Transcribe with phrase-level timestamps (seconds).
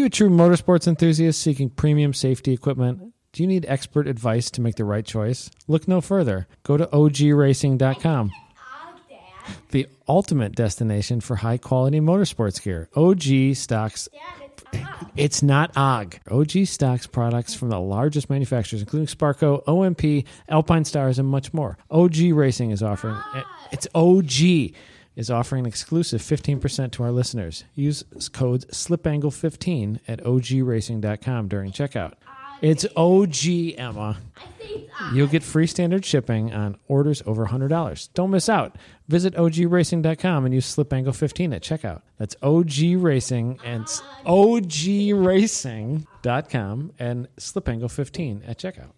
[0.00, 3.12] you a true motorsports enthusiast seeking premium safety equipment?
[3.32, 5.50] Do you need expert advice to make the right choice?
[5.68, 6.48] Look no further.
[6.62, 8.32] Go to ogracing.com,
[9.72, 12.88] the ultimate destination for high quality motorsports gear.
[12.96, 14.08] OG stocks
[15.16, 16.20] it's not OG.
[16.30, 21.76] OG stocks products from the largest manufacturers, including Sparco, OMP, Alpinestars, and much more.
[21.90, 23.16] OG Racing is offering
[23.70, 24.74] it's OG
[25.16, 27.64] is offering an exclusive 15% to our listeners.
[27.74, 32.14] Use code SLIPANGLE15 at ogracing.com during checkout.
[32.62, 34.18] It's OG, Emma.
[35.14, 38.10] You'll get free standard shipping on orders over $100.
[38.12, 38.76] Don't miss out.
[39.08, 42.02] Visit ogracing.com and use SlipAngle15 at checkout.
[42.18, 43.86] That's OG Racing and
[44.26, 46.04] ogracing.com
[46.98, 48.92] and SlipAngle15 at checkout.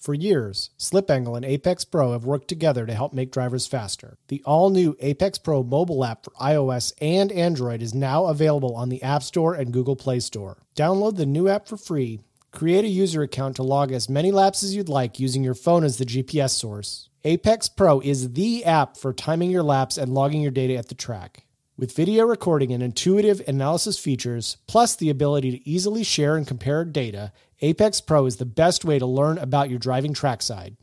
[0.00, 4.16] For years, SlipAngle and Apex Pro have worked together to help make drivers faster.
[4.28, 8.88] The all new Apex Pro mobile app for iOS and Android is now available on
[8.88, 10.56] the App Store and Google Play Store.
[10.74, 14.62] Download the new app for free, create a user account to log as many laps
[14.62, 17.10] as you'd like using your phone as the GPS source.
[17.24, 20.94] Apex Pro is the app for timing your laps and logging your data at the
[20.94, 21.44] track.
[21.80, 26.84] With video recording and intuitive analysis features, plus the ability to easily share and compare
[26.84, 30.76] data, Apex Pro is the best way to learn about your driving trackside.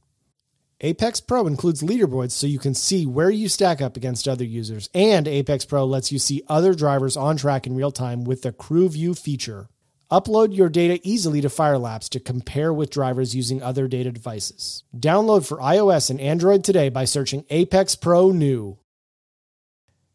[0.82, 4.90] Apex Pro includes leaderboards so you can see where you stack up against other users,
[4.96, 8.52] and Apex Pro lets you see other drivers on track in real time with the
[8.52, 9.70] Crew View feature.
[10.12, 14.84] Upload your data easily to Firelapse to compare with drivers using other data devices.
[14.98, 18.80] Download for iOS and Android today by searching Apex Pro New.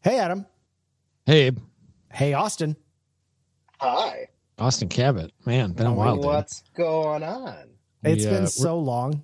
[0.01, 0.45] Hey, Adam.
[1.25, 1.59] Hey, Abe.
[2.11, 2.75] Hey, Austin.
[3.79, 4.27] Hi.
[4.59, 5.31] Austin Cabot.
[5.45, 6.15] Man, been a while.
[6.15, 6.25] dude.
[6.25, 7.69] What's going on?
[8.03, 9.23] It's We, uh, been we're- so long.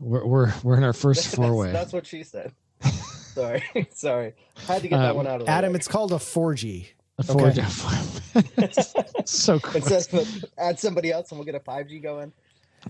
[0.00, 1.72] We're, we're, we're in our first four way.
[1.72, 2.52] That's what she said.
[2.82, 3.62] Sorry,
[3.94, 4.34] sorry.
[4.66, 5.76] Had to get Uh, that one out of the Adam, way.
[5.78, 6.86] it's called a 4G.
[7.24, 7.62] Four- okay.
[9.24, 9.76] so cool.
[9.76, 10.02] It quick.
[10.02, 12.32] says add somebody else and we'll get a 5G going.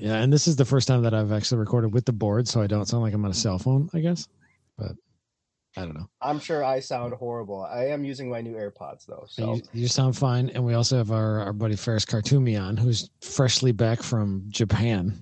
[0.01, 2.61] Yeah, and this is the first time that I've actually recorded with the board, so
[2.61, 4.27] I don't sound like I'm on a cell phone, I guess.
[4.77, 4.93] But
[5.77, 6.09] I don't know.
[6.23, 7.65] I'm sure I sound horrible.
[7.65, 10.97] I am using my new AirPods though, so You, you sound fine, and we also
[10.97, 15.21] have our, our buddy Feras Qartoumy on, who's freshly back from Japan.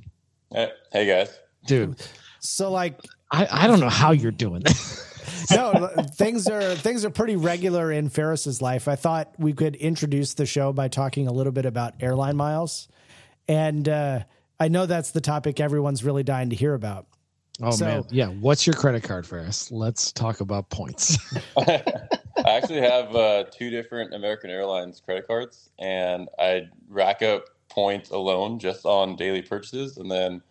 [0.52, 1.38] Hey, hey guys.
[1.66, 2.00] Dude,
[2.40, 5.06] So, like, I, I don't know how you're doing that.
[5.52, 8.88] no, things are things are pretty regular in Feras's life.
[8.88, 12.88] I thought we could introduce the show by talking a little bit about airline miles,
[13.48, 14.24] and uh,
[14.60, 17.06] I know that's the topic everyone's really dying to hear about.
[17.60, 18.28] Oh So- man, yeah.
[18.28, 19.70] What's your credit card, Feras?
[19.70, 21.18] Let's talk about points.
[21.56, 28.10] I actually have uh, two different American Airlines credit cards, and I rack up points
[28.10, 30.42] alone just on daily purchases, and then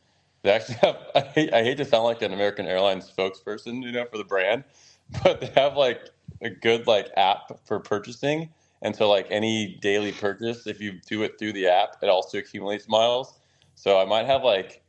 [0.43, 0.97] they actually have.
[1.15, 4.23] I hate, I hate to sound like an American Airlines spokesperson, you know, for the
[4.23, 4.63] brand,
[5.23, 6.09] but they have like
[6.41, 8.49] a good like app for purchasing,
[8.83, 12.37] and so like any daily purchase, if you do it through the app, it also
[12.37, 13.39] accumulates miles.
[13.75, 14.81] So I might have like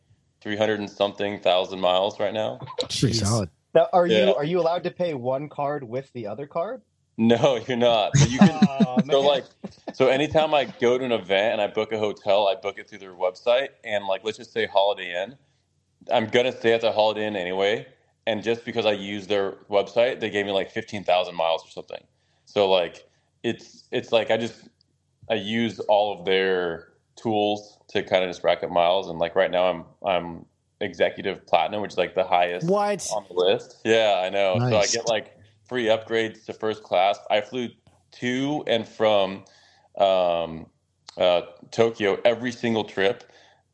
[0.42, 2.58] three hundred and something thousand miles right now.
[2.80, 3.48] Pretty solid.
[3.74, 4.26] now, are Yeah.
[4.26, 6.82] you are you allowed to pay one card with the other card?
[7.18, 8.12] No, you're not.
[8.18, 8.50] But you can.
[8.68, 9.24] Oh, So man.
[9.24, 9.44] like,
[9.92, 12.88] so anytime I go to an event and I book a hotel, I book it
[12.88, 13.68] through their website.
[13.84, 15.36] And like, let's just say Holiday Inn,
[16.12, 17.86] I'm gonna stay at the Holiday Inn anyway.
[18.26, 21.70] And just because I use their website, they gave me like fifteen thousand miles or
[21.70, 22.02] something.
[22.46, 23.06] So like,
[23.42, 24.68] it's it's like I just
[25.30, 29.08] I use all of their tools to kind of just rack up miles.
[29.08, 30.46] And like right now, I'm I'm
[30.80, 33.06] executive platinum, which is like the highest What?
[33.14, 33.78] on the list.
[33.84, 34.58] Yeah, I know.
[34.58, 35.36] So I get like
[35.68, 37.18] free upgrades to first class.
[37.30, 37.68] I flew
[38.20, 39.44] to and from
[39.98, 40.66] um,
[41.16, 43.24] uh, Tokyo every single trip,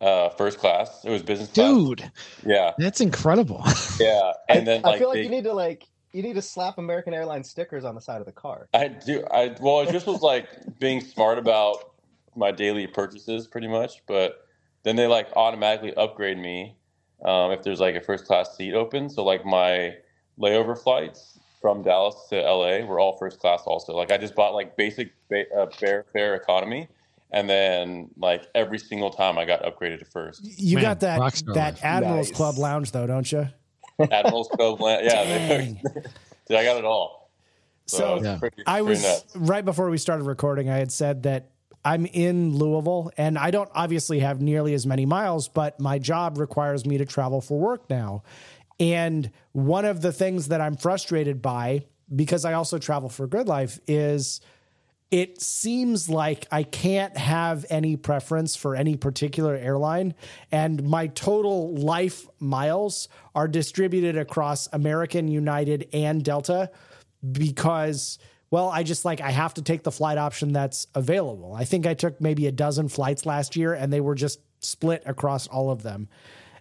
[0.01, 1.05] uh, first class.
[1.05, 1.75] It was business class.
[1.75, 2.11] Dude,
[2.47, 3.63] Yeah, that's incredible.
[4.01, 4.33] yeah.
[4.49, 6.79] And I, then I feel like they- you need to like you need to slap
[6.79, 8.69] American Airlines stickers on the side of the car.
[8.73, 9.25] I do.
[9.31, 10.49] I well, it just was like
[10.79, 11.93] being smart about
[12.37, 14.03] my daily purchases, pretty much.
[14.07, 14.47] But
[14.83, 16.77] then they like automatically upgrade me
[17.25, 19.09] um, if there's like a first class seat open.
[19.11, 19.95] So like my
[20.41, 23.63] layover flights from Dallas to LA were all first class.
[23.67, 26.89] Also, like I just bought like basic ba- uh, bare fare economy,
[27.33, 30.41] and then like every single time I got upgraded to first.
[30.45, 31.83] You Man, got that that.
[31.83, 32.37] Admirals Nice.
[32.37, 33.49] Club lounge though, don't you?
[34.13, 35.25] Admiral's Cove, land- yeah,
[35.59, 35.81] Dang.
[36.49, 37.31] Dude, I got it all.
[37.87, 38.39] So it's Yeah.
[38.39, 39.37] pretty- I pretty was nuts.
[39.37, 40.71] right before we started recording.
[40.71, 41.51] I had said that
[41.89, 46.37] I'm in Louisville, and I don't obviously have nearly as many miles, but my job
[46.37, 48.25] requires me to travel for work now.
[48.79, 53.49] And one of the things that I'm frustrated by, because I also travel for Grid
[53.49, 54.43] Life, is
[55.11, 60.15] it seems like I can't have any preference for any particular airline.
[60.53, 66.71] And my total life miles are distributed across American, United, and Delta
[67.33, 68.19] because
[68.51, 71.55] well, I just like I have to take the flight option that's available.
[71.55, 75.03] I think I took maybe a dozen flights last year and they were just split
[75.07, 76.09] across all of them.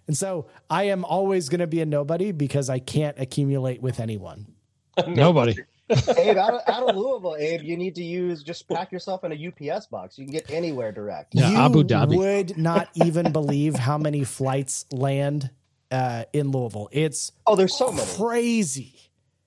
[0.06, 4.00] And so I am always going to be a nobody because I can't accumulate with
[4.00, 4.46] anyone.
[5.06, 5.54] Nobody.
[6.18, 9.32] Abe, out of, out of Louisville, Abe, you need to use just pack yourself in
[9.32, 10.18] a UPS box.
[10.18, 11.34] You can get anywhere direct.
[11.34, 12.16] Yeah, you Abu Dhabi.
[12.16, 15.50] would not even believe how many flights land
[15.90, 16.88] uh, in Louisville.
[16.92, 18.06] It's Oh, there's so many.
[18.16, 18.94] crazy.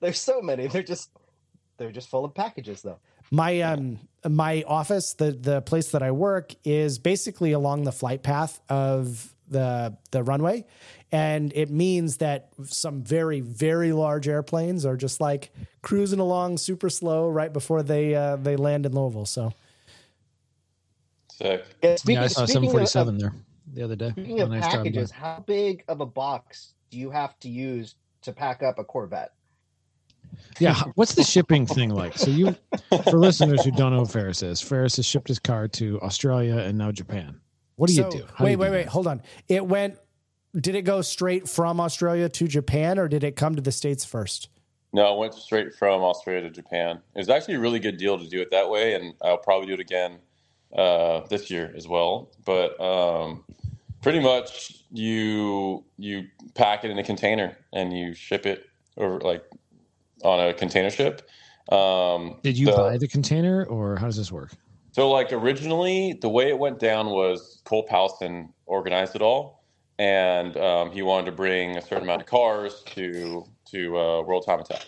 [0.00, 0.66] There's so many.
[0.66, 1.10] They're just
[1.82, 2.98] they're just full of packages though.
[3.32, 3.98] My um
[4.28, 9.34] my office, the the place that I work is basically along the flight path of
[9.48, 10.64] the the runway.
[11.10, 15.52] And it means that some very, very large airplanes are just like
[15.82, 19.26] cruising along super slow right before they uh, they land in Louisville.
[19.26, 19.52] So
[21.30, 21.64] Sick.
[21.82, 23.34] Yeah, speaking, yeah, I saw speaking of- 747 there
[23.74, 24.10] the other day.
[24.10, 28.32] Speaking of Nice packages, how big of a box do you have to use to
[28.32, 29.32] pack up a Corvette?
[30.58, 32.16] Yeah, what's the shipping thing like?
[32.16, 32.56] So you,
[33.10, 36.58] for listeners who don't know who Feras is, Feras has shipped his car to Australia
[36.58, 37.40] and now Japan.
[37.76, 38.24] What do you do?
[38.34, 38.86] How do wait, you do wait, wait.
[38.86, 39.22] Hold on.
[39.48, 39.98] It went.
[40.54, 44.04] Did it go straight from Australia to Japan, or did it come to the states
[44.04, 44.50] first?
[44.92, 47.00] No, I went straight from Australia to Japan.
[47.14, 49.66] It was actually a really good deal to do it that way, and I'll probably
[49.66, 50.18] do it again
[50.76, 52.30] uh, this year as well.
[52.44, 53.44] But um,
[54.02, 58.66] pretty much, you you pack it in a container and you ship it
[58.98, 59.42] over like
[60.22, 61.28] on a container ship.
[61.70, 64.52] Um, Did you the- buy the container, or how does this work?
[64.92, 69.64] So, like originally, the way it went down was Cole Powson organized it all,
[69.98, 74.44] and um, he wanted to bring a certain amount of cars to to uh, World
[74.44, 74.84] Time Attack.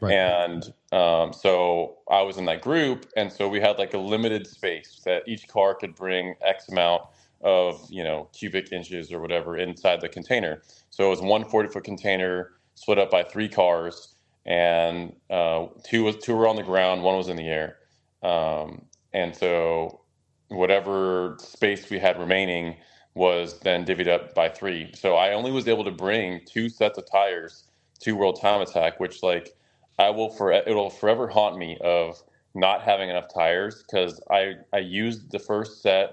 [0.00, 0.12] Right.
[0.12, 4.46] And um, so I was in that group, and so we had like a limited
[4.46, 7.02] space that each car could bring X amount
[7.42, 10.62] of you know cubic inches or whatever inside the container.
[10.90, 14.15] So it was one 40 foot container split up by three cars,
[14.46, 17.76] and uh, two was two were on the ground, one was in the air.
[18.22, 20.00] Um, and so
[20.48, 22.76] whatever space we had remaining
[23.14, 24.90] was then divvied up by three.
[24.94, 27.64] So I only was able to bring two sets of tires
[28.00, 29.56] to World Time Attack, which like
[29.98, 32.22] I will for it'll forever haunt me of
[32.54, 36.10] not having enough tires because I I used the first set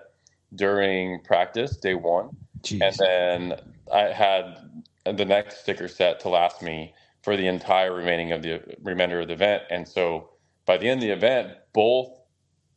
[0.56, 2.30] during practice day one,
[2.62, 2.82] Jeez.
[2.82, 3.60] and then
[3.94, 6.94] I had the next sticker set to last me
[7.24, 9.64] for the entire remaining of the remainder of the event.
[9.72, 10.30] And so
[10.66, 12.10] by the end of the event, both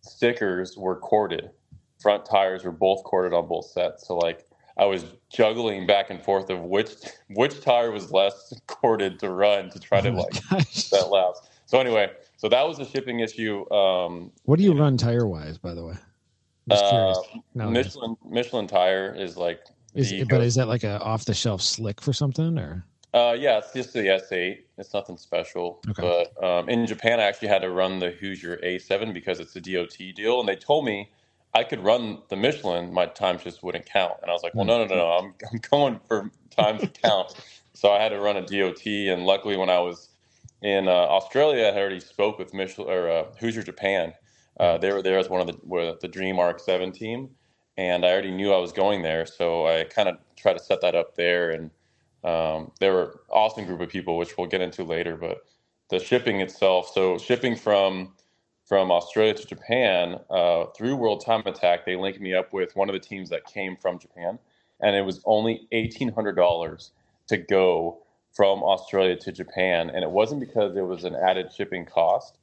[0.03, 1.51] stickers were corded.
[2.01, 4.07] Front tires were both corded on both sets.
[4.07, 4.45] So like
[4.79, 6.91] I was juggling back and forth of which
[7.31, 10.67] which tire was less corded to run to try to Oh like gosh.
[10.75, 11.41] set laps.
[11.67, 13.69] So anyway, so that was a shipping issue.
[13.73, 15.95] Um, What do you run tire wise, by the way?
[16.69, 17.15] Just uh,
[17.55, 19.61] No, Michelin Michelin tire is like
[19.95, 22.85] is, the- but is that like a off the shelf slick for something or?
[23.17, 24.59] Uh, yeah, it's just the S8.
[24.79, 25.83] It's nothing special.
[25.89, 26.03] Okay.
[26.03, 29.63] But um, in Japan, I actually had to run the Hoosier A7 because it's a
[29.63, 31.11] DOT deal, and they told me
[31.55, 32.95] I could run the Michelin.
[32.95, 35.09] My times just wouldn't count, and I was like, "Well, no, no, no, no.
[35.13, 37.35] I'm I'm going for times to count."
[37.75, 40.11] So I had to run a DOT, and luckily, when I was
[40.63, 44.15] in uh, Australia, I had already spoke with Michelin or uh, Hoosier Japan.
[44.61, 47.31] Uh, they were there as one of the the Dream Arc Seven team,
[47.79, 50.83] and I already knew I was going there, so I kind of tried to set
[50.83, 51.71] that up there and.
[52.27, 55.17] Um, they were awesome group of people, which we'll get into later.
[55.17, 55.47] But
[55.91, 58.13] the shipping itself, so shipping from
[58.67, 62.89] from Australia to Japan uh, through World Time Attack, they linked me up with one
[62.89, 64.41] of the teams that came from Japan,
[64.81, 66.91] and it was only eighteen hundred dollars
[67.29, 68.03] to go
[68.33, 72.39] from Australia to Japan, and it wasn't because it was an added shipping cost.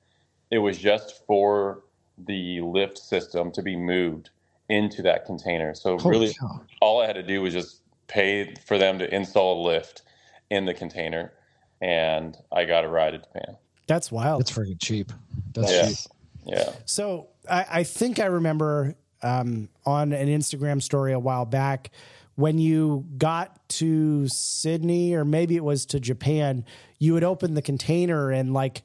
[0.49, 1.83] It was just for
[2.17, 4.29] the lift system to be moved
[4.69, 5.75] into that container.
[5.75, 6.35] So Holy really,
[6.81, 10.01] all I had to do was just pay for them to install a lift
[10.49, 11.33] in the container,
[11.81, 13.57] and I got a ride to Japan.
[13.87, 14.41] That's wild.
[14.41, 15.11] That's freaking cheap.
[15.53, 15.87] That's Yeah.
[15.87, 15.97] cheap.
[16.45, 16.73] Yeah.
[16.85, 21.91] So I, I think I remember um, on an Instagram story a while back
[22.35, 26.65] when you got to Sydney or maybe it was to Japan,
[26.99, 28.83] you would open the container and like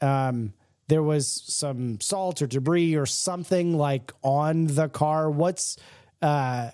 [0.00, 0.52] um,
[0.88, 5.30] there was some salt or debris or something like on the car.
[5.30, 5.78] What's
[6.20, 6.70] uh,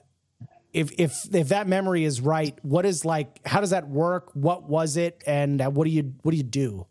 [0.73, 2.57] if if if that memory is right?
[2.63, 3.41] What is like?
[3.47, 4.31] How does that work?
[4.35, 5.23] What was it?
[5.27, 6.87] And uh, what do you what do you do?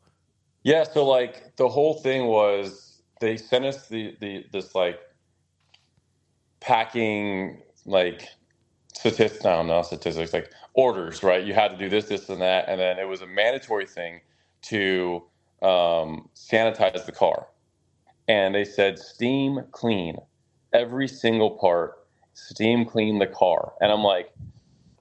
[0.64, 5.00] Yeah, so like the whole thing was they sent us the, the this like
[6.60, 8.28] packing like
[8.94, 11.46] statistics, no, not statistics, like orders, right?
[11.46, 14.22] You had to do this, this, and that, and then it was a mandatory thing
[14.64, 15.24] to
[15.62, 17.48] um, sanitize the car,
[18.28, 20.18] and they said steam clean
[20.74, 21.97] every single part,
[22.38, 24.32] steam clean the car, and I'm like,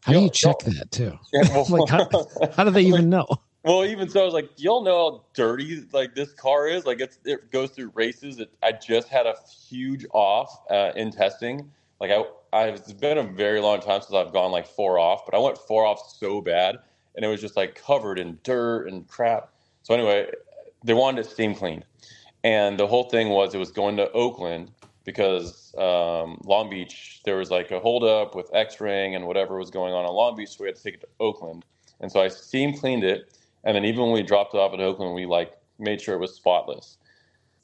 [0.02, 1.18] How do you check that too?
[1.32, 2.08] yeah, well, Like, how-
[2.54, 3.26] How do they even know?
[3.64, 6.86] well, even so, I was like, y'all know how dirty like this car is.
[6.86, 8.38] Like it's it goes through races.
[8.38, 9.34] It, I just had a
[9.68, 11.70] huge off uh, in testing.
[12.00, 15.24] Like I, I've it's been a very long time since I've gone like four off,
[15.26, 16.76] but I went four off so bad,
[17.14, 19.50] and it was just like covered in dirt and crap.
[19.82, 20.30] So anyway,
[20.84, 21.84] they wanted it steam cleaned,
[22.44, 24.70] and the whole thing was it was going to Oakland
[25.06, 29.70] because um, Long Beach there was like a holdup with X ring and whatever was
[29.70, 31.64] going on in Long Beach, so we had to take it to Oakland.
[32.00, 34.80] And so I steam cleaned it, and then even when we dropped it off at
[34.80, 36.98] Oakland, we like made sure it was spotless.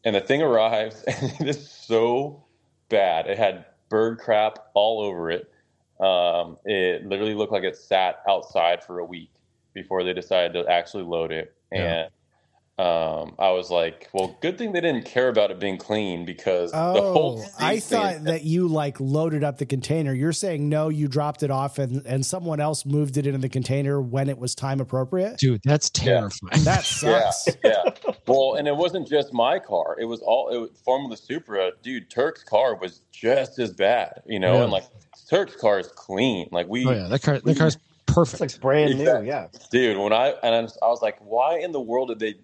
[0.05, 2.43] And the thing arrives, and it is so
[2.89, 3.27] bad.
[3.27, 5.53] It had bird crap all over it.
[6.01, 9.31] Um, it literally looked like it sat outside for a week
[9.75, 11.55] before they decided to actually load it.
[11.73, 12.09] Yeah.
[12.79, 12.89] And
[13.29, 16.73] um, I was like, well, good thing they didn't care about it being clean because
[16.73, 20.15] the whole Oh, I seat thing- thought that you like loaded up the container.
[20.15, 23.51] You're saying no, you dropped it off and, and someone else moved it into the
[23.51, 25.37] container when it was time appropriate.
[25.39, 26.65] Dude, that's terrifying.
[26.65, 27.49] That sucks.
[27.63, 27.83] yeah.
[28.27, 29.97] Well, and it wasn't just my car.
[30.01, 31.73] It was all it was Formula Supra.
[31.83, 34.55] Dude, Turk's car was just as bad, you know.
[34.55, 34.63] Yeah.
[34.63, 34.85] And like
[35.29, 36.49] Turk's car is clean.
[36.51, 37.77] Like we, Oh yeah, that car that car's
[38.09, 38.41] It's perfect.
[38.41, 39.01] like brand new.
[39.03, 39.29] Exactly.
[39.29, 39.47] Yeah.
[39.71, 39.99] dude.
[39.99, 42.35] When I and I was like, why in the world did they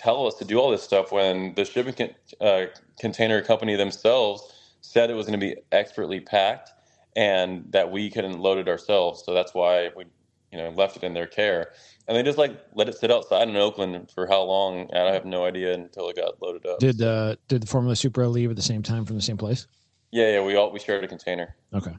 [0.00, 2.66] tell us to do all this stuff when the shipping con- uh,
[2.98, 6.70] container company themselves said it was going to be expertly packed
[7.16, 9.22] and that we couldn't load it ourselves?
[9.24, 10.04] So that's why we,
[10.52, 11.72] you know, left it in their care.
[12.08, 14.88] And they just like let it sit outside in Oakland for how long?
[14.90, 16.78] And I have no idea until it got loaded up.
[16.78, 19.66] Did uh did the Formula Supra leave at the same time from the same place?
[20.10, 21.54] Yeah, yeah, we all we shared a container.
[21.74, 21.94] Okay.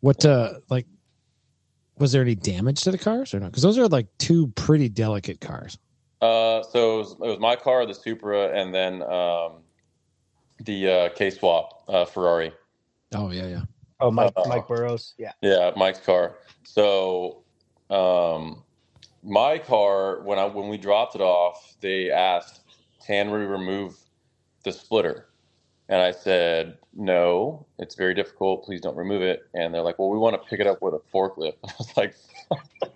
[0.00, 0.86] What uh like
[1.98, 3.52] was there any damage to the cars or not?
[3.52, 5.78] Because those are like two pretty delicate cars.
[6.24, 9.58] Uh, so it was, it was my car, the Supra, and then um,
[10.60, 12.50] the uh, K swap uh, Ferrari.
[13.14, 13.62] Oh yeah, yeah.
[14.00, 15.12] Oh, Mike, Uh, Mike Burrows.
[15.18, 15.32] Yeah.
[15.42, 16.38] Yeah, Mike's car.
[16.62, 17.42] So
[17.90, 18.62] um,
[19.22, 22.62] my car, when I when we dropped it off, they asked,
[23.06, 23.94] "Can we remove
[24.64, 25.28] the splitter?"
[25.90, 28.64] And I said, "No, it's very difficult.
[28.64, 30.94] Please don't remove it." And they're like, "Well, we want to pick it up with
[30.94, 32.14] a forklift." I was like,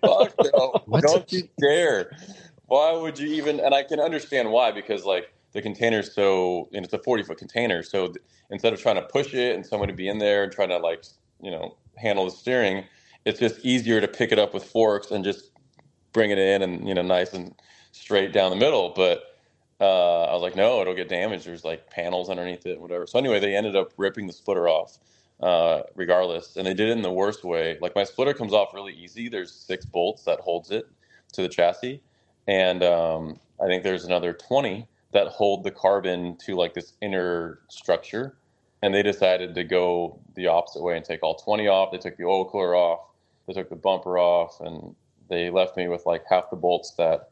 [0.01, 0.81] "Fuck no!
[0.85, 1.03] What?
[1.03, 2.11] Don't you dare!
[2.69, 6.85] Why would you even?" And I can understand why because like the container's so, and
[6.85, 8.19] it's a forty foot container, so th-
[8.51, 10.79] instead of trying to push it and someone to be in there and trying to
[10.79, 11.05] like
[11.41, 12.85] you know handle the steering,
[13.25, 15.51] it's just easier to pick it up with forks and just
[16.13, 17.55] bring it in and you know nice and
[17.93, 18.93] straight down the middle.
[18.95, 19.23] But
[19.81, 21.45] uh, I was like, no, it'll get damaged.
[21.47, 23.07] There's like panels underneath it, whatever.
[23.07, 24.99] So anyway, they ended up ripping the splitter off,
[25.41, 27.77] uh, regardless, and they did it in the worst way.
[27.81, 29.29] Like my splitter comes off really easy.
[29.29, 30.85] There's six bolts that holds it
[31.33, 32.01] to the chassis,
[32.49, 37.59] and um, I think there's another twenty that hold the carbon to like this inner
[37.69, 38.35] structure.
[38.81, 41.91] And they decided to go the opposite way and take all 20 off.
[41.91, 43.01] They took the oil cooler off.
[43.47, 44.95] They took the bumper off, and
[45.29, 47.29] they left me with like half the bolts that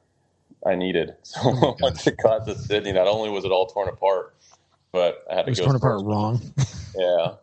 [0.65, 1.15] I needed.
[1.23, 4.35] So Oh my once it got to Sydney, not only was it all torn apart,
[4.91, 6.41] but I had It to was go torn apart wrong.
[6.97, 7.33] Yeah,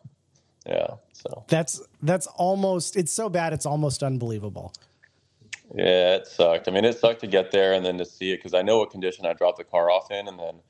[0.67, 0.87] yeah.
[1.13, 4.75] So That's that's almost it's so bad it's almost unbelievable.
[5.73, 6.69] Yeah, it sucked.
[6.69, 8.79] I mean, it sucked to get there and then to see it because I know
[8.79, 10.61] what condition I dropped the car off in, and then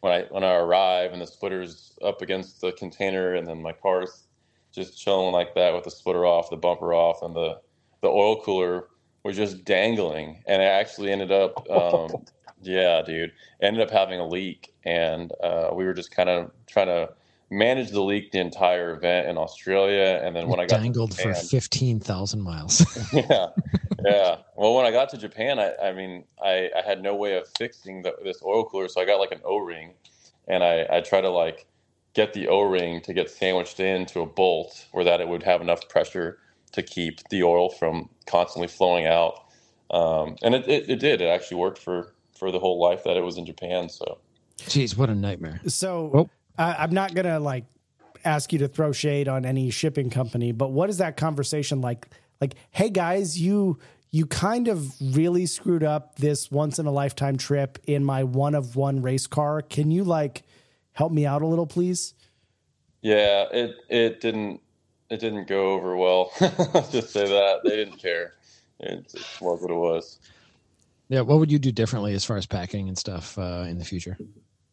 [0.00, 3.72] when I when I arrive and the splitter's up against the container, and then my
[3.72, 4.26] car's
[4.72, 7.60] just chilling like that with the splitter off, the bumper off, and the
[8.02, 8.88] the oil cooler
[9.24, 12.24] was just dangling, and it actually ended up, um,
[12.62, 13.32] yeah, dude,
[13.62, 17.08] ended up having a leak, and uh, we were just kind of trying to
[17.54, 21.18] manage the leak the entire event in Australia, and then when I got to dangled
[21.18, 22.84] for fifteen thousand miles.
[23.12, 23.46] yeah,
[24.04, 24.36] yeah.
[24.56, 27.48] Well, when I got to Japan, I, I mean, I, I had no way of
[27.56, 29.94] fixing the, this oil cooler, so I got like an O ring,
[30.48, 31.66] and I, I try to like
[32.14, 35.60] get the O ring to get sandwiched into a bolt where that it would have
[35.60, 36.38] enough pressure
[36.72, 39.44] to keep the oil from constantly flowing out.
[39.90, 41.20] Um, and it, it, it did.
[41.20, 43.88] It actually worked for for the whole life that it was in Japan.
[43.88, 44.18] So
[44.58, 45.60] Jeez, what a nightmare.
[45.68, 46.30] So Oh.
[46.58, 47.64] I, I'm not gonna like
[48.24, 52.08] ask you to throw shade on any shipping company, but what is that conversation like?
[52.40, 53.78] Like, hey guys, you
[54.10, 58.54] you kind of really screwed up this once in a lifetime trip in my one
[58.54, 59.62] of one race car.
[59.62, 60.42] Can you like
[60.92, 62.14] help me out a little, please?
[63.04, 64.60] yeah, it it didn't
[65.10, 66.32] it didn't go over well.
[66.40, 68.32] Let's just say that they didn't care.
[68.80, 70.18] It just was what it was.
[71.08, 73.84] Yeah, what would you do differently as far as packing and stuff uh, in the
[73.84, 74.16] future?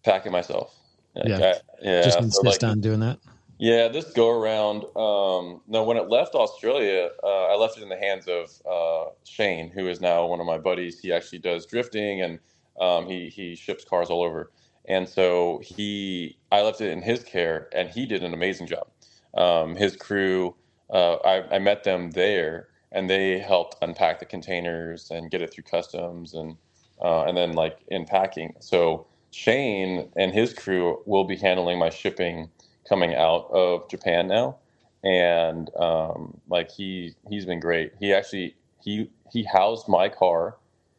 [0.03, 0.73] Pack it myself.
[1.15, 1.39] Like, Yeah.
[1.39, 2.01] I- yeah.
[2.03, 3.19] Just so, insist like, on doing that.
[3.59, 4.83] Yeah, this go around.
[4.95, 9.11] Um, no, when it left Australia, uh, I left it in the hands of uh,
[9.23, 10.99] Shane, who is now one of my buddies.
[10.99, 12.39] He actually does drifting and
[12.79, 14.51] um, he he ships cars all over.
[14.87, 18.87] And so he, I left it in his care, and he did an amazing job.
[19.35, 20.55] Um, his crew,
[20.91, 25.53] uh, I, I met them there, and they helped unpack the containers and get it
[25.53, 26.57] through customs and
[27.01, 28.53] uh, and then like in packing.
[28.59, 32.49] So Shane and his crew will be handling my shipping
[32.87, 34.57] coming out of Japan now,
[35.03, 37.93] and um, like he he's been great.
[37.99, 40.57] He actually he he housed my car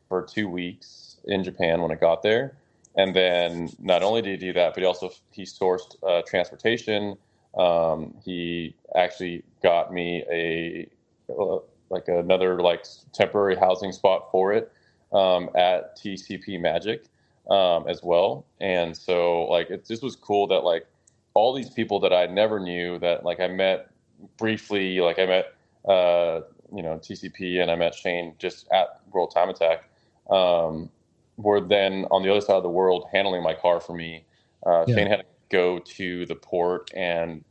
[0.09, 2.57] for two weeks in Japan when it got there,
[2.97, 7.17] and then not only did he do that, but he also he sourced uh, transportation.
[7.57, 10.89] Um, he actually got me a
[11.33, 11.59] uh,
[11.91, 12.85] like another like
[13.15, 14.73] temporary housing spot for it
[15.12, 17.05] um, at TCP Magic
[17.49, 18.47] um, as well.
[18.61, 20.87] And so like it just was cool that like
[21.35, 23.91] all these people that I never knew that like I met
[24.37, 25.55] briefly, like I met
[25.89, 26.41] uh,
[26.75, 29.89] you know TCP and I met Shane just at World Time Attack.
[30.31, 30.91] Um,
[31.37, 34.25] were then on the other side of the world handling my car for me.
[34.65, 34.95] Uh, yeah.
[34.95, 37.45] Shane had to go to the port and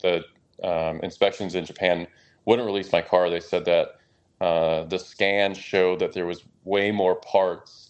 [0.00, 0.24] the
[0.62, 2.06] um, inspections in Japan
[2.44, 3.28] wouldn't release my car.
[3.28, 3.96] They said that
[4.40, 7.85] uh, the scan showed that there was way more parts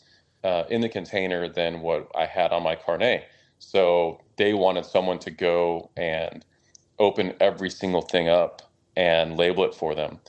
[0.47, 3.29] uh, in the container than what I had on my carnet.
[3.61, 6.45] So they wanted someone to go and
[7.01, 8.63] open every single thing up
[8.97, 10.21] and label it for them.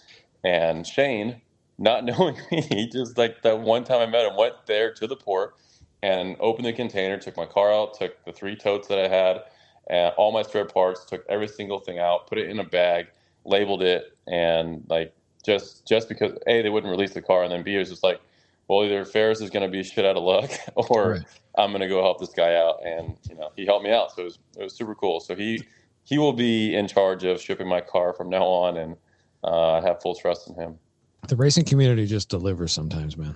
[0.45, 1.41] And Shane,
[1.79, 5.07] not knowing me, he just like that one time I met him, went there to
[5.07, 5.55] the port
[6.03, 9.43] and opened the container, took my car out, took the three totes that I had,
[9.89, 13.07] and all my spare parts, took every single thing out, put it in a bag,
[13.45, 17.63] labeled it, and like just just because a they wouldn't release the car, and then
[17.63, 18.21] b it was just like,
[18.67, 21.21] well, either Feras is going to be shit out of luck, or right.
[21.57, 24.15] I'm going to go help this guy out, and you know he helped me out,
[24.15, 25.19] so it was it was super cool.
[25.19, 25.63] So he
[26.03, 28.95] he will be in charge of shipping my car from now on, and
[29.43, 30.79] uh, I have full trust in him.
[31.27, 33.35] The racing community just delivers sometimes, man.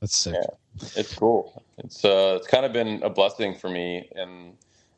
[0.00, 0.34] That's sick.
[0.34, 1.62] Yeah, it's cool.
[1.78, 4.54] It's uh, it's kind of been a blessing for me, and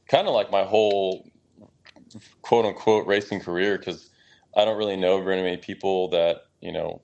[0.09, 1.29] kind of like my whole
[2.43, 4.11] quote unquote racing career because
[4.57, 7.01] I don't really know very many people that you know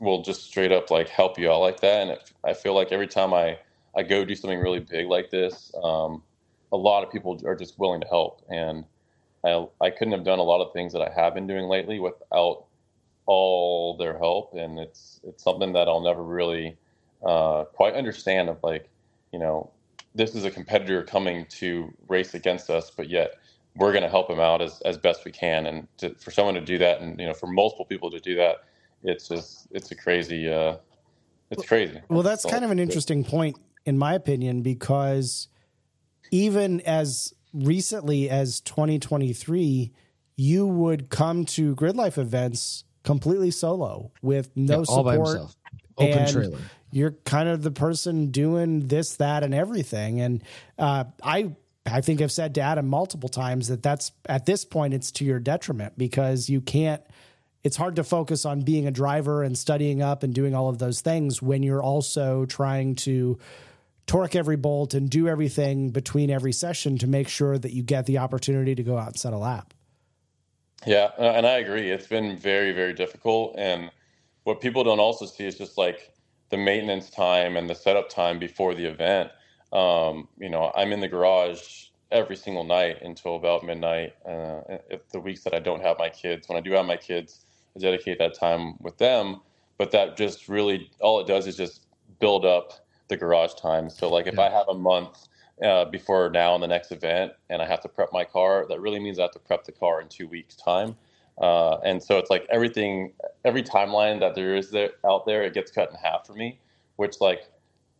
[0.00, 2.02] will just straight up like help you out like that.
[2.02, 3.58] And it, I feel like every time I
[3.96, 6.22] I go do something really big like this, um,
[6.72, 8.42] a lot of people are just willing to help.
[8.48, 8.84] And
[9.44, 12.00] I I couldn't have done a lot of things that I have been doing lately
[12.00, 12.64] without
[13.26, 14.54] all their help.
[14.54, 16.76] And it's it's something that I'll never really
[17.24, 18.48] uh, quite understand.
[18.48, 18.88] Of like,
[19.32, 19.70] you know,
[20.14, 23.34] this is a competitor coming to race against us, but yet
[23.76, 25.66] we're going to help him out as, as best we can.
[25.66, 28.34] And to, for someone to do that, and you know, for multiple people to do
[28.36, 28.64] that,
[29.02, 30.76] it's just it's a crazy, uh,
[31.50, 32.00] it's crazy.
[32.08, 35.48] Well, that's kind of an interesting point, in my opinion, because
[36.30, 39.92] even as recently as 2023,
[40.36, 45.38] you would come to grid life events completely solo with no yeah, support,
[45.98, 46.58] open trailer.
[46.92, 50.20] You're kind of the person doing this, that, and everything.
[50.20, 50.42] And
[50.78, 51.54] uh, I
[51.86, 55.24] I think I've said to Adam multiple times that that's at this point it's to
[55.24, 57.02] your detriment because you can't.
[57.62, 60.78] It's hard to focus on being a driver and studying up and doing all of
[60.78, 63.38] those things when you're also trying to
[64.06, 68.06] torque every bolt and do everything between every session to make sure that you get
[68.06, 69.74] the opportunity to go out and set a lap.
[70.86, 71.90] Yeah, and I agree.
[71.90, 73.54] It's been very, very difficult.
[73.58, 73.90] And
[74.44, 76.12] what people don't also see is just like
[76.48, 79.30] the maintenance time and the setup time before the event
[79.72, 84.14] um, you know, I'm in the garage every single night until about midnight.
[84.26, 84.78] Uh,
[85.12, 87.44] the weeks that I don't have my kids, when I do have my kids,
[87.76, 89.40] I dedicate that time with them.
[89.78, 91.86] But that just really, all it does is just
[92.20, 93.88] build up the garage time.
[93.88, 94.42] So, like, if yeah.
[94.42, 95.28] I have a month
[95.62, 98.80] uh, before now and the next event, and I have to prep my car, that
[98.80, 100.96] really means I have to prep the car in two weeks' time.
[101.40, 103.12] Uh, and so it's like everything,
[103.44, 106.58] every timeline that there is there out there, it gets cut in half for me.
[106.96, 107.48] Which like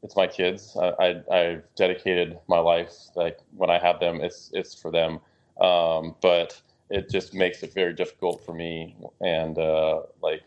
[0.03, 0.77] it's my kids.
[0.79, 5.21] I, I have dedicated my life like when I have them, it's it's for them.
[5.61, 10.43] Um, but it just makes it very difficult for me, and uh, like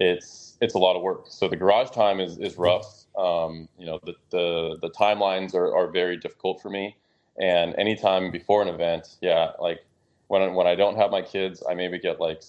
[0.00, 1.26] it's it's a lot of work.
[1.28, 3.04] So the garage time is is rough.
[3.16, 6.96] Um, you know the the the timelines are are very difficult for me.
[7.40, 9.80] And anytime before an event, yeah, like
[10.28, 12.42] when when I don't have my kids, I maybe get like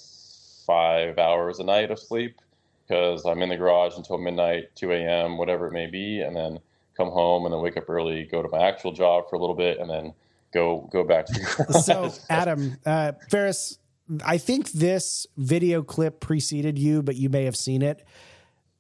[0.66, 2.40] five hours a night of sleep
[2.88, 6.60] because I'm in the garage until midnight, 2 a.m., whatever it may be, and then
[6.96, 9.56] come home and then wake up early, go to my actual job for a little
[9.56, 10.14] bit, and then
[10.56, 11.66] go go back to.
[11.84, 13.78] So, Adam, uh, Feras,
[14.26, 18.04] I think this video clip preceded you, but you may have seen it.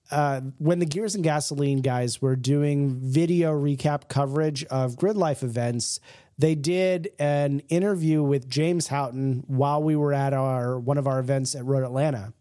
[0.09, 5.43] Uh, when the Gears and Gasoline guys were doing video recap coverage of Grid Life
[5.43, 5.99] events,
[6.37, 11.19] they did an interview with James Houghton while we were at our one of our
[11.19, 12.33] events at Road Atlanta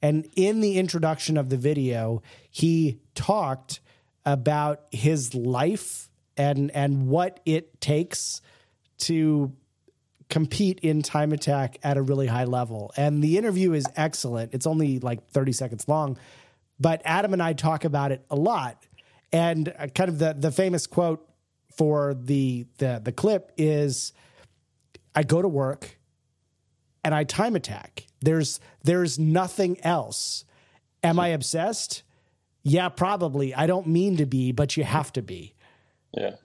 [0.00, 3.80] and in the introduction of the video, he talked
[4.24, 8.40] about his life and and what it takes
[8.98, 9.52] to
[10.28, 12.92] compete in time attack at a really high level.
[12.96, 14.52] And the interview is excellent.
[14.52, 16.18] It's only like 30 seconds long,
[16.78, 18.84] but Adam and I talk about it a lot.
[19.32, 21.28] And uh, kind of the the famous quote
[21.76, 24.14] for the the the clip is,
[25.14, 25.98] "I go to work,
[27.04, 28.06] and I time attack.
[28.20, 30.46] There's there's nothing else.
[31.02, 32.04] Am I obsessed?
[32.62, 33.54] Yeah, probably.
[33.54, 35.54] I don't mean to be, but you have to be."
[36.16, 36.36] Yeah,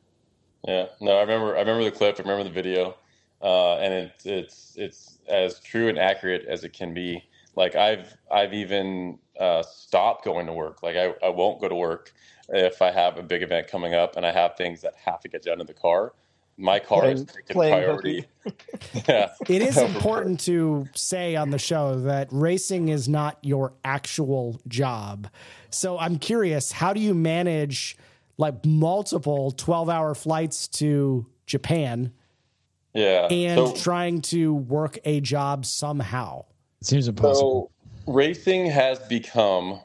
[0.67, 0.87] yeah.
[1.01, 1.55] No, I remember.
[1.55, 2.15] I remember the clip.
[2.19, 2.95] I remember the video,
[3.41, 7.23] uh, and it's it's it's as true and accurate as it can be.
[7.55, 10.81] Like I've I've even uh, stopped going to work.
[10.83, 12.13] Like I, I won't go to work
[12.49, 15.27] if I have a big event coming up and I have things that have to
[15.29, 16.13] get done in the car.
[16.57, 18.25] My car Playing- is taking priority.
[19.07, 24.59] yeah, It is important to say on the show that racing is not your actual
[24.67, 25.29] job.
[25.71, 27.97] So I'm curious, how do you manage
[28.37, 32.11] like multiple 12 hour flights to Japan
[32.93, 33.27] yeah.
[33.29, 36.45] and So- trying to work a job somehow?
[36.81, 37.71] It seems impossible.
[38.05, 39.79] So racing has become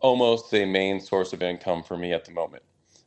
[0.00, 2.62] almost a main source of income for me at the moment.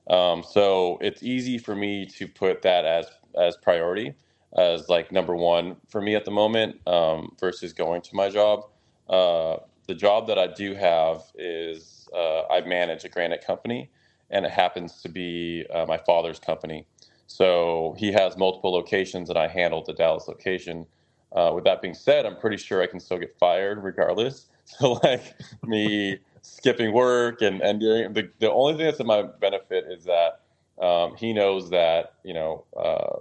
[0.07, 3.07] Um, so it's easy for me to put that as
[3.39, 4.13] as priority,
[4.57, 8.65] as like number one for me at the moment, um, versus going to my job.
[9.09, 13.89] Uh, the job that I do have is uh, I manage a granite company,
[14.33, 16.87] and it happens to be uh, my father's company.
[17.27, 20.87] So he has multiple locations, and I handle the Dallas location.
[21.35, 24.47] Uh, with that being said, I'm pretty sure I can still get fired regardless.
[24.67, 29.85] So like me skipping work and and the the only thing that's in my benefit
[29.89, 30.41] is that
[30.81, 33.19] um, he knows that you know uh,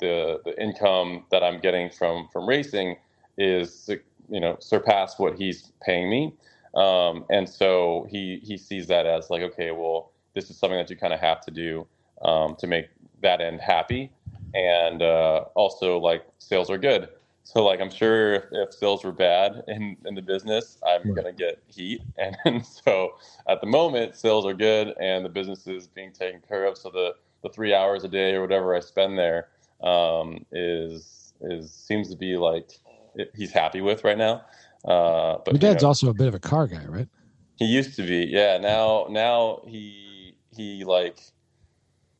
[0.00, 2.96] the the income that I'm getting from from racing
[3.38, 3.90] is
[4.30, 6.34] you know surpass what he's paying me,
[6.76, 10.90] um, and so he he sees that as like okay, well this is something that
[10.90, 11.86] you kind of have to do
[12.22, 12.86] um, to make
[13.22, 14.10] that end happy,
[14.54, 17.08] and uh, also like sales are good.
[17.44, 21.16] So like I'm sure if, if sales were bad in, in the business, I'm Right.
[21.16, 22.02] gonna get heat.
[22.44, 23.12] And, so
[23.48, 26.78] at the moment, sales are good and the business is being taken care of.
[26.78, 29.48] So the, the three hours a day or whatever I spend there
[29.82, 32.70] um, is is seems to be like
[33.16, 34.42] it, he's happy with right now.
[34.84, 37.08] Uh, but Your you dad's know, also a bit of a car guy, right?
[37.56, 38.58] he used to be, yeah.
[38.58, 40.11] Now now he
[40.54, 41.18] he like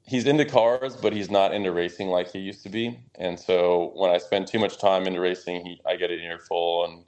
[0.06, 2.98] he's into cars, but he's not into racing like he used to be.
[3.16, 6.84] And so when I spend too much time into racing, he I get an earful,
[6.84, 7.04] and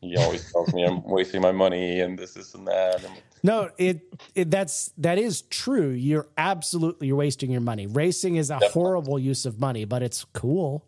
[0.00, 3.04] he always tells me I'm wasting my money and this, this, and that.
[3.04, 4.02] And No, it,
[4.34, 5.90] it that's that is true.
[5.90, 7.86] You're absolutely you're wasting your money.
[7.86, 8.72] Racing is a Definitely.
[8.72, 10.86] horrible use of money, but it's cool.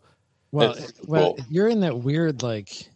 [0.51, 2.89] Well, It's well, you're in that weird like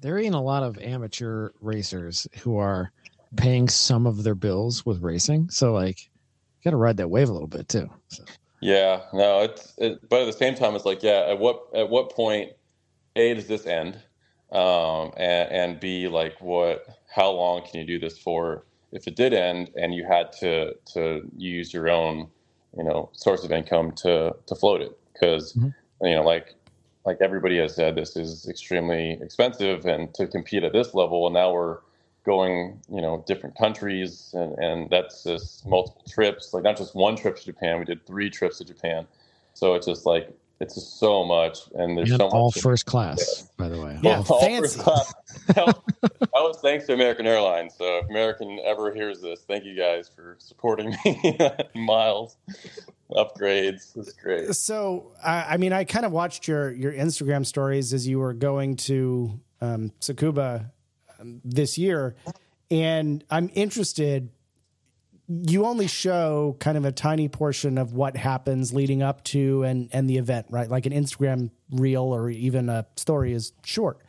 [0.00, 2.92] there ain't a lot of amateur racers who are
[3.36, 5.50] paying some of their bills with racing.
[5.50, 6.17] So like you
[6.64, 7.88] got to ride that wave a little bit too.
[8.08, 8.24] So,
[8.60, 11.90] yeah, no, it's it, but at the same time, it's like, yeah, at what at
[11.90, 12.52] what point,
[13.16, 13.96] a does this end,
[14.52, 18.64] um, and and b like what how long can you do this for?
[18.92, 22.28] If it did end and you had to to use your own,
[22.76, 25.74] you know, source of income to to float it, because Mhm.
[26.02, 26.54] you know, like
[27.06, 31.34] like everybody has said, this is extremely expensive, and to compete at this level, and
[31.34, 31.78] now we're
[32.28, 37.16] going, you know, different countries, and, and that's just multiple trips, like not just one
[37.16, 37.78] trip to Japan.
[37.78, 39.06] We did three trips to Japan,
[39.54, 40.28] so it's just like
[40.60, 42.62] it's just so much, and there's and so all much.
[42.62, 43.98] first class, by the way.
[44.02, 44.60] Yeah, All fancy.
[44.60, 45.14] first class.
[45.46, 45.74] that
[46.34, 47.74] was thanks to American Airlines.
[47.78, 51.38] So if American ever hears this, thank you guys for supporting me.
[51.74, 52.36] Miles,
[53.10, 54.54] upgrades, it's great.
[54.54, 58.34] So, I, I mean, I kind of watched your your Instagram stories as you were
[58.34, 60.70] going to um, Tsukuba um,
[61.44, 62.16] this year,
[62.70, 64.30] and I'm interested.
[65.28, 69.90] You only show kind of a tiny portion of what happens leading up to and
[69.92, 70.68] and the event, right?
[70.68, 74.00] Like an Instagram reel or even a story is short.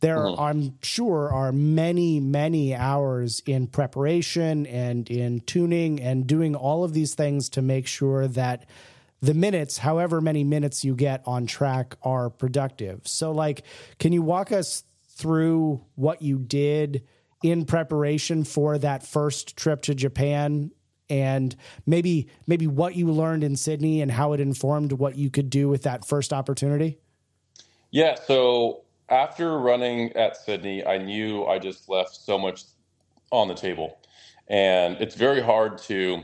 [0.00, 0.40] There, mm-hmm.
[0.40, 6.92] I'm sure, are many, many hours in preparation and in tuning and doing all of
[6.92, 8.66] these things to make sure that
[9.20, 13.00] the minutes, however many minutes you get on track, are productive.
[13.04, 13.64] So, like,
[13.98, 14.84] can you walk us
[15.18, 17.04] through what you did
[17.42, 20.70] in preparation for that first trip to Japan?
[21.10, 21.54] And
[21.86, 25.68] maybe maybe what you learned in Sydney and how it informed what you could do
[25.68, 26.98] with that first opportunity.
[27.90, 32.64] Yeah, so after running at Sydney, I knew I just left so much
[33.30, 33.98] on the table.
[34.48, 36.22] And it's very hard to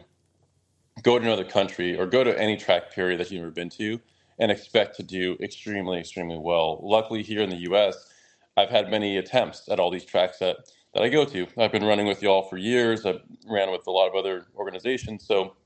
[1.02, 4.00] go to another country or go to any track period that you've never been to
[4.38, 6.80] and expect to do extremely, extremely well.
[6.82, 8.10] Luckily, here in the US,
[8.56, 10.56] I've had many attempts at all these tracks that,
[10.94, 11.46] that I go to.
[11.58, 13.04] I've been running with y'all for years.
[13.04, 15.26] I've ran with a lot of other organizations.
[15.26, 15.56] So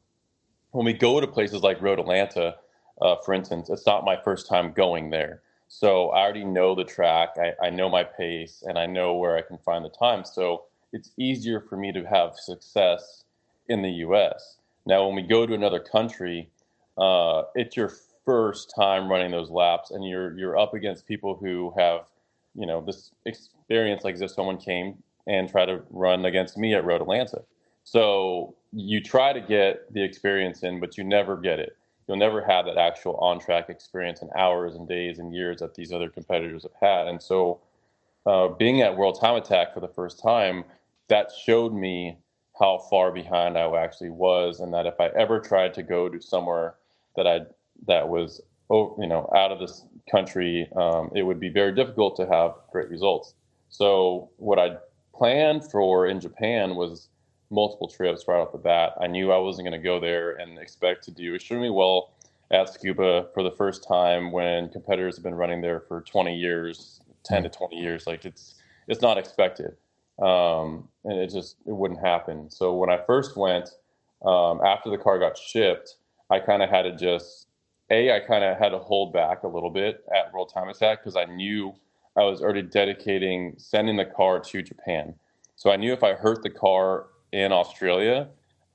[0.73, 2.57] when we go to places like Road Atlanta,
[3.01, 5.43] uh, for instance, it's not my first time going there.
[5.69, 9.37] So I already know the track, I, I know my pace, and I know where
[9.37, 10.25] I can find the time.
[10.25, 13.25] So it's easier for me to have success
[13.69, 14.57] in the U.S.
[14.87, 16.49] Now, when we go to another country,
[16.97, 17.93] uh, it's your
[18.25, 22.01] first time running those laps, and you're you're up against people who have,
[22.59, 26.75] you know, this experience like as if someone came and tried to run against me
[26.75, 27.43] at Road Atlanta.
[27.85, 31.77] So you try to get the experience in, but you never get it.
[32.07, 35.75] You'll never have that actual on track experience in hours and days and years that
[35.75, 37.07] these other competitors have had.
[37.07, 37.61] And so,
[38.27, 40.65] uh, being at World Time Attack for the first time,
[41.09, 42.19] that showed me
[42.59, 46.21] how far behind I actually was, and that if I ever tried to go to
[46.21, 46.75] somewhere
[47.17, 47.41] that I
[47.87, 48.41] that was
[48.71, 52.89] you know out of this country, um, it would be very difficult to have great
[52.89, 53.35] results.
[53.69, 54.77] So what I
[55.15, 57.09] planned for in Japan was
[57.51, 58.93] multiple trips right off the bat.
[59.01, 62.13] I knew I wasn't going to go there and expect to do extremely well
[62.51, 67.01] at Tsukuba for the first time when competitors have been running there for 20 years,
[67.25, 68.07] 10 to 20 years.
[68.07, 68.55] Like it's
[68.87, 69.77] it's not expected,
[70.23, 72.51] um, and it just it wouldn't happen.
[72.51, 73.71] So when I first went,
[74.25, 75.97] um, after the car got shipped,
[76.31, 77.48] I kind of had to just
[77.91, 81.01] a I kind of had to hold back a little bit at World Time Attack
[81.01, 81.75] because I knew
[82.17, 85.15] I was already dedicating sending the car to Japan.
[85.57, 88.29] So I knew if I hurt the car in Australia,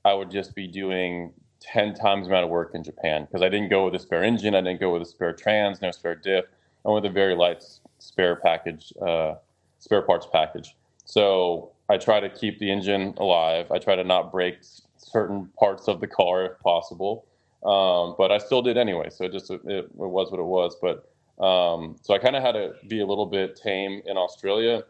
[0.06, 3.50] I would just be doing 10 times the amount of work in Japan because I
[3.50, 6.16] didn't go with a spare engine, I didn't go with a spare trans, no spare
[6.16, 6.46] diff.
[6.86, 7.64] I went with a very light
[8.00, 9.36] spare package, uh,
[9.80, 10.76] spare parts package.
[11.06, 13.72] So I try to keep the engine alive.
[13.72, 14.58] I try to not break
[14.98, 17.26] certain parts of the car if possible,
[17.66, 19.10] um, but I still did anyway.
[19.10, 20.76] So it just it, it was what it was.
[20.82, 21.10] But
[21.44, 24.84] um, so I kind of had to be a little bit tame in Australia,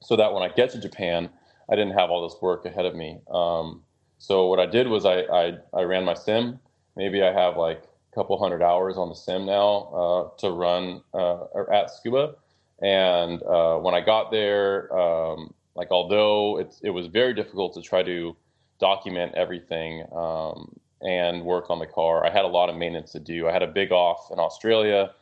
[0.00, 1.30] so that when I get to Japan,
[1.70, 3.18] I didn't have all this work ahead of me.
[3.30, 3.82] Um,
[4.18, 6.60] so what I did was I, I, I ran my sim.
[6.96, 11.02] Maybe I have like a couple hundred hours on the sim now uh, to run
[11.14, 12.34] uh, at Tsukuba.
[12.80, 17.82] And uh, when I got there, um, like although it's, it was very difficult to
[17.82, 18.36] try to
[18.78, 23.20] document everything um, and work on the car, I had a lot of maintenance to
[23.20, 23.48] do.
[23.48, 25.12] I had a big off in Australia,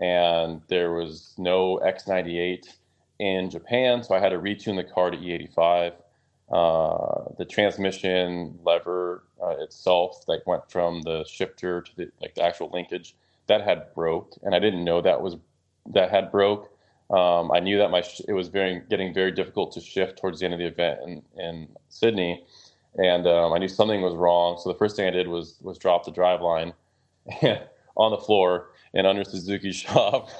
[0.00, 2.66] and there was no X98
[3.20, 5.94] in Japan, so I had to retune the car to E85.
[6.52, 12.42] Uh, the transmission lever uh, itself, that went from the shifter to the like the
[12.44, 13.16] actual linkage,
[13.48, 15.36] that had broke, and I didn't know that was
[15.92, 16.70] that had broke.
[17.10, 20.40] Um, I knew that my sh- it was very getting very difficult to shift towards
[20.40, 22.44] the end of the event in, in Sydney,
[22.98, 24.58] and um, I knew something was wrong.
[24.62, 26.72] So the first thing I did was was drop the drive line
[27.96, 30.30] on the floor and under Suzuki's shop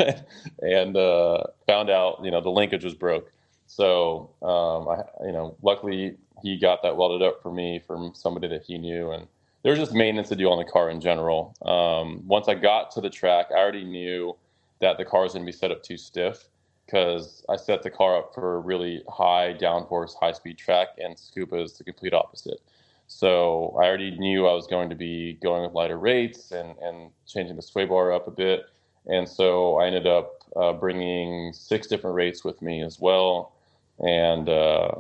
[0.63, 3.33] and uh, found out, you know, the linkage was broke.
[3.67, 8.49] So, um, I, you know, luckily he got that welded up for me from somebody
[8.49, 9.13] that he knew.
[9.13, 9.29] And
[9.63, 11.55] there was just maintenance to do on the car in general.
[11.63, 14.37] Um, once I got to the track, I already knew
[14.81, 16.50] that the car was going to be set up too stiff
[16.91, 21.17] because I set the car up for a really high downforce, high speed track, and
[21.17, 22.61] Tsukuba is the complete opposite.
[23.07, 27.11] So I already knew I was going to be going with lighter rates and, and
[27.27, 28.67] changing the sway bar up a bit.
[29.07, 33.53] And so I ended up uh, bringing six different rates with me as well.
[33.99, 34.91] And uh,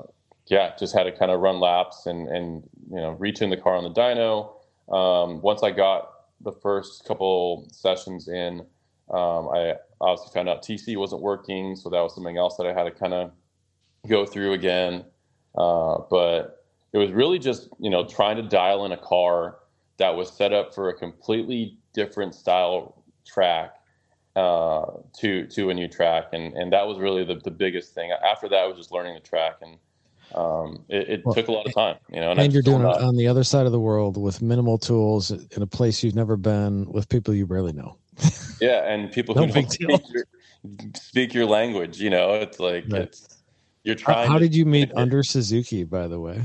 [0.46, 3.74] yeah, just had to kind of run laps and, and you know, retune the car
[3.74, 4.52] on the dyno.
[4.92, 8.60] Um, once I got the first couple sessions in,
[9.10, 11.76] um, I obviously found out TC wasn't working.
[11.76, 13.32] So that was something else that I had to kind of
[14.08, 15.04] go through again.
[15.56, 19.58] Uh, but it was really just you know trying to dial in a car
[19.98, 23.74] that was set up for a completely different style track
[24.36, 24.86] uh,
[25.18, 28.10] to to a new track, and and that was really the, the biggest thing.
[28.24, 29.76] After that, I was just learning the track, and
[30.34, 31.96] um, it, it well, took a lot of time.
[32.12, 34.40] You know, and, and you're doing it on the other side of the world with
[34.40, 37.96] minimal tools in a place you've never been with people you barely know.
[38.60, 40.24] yeah, and people no who don't speak your,
[40.94, 42.00] speak your, language.
[42.00, 43.02] You know, it's like right.
[43.02, 43.38] it's
[43.84, 44.26] you're trying.
[44.26, 46.42] How, how did you meet under Suzuki, by the way?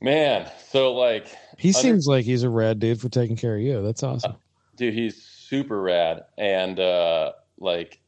[0.00, 3.62] Man, so like he under, seems like he's a rad dude for taking care of
[3.62, 3.82] you.
[3.82, 4.32] That's awesome.
[4.32, 4.36] Uh,
[4.76, 6.24] dude, he's super rad.
[6.36, 8.00] And uh like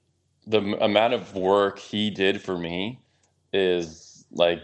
[0.47, 3.01] the amount of work he did for me
[3.53, 4.61] is like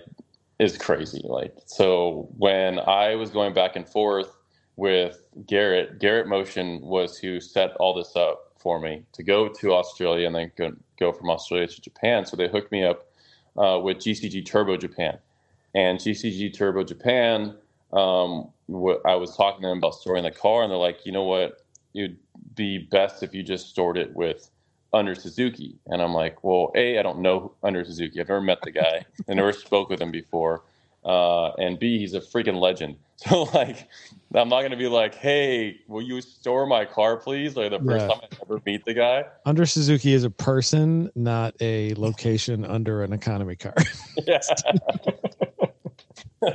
[0.61, 1.23] is crazy.
[1.25, 4.36] Like so when I was going back and forth
[4.77, 9.73] with Garrett, Garrett Motion was who set all this up for me to go to
[9.73, 12.27] Australia and then go, go from Australia to Japan.
[12.27, 13.07] So they hooked me up
[13.57, 15.19] uh, with GCG Turbo Japan
[15.75, 17.55] and GCG Turbo Japan.
[17.93, 18.49] Um,
[19.05, 21.63] I was talking to them about storing the car, and they're like, you know what,
[21.95, 22.19] it'd
[22.55, 24.51] be best if you just stored it with
[24.93, 25.77] under Suzuki.
[25.87, 28.21] And I'm like, well, a, I don't know under Suzuki.
[28.21, 29.05] I've never met the guy.
[29.29, 30.63] I never spoke with him before.
[31.07, 32.97] Uh, and B, he's a freaking legend.
[33.19, 33.89] So like,
[34.35, 37.57] I'm not gonna be like, hey, will you store my car, please?
[37.57, 38.09] Like the first yeah.
[38.09, 39.25] time I ever meet the guy.
[39.47, 43.73] Under Suzuki is a person, not a location under an economy car.
[44.27, 44.41] yeah.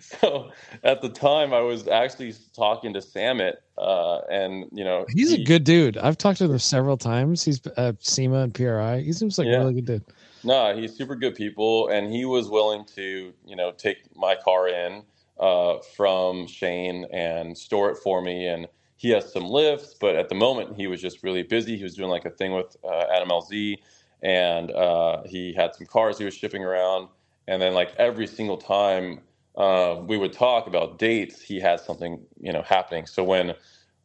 [0.00, 0.50] so
[0.82, 5.42] at the time, I was actually talking to Samit, uh, and you know, He's he-
[5.42, 5.98] a good dude.
[5.98, 7.44] I've talked to him several times.
[7.44, 9.00] He's uh, SEMA and PRI.
[9.00, 9.56] He seems like Yeah.
[9.56, 10.04] a really good dude.
[10.44, 14.68] No, he's super good people, and he was willing to, you know, take my car
[14.68, 15.04] in
[15.40, 18.48] uh, from Shane and store it for me.
[18.48, 21.78] And he has some lifts, but at the moment he was just really busy.
[21.78, 23.78] He was doing like a thing with uh, Adam LZ,
[24.22, 27.08] and uh, he had some cars he was shipping around.
[27.48, 29.20] And then like every single time
[29.56, 33.06] uh, we would talk about dates, he had something, you know, happening.
[33.06, 33.54] So when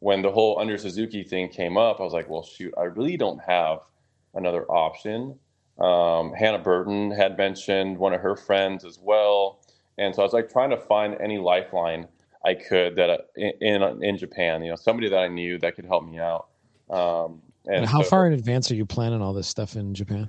[0.00, 3.16] when the whole under Suzuki thing came up, I was like, well, shoot, I really
[3.18, 3.80] don't have
[4.34, 5.34] another option.
[5.80, 9.60] Um, Hannah Burton had mentioned one of her friends as well,
[9.98, 12.06] and so I was like trying to find any lifeline
[12.44, 15.76] I could that uh, in in, in Japan, you know, somebody that I knew that
[15.76, 16.48] could help me out.
[16.88, 19.94] Um, and And how so- far in advance are you planning all this stuff in
[19.94, 20.28] Japan?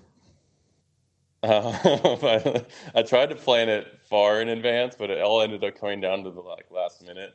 [1.44, 2.60] Uh,
[2.96, 6.24] I tried to plan it far in advance, but it all ended up coming down
[6.24, 7.34] to the like last minute.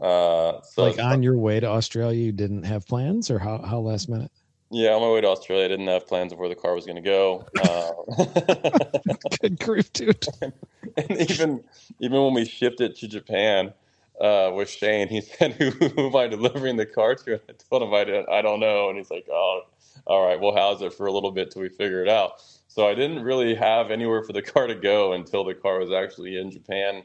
[0.00, 3.80] Uh, so like on your way to Australia, you didn't have plans, or how how
[3.80, 4.30] last minute?
[4.70, 6.84] Yeah, on my way to Australia, I didn't have plans of where the car was
[6.86, 7.46] going to go.
[7.60, 7.92] Uh,
[9.40, 10.26] Good grief, dude.
[10.42, 11.62] and even
[12.00, 13.72] even when we shipped it to Japan
[14.20, 17.52] uh, with Shane, he said, "Who, who am I delivering the car to?" And I
[17.70, 19.62] told him I didn't, I don't know, and he's like, "Oh,
[20.06, 22.86] all right, we'll house it for a little bit till we figure it out." So
[22.88, 26.38] I didn't really have anywhere for the car to go until the car was actually
[26.38, 27.02] in Japan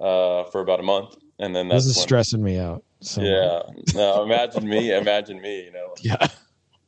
[0.00, 2.82] uh, for about a month, and then that's This is when- stressing me out.
[3.00, 3.62] So Yeah,
[3.94, 5.94] no, imagine me, imagine me, you know.
[6.00, 6.26] yeah.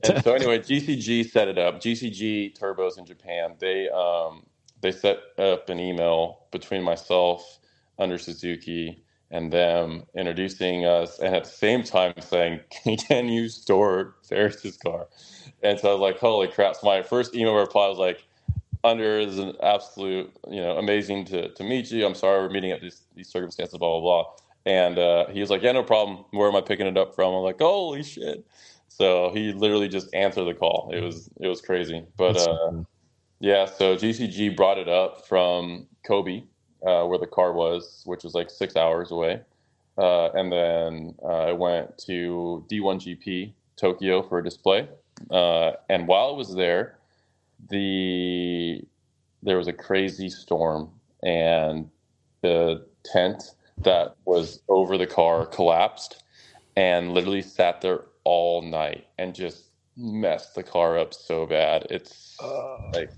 [0.02, 1.80] And so anyway, GCG set it up.
[1.80, 3.54] GCG Turbos in Japan.
[3.58, 4.44] They um,
[4.80, 7.58] they set up an email between myself,
[7.98, 12.60] under Suzuki, and them introducing us, and at the same time saying,
[13.08, 15.08] "Can you store Feras's car?"
[15.62, 18.24] And so I was like, "Holy crap!" So my first email reply was like,
[18.84, 22.06] "Under is an absolute, you know, amazing to, to meet you.
[22.06, 24.32] I'm sorry we're meeting at these, these circumstances, blah blah blah."
[24.66, 26.24] And uh, he was like, "Yeah, no problem.
[26.32, 28.46] Where am I picking it up from?" I'm like, "Holy shit!"
[28.96, 30.90] So he literally just answered the call.
[30.90, 32.72] It was it was crazy, but uh,
[33.40, 33.66] yeah.
[33.66, 36.44] So GCG brought it up from Kobe,
[36.86, 39.42] uh, where the car was, which was like six hours away,
[39.98, 44.88] uh, and then uh, I went to D1GP Tokyo for a display.
[45.30, 46.98] Uh, and while I was there,
[47.68, 48.80] the
[49.42, 50.88] there was a crazy storm,
[51.22, 51.90] and
[52.40, 56.22] the tent that was over the car collapsed,
[56.76, 61.86] and literally sat there all night and just messed the car up so bad.
[61.90, 62.36] It's
[62.92, 63.10] like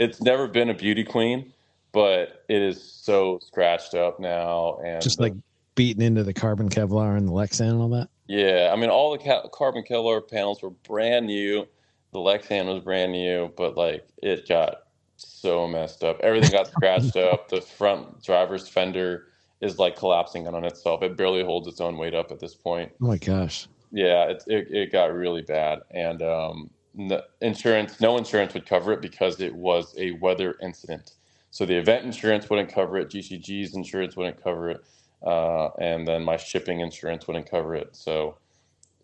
[0.00, 1.52] it's never been a beauty queen,
[1.92, 5.34] but it is so scratched up now and just like
[5.76, 8.08] beating into the carbon Kevlar and the Lexan and all that.
[8.26, 11.64] yeah, I mean all the ca- carbon Kevlar panels were brand new.
[12.12, 14.78] The Lexan was brand new, but like it got
[15.16, 16.18] so messed up.
[16.22, 17.48] Everything got scratched up.
[17.50, 19.26] The front driver's fender
[19.60, 21.02] is like collapsing in on itself.
[21.04, 22.90] It barely holds its own weight up at this point.
[23.00, 23.68] Oh my gosh.
[23.92, 25.80] Yeah, it, it, it got really bad.
[25.90, 31.12] And um, no, insurance, no insurance would cover it because it was a weather incident.
[31.50, 33.10] So the event insurance wouldn't cover it.
[33.10, 34.84] GCG's insurance wouldn't cover it.
[35.22, 37.94] Uh, and then my shipping insurance wouldn't cover it.
[37.94, 38.38] So,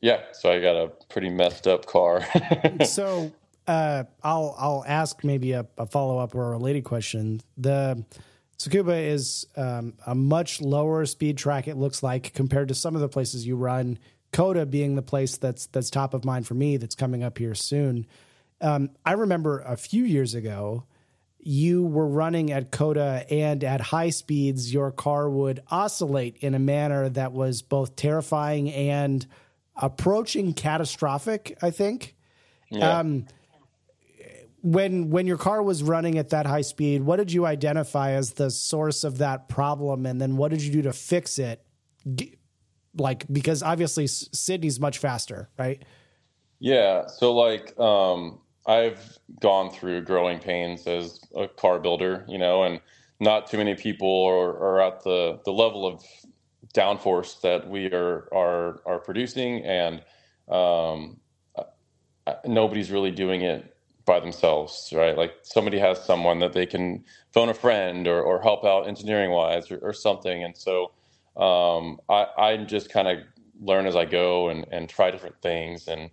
[0.00, 2.24] yeah, so I got a pretty messed up car.
[2.84, 3.32] so
[3.66, 7.40] uh, I'll I'll ask maybe a, a follow up or a related question.
[7.58, 8.04] The
[8.58, 11.68] Tsukuba is um, a much lower speed track.
[11.68, 13.98] It looks like compared to some of the places you run.
[14.36, 16.76] COTA being the place that's that's top of mind for me.
[16.76, 18.06] That's coming up here soon.
[18.60, 20.84] Um, I remember a few years ago,
[21.38, 26.58] you were running at COTA, and at high speeds, your car would oscillate in a
[26.58, 29.26] manner that was both terrifying and
[29.74, 31.56] approaching catastrophic.
[31.62, 32.14] I think.
[32.68, 32.98] yeah.
[32.98, 33.26] Um,
[34.62, 38.32] when when your car was running at that high speed, what did you identify as
[38.32, 41.62] the source of that problem, and then what did you do to fix it?
[42.96, 45.82] Like because obviously Sydney's much faster, right?
[46.58, 52.62] Yeah, so like um, I've gone through growing pains as a car builder, you know,
[52.62, 52.80] and
[53.20, 56.02] not too many people are, are at the, the level of
[56.74, 60.02] downforce that we are are are producing, and
[60.48, 61.18] um,
[62.46, 65.16] nobody's really doing it by themselves, right?
[65.16, 69.30] Like somebody has someone that they can phone a friend or, or help out engineering
[69.30, 70.92] wise or, or something, and so
[71.36, 73.18] um, I I just kind of
[73.60, 75.88] learn as I go and and try different things.
[75.88, 76.10] And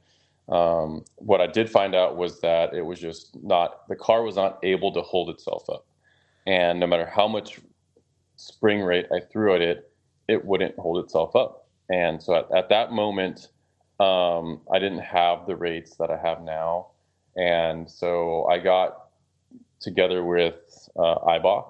[0.50, 4.36] um, what I did find out was that it was just not the car was
[4.36, 5.86] not able to hold itself up,
[6.48, 7.60] and no matter how much
[8.38, 9.92] spring rate I threw at it,
[10.28, 11.68] it wouldn't hold itself up.
[11.90, 13.50] And so at, at that moment,
[14.00, 16.88] um, I didn't have the rates that I have now,
[17.38, 18.98] and so I got
[19.80, 20.56] together with
[20.98, 21.70] uh, Eibach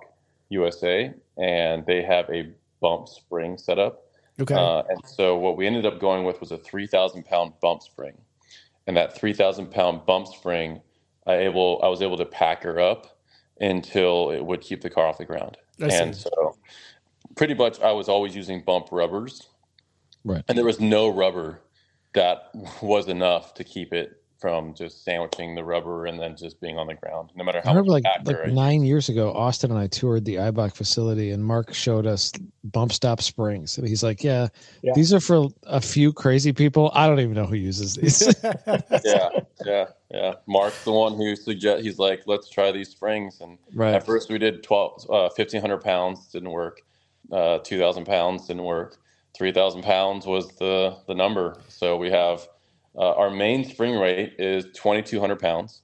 [0.49, 2.51] USA, and they have a
[2.83, 4.03] bump spring setup.
[4.39, 4.53] Okay.
[4.53, 8.15] Uh, and so what we ended up going with was a 3,000 pound bump spring.
[8.85, 10.81] And that 3,000 pound bump spring,
[11.25, 13.17] I able I was able to pack her up
[13.61, 15.57] until it would keep the car off the ground.
[15.81, 15.95] I see.
[15.95, 16.57] and so
[17.35, 19.47] pretty much I was always using bump rubbers.
[20.25, 20.43] Right.
[20.49, 21.61] And there was no rubber
[22.13, 22.49] that
[22.81, 26.85] was enough to keep it from just sandwiching the rubber and then just being on
[26.85, 29.71] the ground, no matter I how much remember like like I nine years ago, Austin
[29.71, 32.33] and I toured the Eibach facility, and Mark showed us
[32.65, 34.49] bump stop springs, and he's like, "Yeah,
[34.81, 34.91] Yeah.
[34.95, 36.91] these are for a few crazy people.
[36.93, 38.35] I don't even know who uses these."
[39.05, 39.29] yeah,
[39.65, 40.33] yeah, yeah.
[40.45, 41.81] Mark's the one who suggest.
[41.81, 43.39] He's like, let's try these springs.
[43.39, 43.95] And right.
[43.95, 46.81] at first we did 12, uh, 1500 pounds, didn't work.
[47.31, 48.97] Uh, 2000 pounds didn't work.
[49.37, 51.61] 3000 pounds was the, the number.
[51.69, 52.45] So we have,
[52.97, 55.81] uh, our main spring rate is 2200 pounds.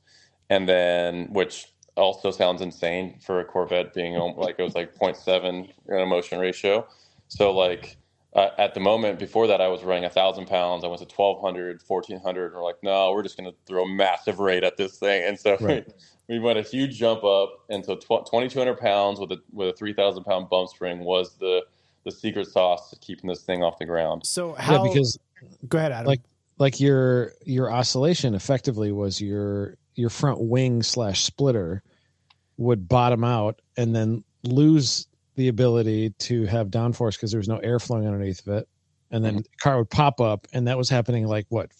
[0.49, 4.95] And then, which also sounds insane for a Corvette being um, like, it was like
[4.95, 6.87] 0.7 in a motion ratio.
[7.27, 7.97] So like,
[8.35, 10.83] uh, at the moment before that, I was running a thousand pounds.
[10.83, 12.45] I went to 1200, 1400.
[12.45, 15.23] And we're like, no, we're just going to throw a massive rate at this thing.
[15.27, 15.87] And so Right.
[16.29, 17.49] we went a huge jump up.
[17.69, 21.63] And so tw- 2200 pounds with a, with a 3000 pound bump spring was the,
[22.05, 24.25] the secret sauce to keeping this thing off the ground.
[24.25, 24.83] so how?
[24.83, 25.19] yeah, because
[25.67, 26.07] go ahead, Adam.
[26.07, 26.21] like
[26.59, 31.81] like your your oscillation effectively was your your front wing slash splitter
[32.57, 37.57] would bottom out and then lose the ability to have downforce because there was no
[37.57, 38.67] air flowing underneath of it
[39.09, 39.41] and then mm-hmm.
[39.41, 41.71] the car would pop up and that was happening like what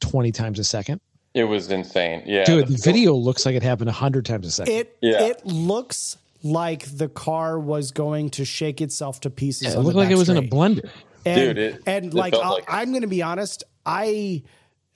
[0.00, 1.00] 20 times a second
[1.34, 2.22] It was insane.
[2.24, 2.44] Yeah.
[2.44, 5.22] dude the video looks like it happened 100 times a second it Yeah.
[5.22, 9.68] it looks like the car was going to shake itself to pieces.
[9.74, 10.90] Yeah, it looked like it was in a blender
[11.24, 12.68] and, Dude, it- and it like, felt I'll- like it.
[12.68, 14.42] I'm going to be honest, I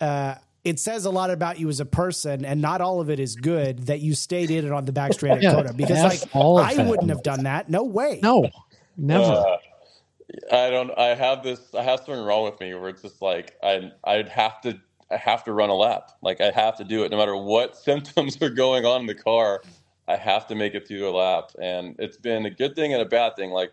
[0.00, 3.20] uh, it says a lot about you as a person, and not all of it
[3.20, 6.02] is good that you stayed in it on the back straight at Yeah, COTA because
[6.02, 6.86] like all I that.
[6.86, 7.68] wouldn't have done that.
[7.68, 8.20] No way.
[8.22, 8.48] no
[8.96, 9.56] never Uh,
[10.52, 10.90] I don't.
[10.98, 11.74] I have this.
[11.74, 13.90] I have something wrong with me where it's just like I.
[14.04, 14.78] I'd have to.
[15.10, 16.10] I have to run a lap.
[16.20, 19.14] Like I have to do it no matter what symptoms are going on in the
[19.14, 19.62] car.
[20.06, 23.00] I have to make it through a lap, and it's been a good thing and
[23.02, 23.50] a bad thing.
[23.50, 23.72] Like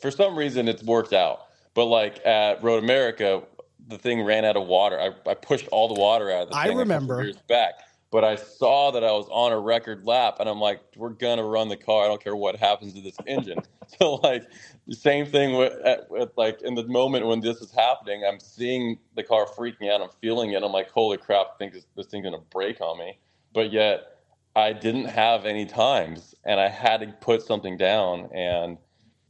[0.00, 1.46] for some reason, it's worked out.
[1.74, 3.42] But like at Road America,
[3.88, 4.98] the thing ran out of water.
[5.00, 7.22] I, I pushed all the water out of the I thing couple remember.
[7.22, 7.74] years back.
[8.10, 11.44] But I saw that I was on a record lap, and I'm like, "We're gonna
[11.44, 12.04] run the car.
[12.04, 13.62] I don't care what happens to this engine."
[13.98, 14.44] So like,
[14.86, 18.38] the same thing with, at, with like in the moment when this is happening, I'm
[18.38, 20.00] seeing the car freaking out.
[20.00, 20.62] I'm feeling it.
[20.62, 21.46] I'm like, "Holy crap!
[21.54, 23.18] I think this, this thing's gonna break on me."
[23.52, 24.20] But yet,
[24.54, 28.30] I didn't have any times, and I had to put something down.
[28.32, 28.78] And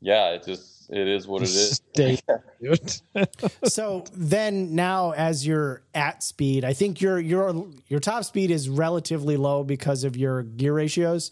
[0.00, 1.80] yeah, it just it is what it is.
[1.92, 2.18] Stay,
[3.64, 8.68] so then now as you're at speed, I think your your your top speed is
[8.68, 11.30] relatively low because of your gear ratios.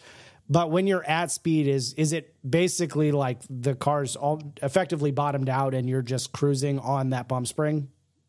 [0.51, 5.49] But when you're at speed, is is it basically like the car's all effectively bottomed
[5.49, 7.89] out and you're just cruising on that bump spring?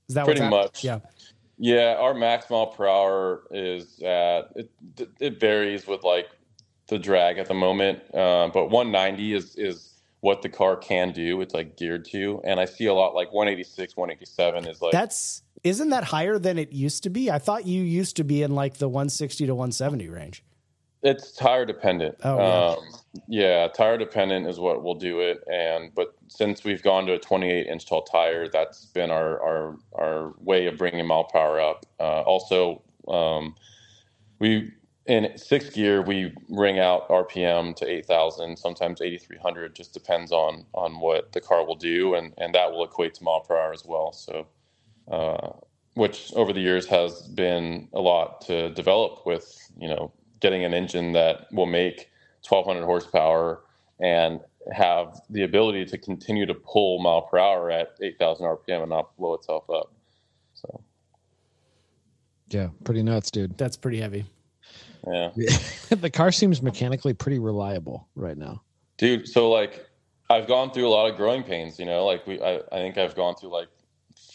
[0.10, 0.84] Is that Pretty what's hap- much.
[0.84, 1.00] Yeah.
[1.62, 4.72] Yeah, our max mile per hour is at it.
[5.20, 6.30] It varies with like
[6.88, 11.40] the drag at the moment, uh, but 190 is is what the car can do.
[11.42, 15.44] It's like geared to, and I see a lot like 186, 187 is like That's
[15.64, 17.30] isn't that higher than it used to be?
[17.30, 20.44] I thought you used to be in like the 160 to 170 range.
[21.04, 22.18] it's tire dependent.
[22.24, 22.76] Oh, yeah.
[22.76, 25.44] um, yeah, tire dependent is what will do it.
[25.52, 29.78] And but since we've gone to a 28 inch tall tire, that's been our our
[29.94, 31.86] our way of bringing mile power up.
[32.00, 33.56] Uh, also, um,
[34.40, 34.72] we
[35.10, 39.76] in sixth gear we ring out RPM to 8,000, sometimes 8,300.
[39.76, 43.24] Just depends on on what the car will do, and and that will equate to
[43.26, 44.14] mile per hour as well.
[44.14, 44.48] So.
[45.12, 45.52] Uh,
[45.96, 50.74] which over the years has been a lot to develop with you know getting an
[50.74, 52.10] engine that will make
[52.48, 53.64] 1200 horsepower
[54.00, 54.40] and
[54.72, 59.16] have the ability to continue to pull mile per hour at 8000 rpm and not
[59.18, 59.92] blow itself up
[60.54, 60.82] so
[62.50, 64.26] yeah pretty nuts dude That's pretty heavy.
[65.08, 65.30] Yeah.
[65.90, 68.62] The car seems mechanically pretty reliable right now.
[68.98, 69.86] Dude so like
[70.30, 72.06] i've gone through a lot of growing pains you know?
[72.06, 73.70] Like we i, I think i've gone through like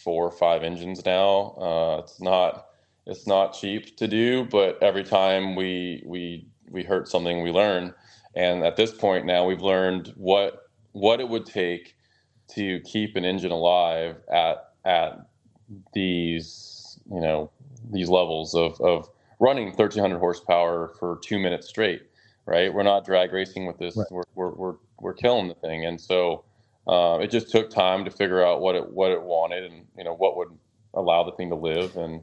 [0.03, 1.55] four or five engines now.
[1.59, 2.67] Uh, it's not
[3.07, 7.95] it's not cheap to do but every time we we we hurt something we learn.
[8.35, 11.97] And at this point now we've learned what what it would take
[12.49, 15.27] to keep an engine alive at at
[15.93, 17.51] these you know
[17.91, 19.09] these levels of of
[19.41, 22.03] running 1300 horsepower for two minutes straight
[22.47, 24.07] right we're not drag racing with this Right.
[24.11, 26.45] we're, we're we're we're killing the thing and so
[26.87, 30.05] uh, it just took time to figure out what it what it wanted and you
[30.05, 30.49] know what would
[30.95, 32.21] allow the thing to live and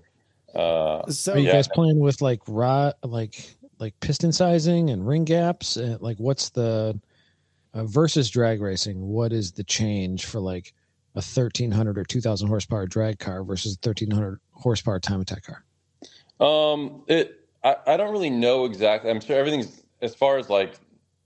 [0.56, 1.54] uh, So are you Yeah.
[1.54, 6.50] guys playing with like rod like like piston sizing and ring gaps and like what's
[6.52, 7.00] the
[7.74, 10.74] uh, versus drag racing, what is the change for like
[11.16, 15.64] a 1300 or 2000 horsepower drag car versus a 1300 horsepower time attack car?
[16.42, 19.12] Um, it I, I don't really know exactly.
[19.12, 20.76] I'm sure everything's as far as like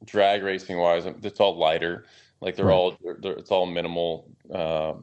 [0.05, 2.05] drag racing wise, it's all lighter.
[2.41, 2.74] Like they're Right.
[2.74, 4.30] all they're, it's all minimal.
[4.53, 4.93] Uh,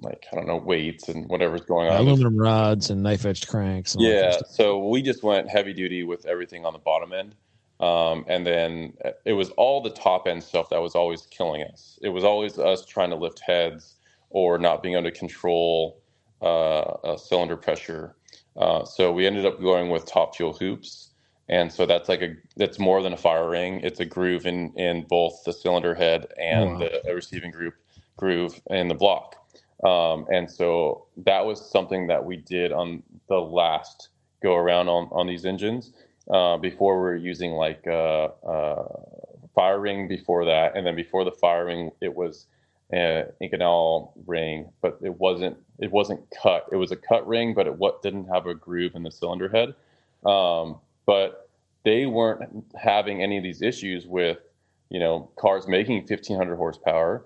[0.00, 2.00] like I don't know weights and whatever's going on.
[2.00, 3.94] Aluminum rods and knife edged cranks.
[3.94, 6.80] And all that kind Yeah, so we just went heavy duty with everything on the
[6.80, 7.36] bottom end.
[7.80, 11.98] Um, and then it was all the top end stuff that was always killing us.
[12.02, 13.96] It was always us trying to lift heads
[14.30, 16.00] or not being able to control
[16.42, 18.16] uh, uh, cylinder pressure.
[18.56, 21.10] Uh, so we ended up going with top fuel hoops.
[21.48, 23.80] And so that's like a that's more than a fire ring.
[23.82, 26.78] It's a groove in in both the cylinder head and Wow.
[26.78, 27.74] the receiving group
[28.16, 29.36] groove in the block.
[29.84, 34.08] Um, and so that was something that we did on the last
[34.42, 35.92] go around on, on these engines.
[36.30, 38.88] Uh, before we were using like uh, uh,
[39.54, 42.46] fire ring before that, and then before the firing, it was
[42.94, 46.66] uh, Inconel ring, but it wasn't it wasn't cut.
[46.72, 49.48] It was a cut ring, but it what didn't have a groove in the cylinder
[49.48, 49.74] head.
[50.28, 51.48] Um, but
[51.84, 54.38] they weren't having any of these issues with
[54.90, 57.24] you know cars making 1500 horsepower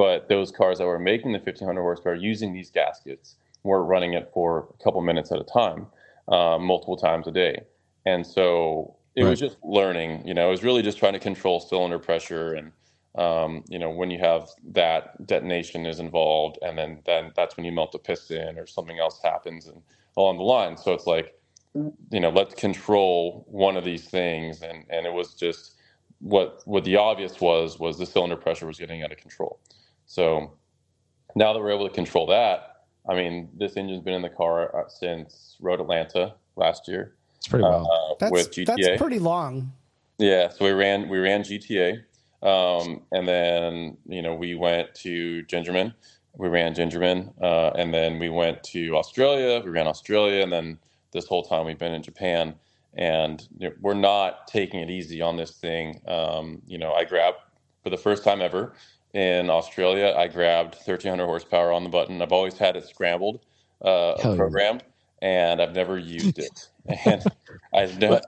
[0.00, 4.30] but those cars that were making the 1500 horsepower using these gaskets were running it
[4.32, 5.86] for a couple minutes at a time,
[6.28, 7.60] uh, multiple times a day.
[8.06, 11.60] And so it was just learning, you know, it was really just trying to control
[11.60, 12.54] cylinder pressure.
[12.54, 12.72] And,
[13.16, 17.66] um, you know, when you have that detonation is involved, and then, then that's when
[17.66, 19.82] you melt the piston or something else happens and
[20.16, 20.76] along the line.
[20.76, 21.34] So it's like,
[21.74, 24.62] you know, let's control one of these things.
[24.62, 25.74] And, and it was just
[26.20, 29.58] what, what the obvious was, was the cylinder pressure was getting out of control.
[30.06, 30.52] So
[31.34, 34.76] now that we're able to control that, I mean, this engine's been in the car
[34.76, 37.84] uh, since Road Atlanta last year It's pretty uh.
[38.18, 38.66] That's with GTA.
[38.66, 39.72] that's pretty long.
[40.18, 42.02] Yeah, so we ran we ran GTA,
[42.42, 45.94] um, and then you know we went to Gingerman.
[46.36, 49.60] We ran Gingerman, uh, and then we went to Australia.
[49.64, 50.78] We ran Australia, and then
[51.12, 52.54] this whole time we've been in Japan.
[52.94, 56.00] And you know, we're not taking it easy on this thing.
[56.06, 57.38] Um, you know, I grabbed
[57.82, 58.74] for the first time ever
[59.12, 60.14] in Australia.
[60.16, 62.22] I grabbed 1300 horsepower on the button.
[62.22, 63.40] I've always had it scrambled,
[63.82, 64.34] uh, yeah.
[64.36, 64.84] programmed,
[65.22, 66.68] and I've never used it.
[66.86, 67.22] and
[67.74, 68.20] I've never.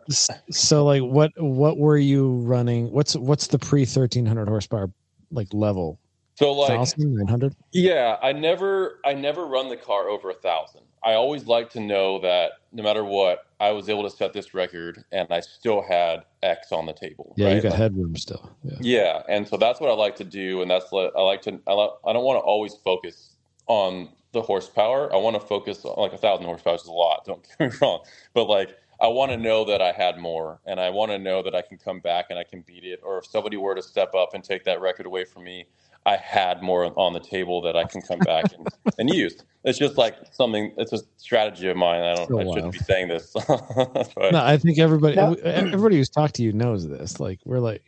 [0.51, 2.91] So like what what were you running?
[2.93, 4.91] What's what's the pre 1300 horsepower
[5.31, 5.99] like level?
[6.37, 7.55] So like 1000 900?
[7.73, 10.83] Yeah, I never I never run the car over a thousand.
[11.05, 14.55] I always like to know that no matter what, I was able to set this
[14.55, 17.35] record and I still had X on the table.
[17.37, 18.51] Yeah, you got Like- headroom still.
[18.63, 18.77] Yeah.
[18.81, 21.61] yeah, and so that's what I like to do, and that's what I like to.
[21.67, 23.35] I, li- I don't want to always focus
[23.67, 25.13] on the horsepower.
[25.13, 27.25] I want to focus on like a thousand horsepower is a lot.
[27.25, 28.01] Don't get me wrong,
[28.35, 31.43] but like I want to know that I had more, and I want to know
[31.43, 33.01] that I can come back and I can beat it.
[33.03, 35.67] Or if somebody were to step up and take that record away from me,
[36.07, 38.69] I had more on the table that I can come back and,
[38.99, 39.37] and use.
[39.65, 40.73] It's just like something.
[40.77, 42.01] It's a strategy of mine.
[42.03, 42.29] I don't.
[42.29, 42.73] So I shouldn't wild.
[42.73, 43.33] be saying this.
[43.49, 45.35] but, No, I think everybody No.
[45.35, 47.19] everybody who's talked to you knows this.
[47.21, 47.83] Like we're like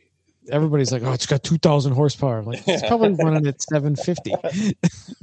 [0.50, 2.38] everybody's like, oh, it's got 2000 horsepower.
[2.38, 2.88] I'm like it's Yeah.
[2.88, 4.34] probably running at 750.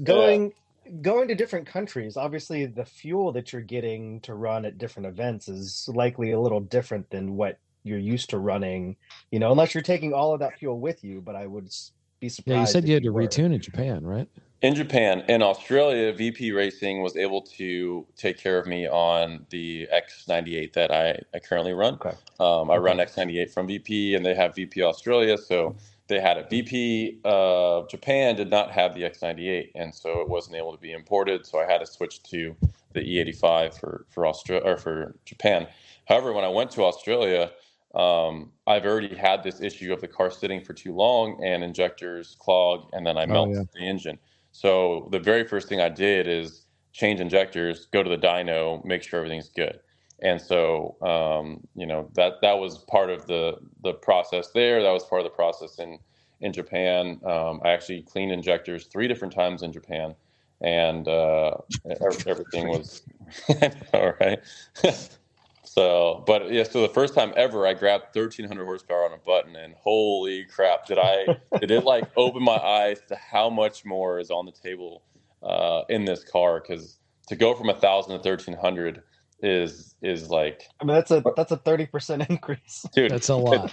[0.03, 0.53] going
[1.01, 5.47] going to different countries obviously the fuel that you're getting to run at different events
[5.47, 8.95] is likely a little different than what you're used to running
[9.31, 11.69] you know unless you're taking all of that fuel with you but i would
[12.19, 13.21] be surprised Yeah, you said you had to were.
[13.23, 14.27] retune in Japan, right?
[14.61, 19.87] in Japan, in Australia, VP Racing was able to take care of me on the
[19.93, 21.95] X98 that I, I currently run.
[21.95, 22.13] Okay.
[22.39, 25.75] Um, I run X98 from VP, and they have VP Australia, so
[26.11, 30.57] they had a VP uh, Japan did not have the X98, and so it wasn't
[30.57, 31.45] able to be imported.
[31.45, 32.55] So I had to switch to
[32.93, 35.67] the E85 for for Australia or for Japan.
[36.07, 37.51] However, when I went to Australia,
[37.95, 42.35] um, I've already had this issue of the car sitting for too long and injectors
[42.39, 43.63] clog, and then I Oh, melted yeah.
[43.73, 44.19] the engine.
[44.51, 49.01] So the very first thing I did is change injectors, go to the dyno, make
[49.01, 49.79] sure everything's good.
[50.21, 54.81] And so, um, you know, that that was part of the the process there.
[54.83, 55.99] That was part of the process in
[56.41, 57.19] in Japan.
[57.25, 60.15] Um, I actually cleaned injectors three different times in Japan,
[60.61, 61.57] and uh,
[62.27, 63.03] everything was
[63.93, 64.39] all right.
[65.63, 69.55] so, but yeah, so the first time ever, I grabbed 1300 horsepower on a button,
[69.55, 74.19] and holy crap, did I did it like open my eyes to how much more
[74.19, 75.01] is on the table
[75.41, 76.59] uh, in this car?
[76.59, 76.97] Because
[77.27, 79.01] to go from a thousand to 1300
[79.41, 83.71] is is like, i mean that's a that's a 30% increase dude, That's a lot.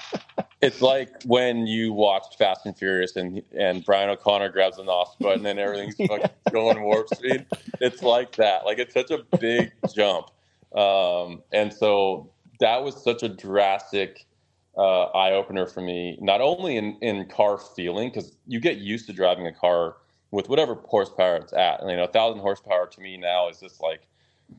[0.60, 5.16] it's like when you watched Fast and Furious and and Brian O'Conner grabs the NOS
[5.20, 7.46] button and everything's fucking going warp speed.
[7.80, 8.64] It's like that.
[8.64, 10.30] Like it's such a big jump,
[10.74, 14.26] um, and so that was such a drastic
[14.76, 16.18] uh, eye opener for me.
[16.20, 19.96] Not only in in car feeling, because you get used to driving a car
[20.30, 23.60] with whatever horsepower it's at, and you know, a thousand horsepower to me now is
[23.60, 24.02] just like,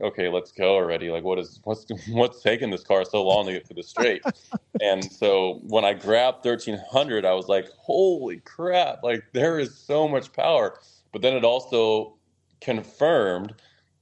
[0.02, 1.10] okay, let's go already.
[1.10, 4.24] Like, what is what's what's taking this car so long to get to the straight?
[4.82, 9.04] and so when I grabbed thirteen hundred, I was like, holy crap!
[9.04, 10.80] Like there is so much power.
[11.12, 12.18] But then it also
[12.62, 13.54] confirmed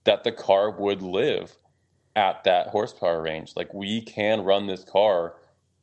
[0.04, 1.56] that the car would live
[2.16, 3.54] at that horsepower range.
[3.56, 5.36] Like we can run this car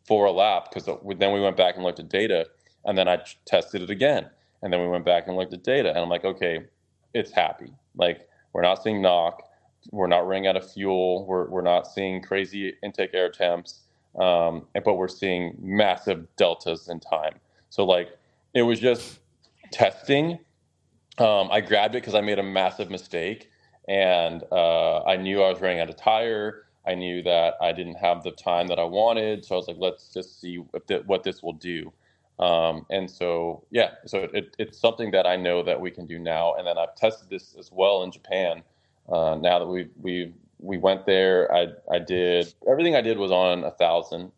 [0.06, 0.86] for a lap because
[1.18, 2.46] then we went back and looked at data
[2.84, 4.28] and then I tested it again.
[4.62, 6.64] And then we went back and looked at data and I'm like, okay,
[7.14, 7.72] it's happy.
[7.96, 9.42] Like we're not seeing knock.
[9.92, 11.26] We're not running out of fuel.
[11.26, 13.82] We're, we're not seeing crazy intake air temps.
[14.18, 17.34] Um, but we're seeing massive deltas in time.
[17.70, 18.10] So like
[18.54, 19.20] it was just
[19.72, 20.38] testing.
[21.18, 23.50] Um, I grabbed it because I made a massive mistake
[23.88, 26.64] and uh, I knew I was running out of tire.
[26.86, 29.78] I knew that I didn't have the time that I wanted, so I was like,
[29.80, 30.56] let's just see
[31.06, 31.92] what this will do.
[32.38, 36.18] Um, and so, yeah, so it, it's something that I know that we can do
[36.20, 36.54] now.
[36.56, 38.62] And then I've tested this as well in Japan.
[39.08, 43.30] Uh, now that we we we went there, I I did everything I did was
[43.30, 44.32] on a thousand,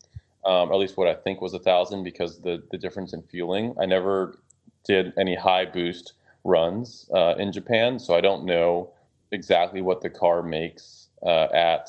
[0.45, 3.75] um, at least what I think was a thousand, because the the difference in fueling.
[3.81, 4.39] I never
[4.85, 6.15] did any high boost
[6.45, 8.93] runs uh, in Japan, so I don't know
[9.33, 11.89] exactly what the car makes uh, at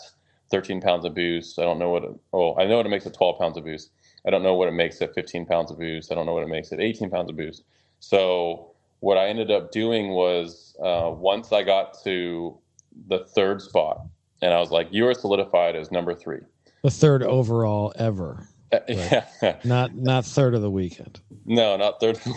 [0.49, 1.59] 13 pounds of boost.
[1.59, 2.03] I don't know what.
[2.03, 3.91] It, oh, I know what it makes at 12 pounds of boost.
[4.25, 6.11] I don't know what it makes at 15 pounds of boost.
[6.11, 7.63] I don't know what it makes at 18 pounds of boost.
[7.99, 12.57] So what I ended up doing was uh, once I got to
[13.07, 14.05] the third spot,
[14.41, 16.39] and I was like, "You are solidified as number three."
[16.83, 18.47] The third overall ever.
[18.71, 19.25] Uh, yeah.
[19.63, 21.19] not not third of the weekend.
[21.45, 22.19] No, not third.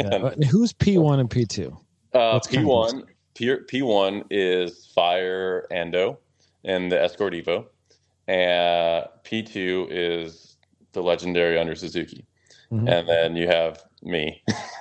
[0.00, 0.30] Yeah.
[0.50, 1.76] Who's P one and P two?
[2.12, 3.04] Uh, P one
[3.34, 6.18] P one is Fire Ando
[6.64, 7.66] and the Escort Evo,
[8.26, 10.56] and P two is
[10.92, 12.24] the legendary under Suzuki,
[12.72, 12.88] mm-hmm.
[12.88, 14.42] and then you have me.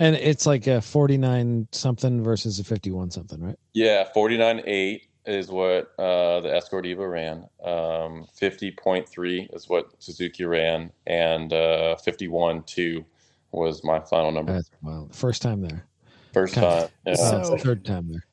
[0.00, 3.58] and it's like a forty nine something versus a fifty one something, right?
[3.72, 7.46] Yeah, forty nine eight is what uh, the Escort Evo ran.
[7.64, 13.04] Um, fifty point three is what Suzuki ran, and uh, fifty one two
[13.52, 14.52] was my final number.
[14.52, 15.14] That's wild.
[15.14, 15.86] First time there.
[16.32, 16.88] First time.
[17.06, 17.14] Yeah.
[17.14, 18.24] So, third time there.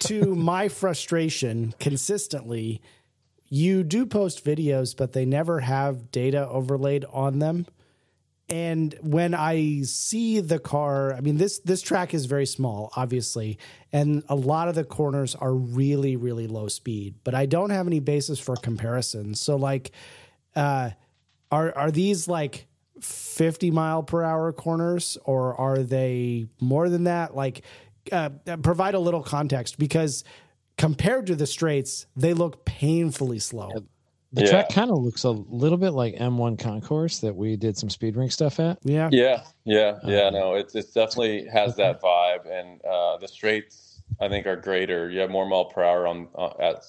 [0.00, 2.80] to my frustration, consistently,
[3.48, 7.66] you do post videos, but they never have data overlaid on them.
[8.48, 13.58] And when I see the car, I mean this this track is very small, obviously,
[13.92, 17.14] and a lot of the corners are really really low speed.
[17.24, 19.34] But I don't have any basis for comparison.
[19.34, 19.92] So like,
[20.54, 20.90] uh,
[21.50, 22.66] are are these like
[23.00, 27.34] 50 mile per hour corners or are they more than that?
[27.34, 27.62] Like,
[28.12, 28.30] uh,
[28.62, 30.22] provide a little context because
[30.76, 33.70] compared to the straights, they look painfully slow.
[34.34, 34.50] The yeah.
[34.50, 38.16] track kind of looks a little bit like M1 Concourse that we did some speed
[38.16, 38.78] ring stuff at.
[38.82, 40.22] Yeah, yeah, yeah, yeah.
[40.22, 44.56] Um, no, it it definitely has that vibe, and uh, the straights I think are
[44.56, 45.08] greater.
[45.08, 46.84] You have more mile per hour on uh, at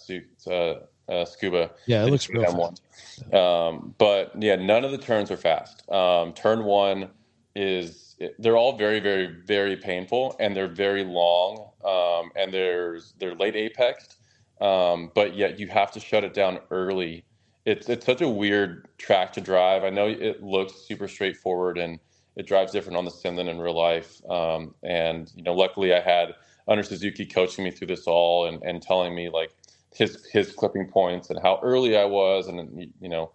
[0.47, 1.69] uh, uh, Tsukuba.
[1.85, 3.33] Yeah, it looks real M1.
[3.33, 5.87] Um, but yeah, none of the turns are fast.
[5.91, 7.09] Um, turn one
[7.55, 13.35] is they're all very, very, very painful, and they're very long, um, and there's they're
[13.35, 14.15] late apexed.
[14.61, 17.23] um, but yet you have to shut it down early.
[17.65, 19.85] It's it's such a weird track to drive.
[19.85, 21.99] I know it looks super straightforward and
[22.35, 24.21] it drives different on the sim than in real life.
[24.29, 26.35] Um, and you know, luckily I had
[26.67, 29.53] Under Suzuki coaching me through this all and, and telling me like
[29.95, 32.59] his his clipping points and how early I was, and
[33.01, 33.31] you know,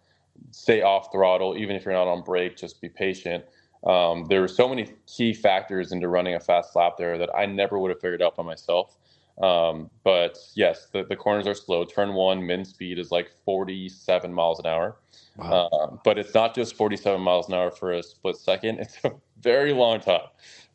[0.53, 2.57] stay off throttle even if you're not on brake.
[2.59, 3.45] Just be patient.
[3.87, 7.47] Um, there were so many key factors into running a fast lap there that I
[7.47, 8.99] never would have figured out by myself.
[9.43, 11.85] Um, but yes, the, the corners are slow.
[11.85, 14.97] Turn one, min speed is like 47 miles an hour.
[15.37, 15.69] Wow.
[15.73, 18.81] Uh, but it's not just 47 miles an hour for a split second.
[18.81, 20.29] It's a very long time.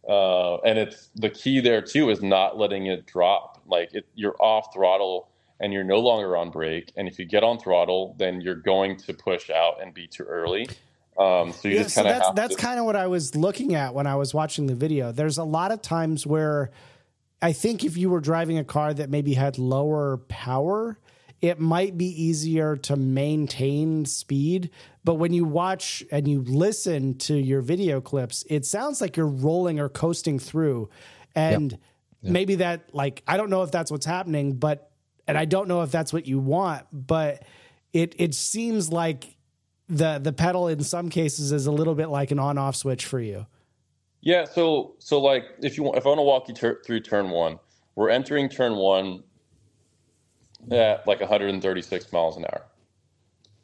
[0.07, 3.61] Uh, and it's the key there too is not letting it drop.
[3.67, 5.29] Like it, you're off throttle
[5.59, 6.91] and you're no longer on brake.
[6.95, 10.23] And if you get on throttle, then you're going to push out and be too
[10.23, 10.67] early.
[11.17, 13.35] Um, so you yeah, just kind of so that's that's kind of what I was
[13.35, 15.11] looking at when I was watching the video.
[15.13, 16.71] There's a lot of times where
[17.41, 20.97] I think if you were driving a car that maybe had lower power,
[21.41, 24.71] it might be easier to maintain speed.
[25.03, 29.27] But when you watch and you listen to your video clips, it sounds like you're
[29.27, 30.89] rolling or coasting through.
[31.35, 31.81] And yep.
[32.21, 32.31] Yep.
[32.31, 34.91] maybe that, like, I don't know if that's what's happening, but
[35.27, 37.43] and I don't know if that's what you want, but
[37.93, 39.35] it it seems like
[39.87, 43.05] the the pedal in some cases is a little bit like an on off switch
[43.05, 43.45] for you.
[44.25, 47.31] Yeah, so so like if you if I want to walk you ter- through turn
[47.31, 47.59] one,
[47.95, 49.23] we're entering turn one
[50.71, 52.63] at like 136 miles an hour.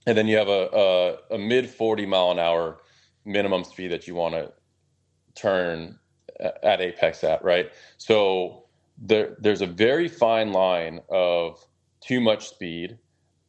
[0.05, 2.79] and then you have a, a, a mid 40 mile an hour
[3.25, 4.51] minimum speed that you want to
[5.35, 5.99] turn
[6.63, 7.71] at apex at right?
[7.97, 8.65] So
[8.97, 11.59] there, there's a very fine line of
[12.01, 12.97] too much speed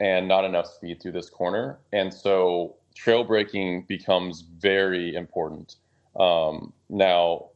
[0.00, 1.80] and not enough speed through this corner.
[1.92, 5.76] And so trail braking becomes very important
[6.18, 7.46] um, now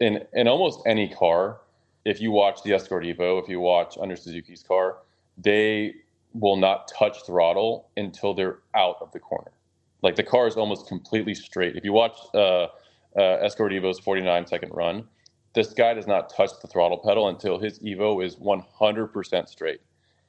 [0.00, 1.60] in in almost any car
[2.04, 4.98] if you watch the escort evo if you watch under suzuki's car
[5.38, 5.94] they
[6.34, 9.52] will not touch throttle until they're out of the corner.
[10.02, 11.76] Like the car is almost completely straight.
[11.76, 12.64] If you watch uh,
[13.16, 15.04] uh, Escort Evo's 49 second run,
[15.54, 19.80] this guy does not touch the throttle pedal until his Evo is 100% straight.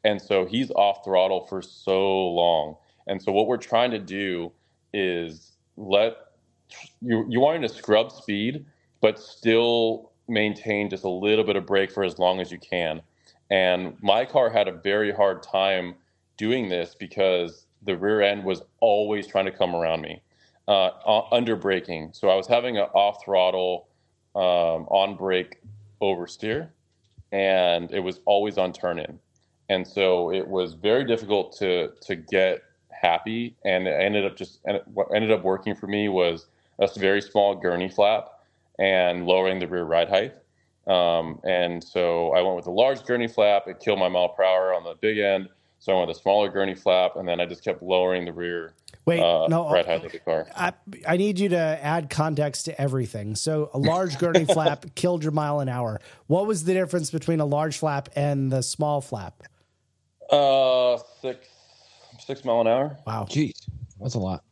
[0.03, 2.75] And so he's off throttle for so long.
[3.07, 4.51] And so what we're trying to do
[4.93, 6.15] is let
[7.01, 8.65] you you wanting to scrub speed,
[9.01, 13.01] but still maintain just a little bit of brake for as long as you can.
[13.49, 15.95] And my car had a very hard time
[16.37, 20.21] doing this because the rear end was always trying to come around me,
[20.67, 20.91] uh,
[21.31, 22.11] under braking.
[22.13, 23.87] So I was having an off throttle,
[24.35, 25.57] um, on brake
[26.01, 26.69] oversteer,
[27.31, 29.19] and it was always on turn in.
[29.69, 32.61] And so it was very difficult to to get
[32.91, 33.55] happy.
[33.65, 34.59] And it ended up just
[34.93, 36.47] what ended up working for me was
[36.79, 38.29] a very small gurney flap
[38.79, 40.33] and lowering the rear ride height.
[40.87, 43.67] Um, and so I went with a large gurney flap.
[43.67, 45.49] It killed my mile per hour on the big end.
[45.79, 48.33] So I went with a smaller gurney flap, and then I just kept lowering the
[48.33, 48.73] rear.
[49.05, 50.45] Wait, uh, no, right height of the car.
[50.55, 50.73] I,
[51.07, 53.35] I need you to add context to everything.
[53.35, 56.01] So a large gurney flap killed your mile an hour.
[56.27, 59.41] What was the difference between a large flap and the small flap?
[60.29, 61.47] Uh, six
[62.19, 62.97] six mile an hour.
[63.07, 63.53] Wow, jeez,
[64.01, 64.43] that's a lot.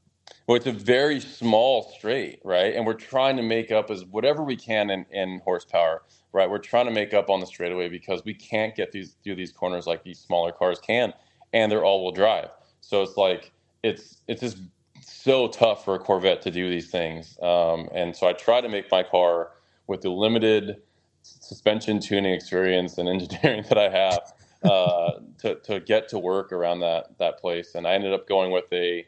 [0.48, 2.76] Well, it's a very small straight, right?
[2.76, 6.02] And we're trying to make up as whatever we can in, in horsepower
[6.34, 6.50] right?
[6.50, 9.52] We're trying to make up on the straightaway because we can't get these through these
[9.52, 11.14] corners like these smaller cars can,
[11.54, 12.50] and they're all-wheel drive.
[12.82, 13.52] So it's like
[13.84, 14.60] it's it's just
[15.02, 17.38] so tough for a Corvette to do these things.
[17.42, 19.52] Um, and so I try to make my car
[19.88, 20.78] with the limited
[21.24, 24.34] suspension tuning experience and engineering that I have
[24.64, 27.76] uh, to to get to work around that that place.
[27.76, 29.06] And I ended up going with a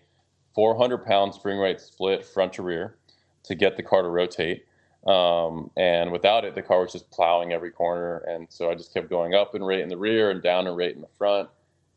[0.59, 2.97] 400 pound spring rate split front to rear
[3.43, 4.65] to get the car to rotate.
[5.07, 8.17] Um, and without it, the car was just plowing every corner.
[8.27, 10.75] And so I just kept going up and rate in the rear and down and
[10.75, 11.47] rate in the front.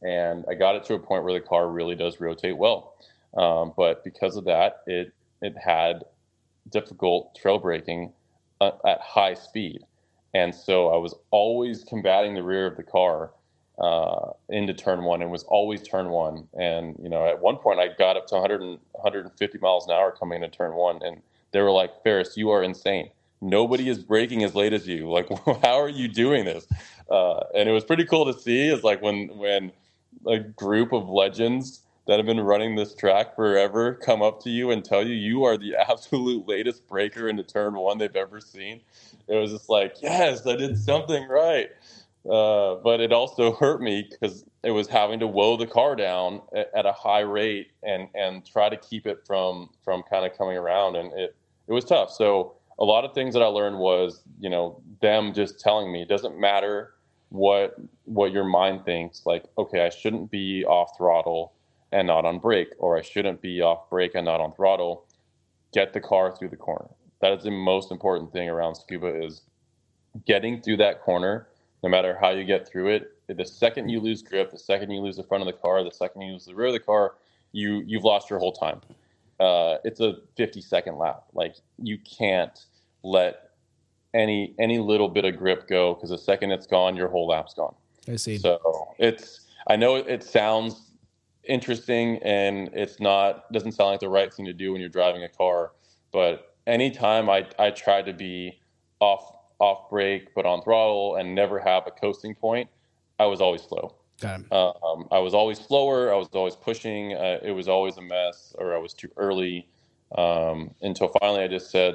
[0.03, 2.95] And I got it to a point where the car really does rotate well.
[3.37, 6.05] Um, but because of that, it it had
[6.71, 8.13] difficult trail braking
[8.61, 9.81] uh, at high speed.
[10.35, 13.33] And so I was always combating the rear of the car
[13.79, 16.49] uh, into turn one and was always turn one.
[16.59, 19.93] And, you know, at one point I got up to 100 and, 150 miles an
[19.93, 21.03] hour coming into turn one.
[21.03, 23.11] And they were like, Feras, you are insane.
[23.41, 25.11] Nobody is braking as late as you.
[25.11, 25.29] Like,
[25.63, 26.67] how are you doing this?
[27.11, 28.69] Uh, and it was pretty cool to see.
[28.69, 29.73] Is like when when
[30.27, 34.71] a group of legends that have been running this track forever come up to you
[34.71, 38.81] and tell you you are the absolute latest breaker into turn one they've ever seen.
[39.29, 41.71] It was just like, yes, I did something right.
[42.29, 46.41] Uh, but it also hurt me because it was having to woe the car down
[46.55, 50.37] at, at, a high rate and and try to keep it from from kind of
[50.39, 51.35] coming around and it
[51.67, 52.11] it was tough.
[52.11, 56.03] So a lot of things that I learned was, you know, them just telling me
[56.03, 56.95] it doesn't matter
[57.31, 59.27] what what your mind thinks.
[59.27, 61.55] Like, okay, I shouldn't be off throttle
[61.91, 65.07] and not on brake, or I shouldn't be off brake and not on throttle.
[65.73, 66.89] Get the car through the corner.
[67.21, 69.43] That is the most important thing around Tsukuba is
[70.27, 71.49] getting through that corner.
[71.83, 75.01] No matter how you get through it, the second you lose grip, the second you
[75.01, 77.15] lose the front of the car, the second you lose the rear of the car,
[77.53, 78.81] you you've lost your whole time
[79.43, 81.25] uh, it's a 50 second lap.
[81.35, 82.65] Like you can't
[83.03, 83.51] let
[84.15, 87.55] any any little bit of grip go because the second it's gone, your whole lap's
[87.55, 87.75] gone.
[88.09, 88.39] I see.
[88.39, 90.93] So it's I know it sounds
[91.45, 95.25] interesting and it's not doesn't sound like the right thing to do when you're driving
[95.25, 95.73] a car,
[96.13, 98.61] but anytime I I try to be
[99.01, 102.69] off off brake but on throttle and never have a coasting point,
[103.19, 103.95] I was always slow.
[104.51, 106.13] Uh, um, I was always slower.
[106.13, 107.15] I was always pushing.
[107.15, 109.69] Uh, it was always a mess, or I was too early.
[110.19, 111.95] Um, until finally, I just said,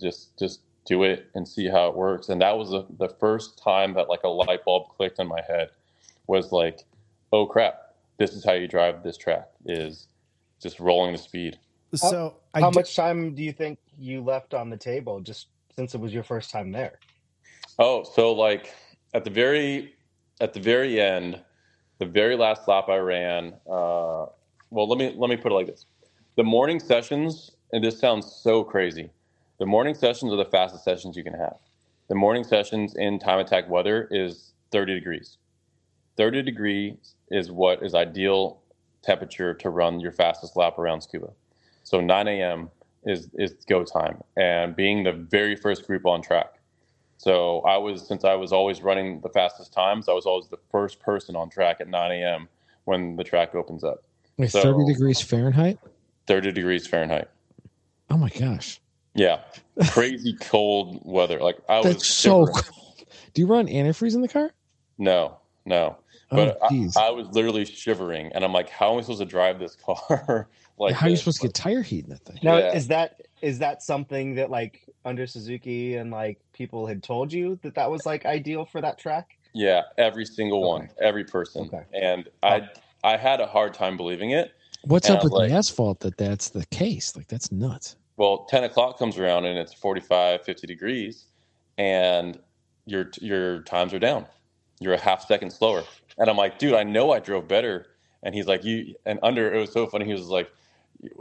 [0.00, 3.58] "Just, just do it and see how it works." And that was the, the first
[3.62, 5.70] time that like a light bulb clicked in my head.
[6.28, 6.84] Was like,
[7.32, 7.94] "Oh crap!
[8.18, 9.48] This is how you drive this track.
[9.66, 10.08] Is
[10.60, 11.58] just rolling the speed."
[11.94, 15.94] So, how, how much time do you think you left on the table just since
[15.94, 16.98] it was your first time there?
[17.78, 18.74] Oh, so like
[19.14, 19.94] at the very
[20.40, 21.40] at the very end
[21.98, 23.54] the very last lap I ran.
[23.68, 24.26] Uh,
[24.70, 25.86] well, let me let me put it like this:
[26.36, 29.10] the morning sessions, and this sounds so crazy.
[29.58, 31.56] The morning sessions are the fastest sessions you can have.
[32.08, 35.38] The morning sessions in time attack weather is 30 degrees.
[36.16, 38.60] 30 degrees is what is ideal
[39.02, 41.32] temperature to run your fastest lap around Tsukuba.
[41.84, 42.70] So 9 a.m.
[43.06, 46.54] is is go time, and being the very first group on track.
[47.18, 50.58] So I was since I was always running the fastest times, I was always the
[50.70, 52.48] first person on track at 9 a.m.
[52.84, 54.02] when the track opens up.
[54.36, 55.78] Wait, So- 30 degrees Fahrenheit?
[56.26, 57.30] 30 degrees Fahrenheit.
[58.10, 58.80] Oh my gosh.
[59.14, 59.40] Yeah,
[59.88, 61.40] crazy cold weather.
[61.40, 62.64] Like I was so cold.
[63.32, 64.50] Do you run antifreeze in the car?
[64.98, 65.96] No, no.
[66.30, 66.88] Oh, But I.
[66.96, 70.48] I was literally shivering, and I'm like, "How am I supposed to drive this car?"
[70.78, 71.20] like, How are you this?
[71.20, 72.38] supposed to get tire heat in that thing?
[72.42, 72.74] Now, Yeah.
[72.74, 77.58] is that is that something that like under Suzuki and like people had told you
[77.62, 79.36] that that was like ideal for that track?
[79.52, 81.82] Yeah, every single one, every person, Okay.
[81.92, 82.48] and oh.
[82.48, 82.68] I,
[83.04, 84.52] I had a hard time believing it.
[84.84, 87.14] What's up with like- the asphalt that that's the case?
[87.16, 87.96] Like, that's nuts.
[88.16, 91.26] Well, 10 o'clock comes around and it's 45, 50 degrees,
[91.78, 92.38] and
[92.86, 94.26] your your times are down.
[94.80, 95.84] You're a half second slower,
[96.18, 97.86] and I'm like, dude, I know I drove better.
[98.22, 100.04] And he's like, you and under it was so funny.
[100.06, 100.50] He was like,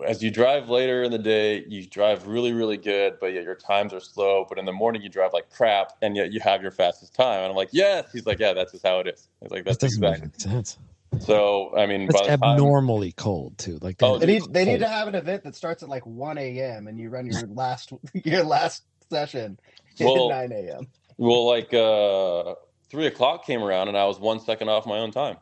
[0.05, 3.55] as you drive later in the day, you drive really, really good, but yet your
[3.55, 4.45] times are slow.
[4.47, 7.41] But in the morning, you drive like crap, and yet you have your fastest time.
[7.41, 8.11] And I'm like, yes.
[8.11, 9.27] He's like, yeah, that's just how it is.
[9.41, 10.27] He's like, That that's doesn't exactly.
[10.27, 10.77] make any sense.
[11.19, 13.77] So I mean, it's by the time, abnormally cold too.
[13.81, 16.37] Like, Oh, They need they need to have an event that starts at like one
[16.37, 16.87] a.m.
[16.87, 17.93] and you run your last
[18.25, 19.57] your last session
[19.99, 20.87] Well- at nine a.m.
[21.17, 22.55] Well, like uh,
[22.89, 25.37] three o'clock came around and I was one second off my own time,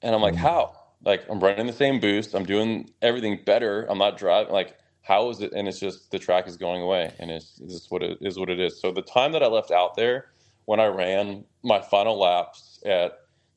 [0.00, 0.38] and I'm like, Mm.
[0.38, 0.79] how?
[1.04, 3.86] Like I'm running the same boost, I'm doing everything better.
[3.88, 4.52] I'm not driving.
[4.52, 5.52] Like how is it?
[5.52, 8.38] And it's just the track is going away, and it's, it's just what it is.
[8.38, 8.80] What it is.
[8.80, 10.26] So the time that I left out there
[10.66, 13.12] when I ran my final laps at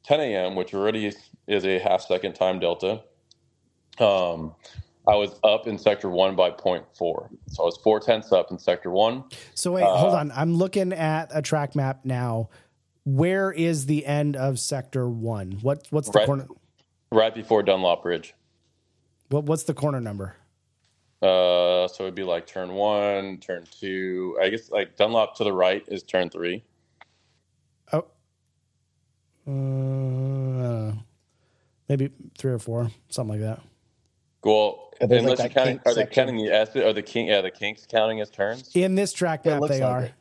[0.06, 1.06] 10 a.m., which already
[1.48, 3.04] is, a half second time delta,
[4.00, 4.56] um,
[5.08, 6.86] I was up in sector one by 0.4.
[6.96, 9.26] So I was four tenths up in sector one.
[9.54, 10.32] So wait, Uh, hold on.
[10.32, 12.50] I'm looking at a track map now.
[13.04, 15.60] Where is the end of sector one?
[15.62, 16.26] What what's the Right.
[16.26, 16.48] corner?
[17.14, 18.34] Right before Dunlop Bridge.
[19.30, 20.36] What what's the corner number?
[21.22, 24.36] Uh, so it'd be like turn one, turn two.
[24.42, 26.64] I guess like Dunlop to the right is turn three.
[27.92, 28.02] Oh, uh,
[29.48, 30.98] I don't know.
[31.88, 33.62] maybe three or four, something like that.
[34.44, 36.28] Well, Are they like you're counting, kink are they section?
[36.28, 36.76] counting the S?
[36.76, 37.28] Are the king?
[37.28, 38.72] Yeah, the kinks counting as turns.
[38.76, 40.02] In this track It map, they like are.
[40.06, 40.14] it.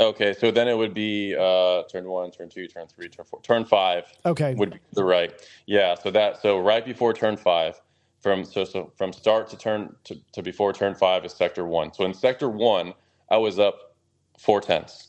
[0.00, 3.40] Okay, so then it would be uh, turn one, turn two, turn three, turn four,
[3.42, 5.32] turn five Okay, would be the right.
[5.66, 7.80] Yeah, so that so right before turn five,
[8.20, 11.92] from so so from start to turn to, to before turn five is sector one.
[11.94, 12.94] So in sector one,
[13.30, 13.96] I was up
[14.38, 15.08] four tenths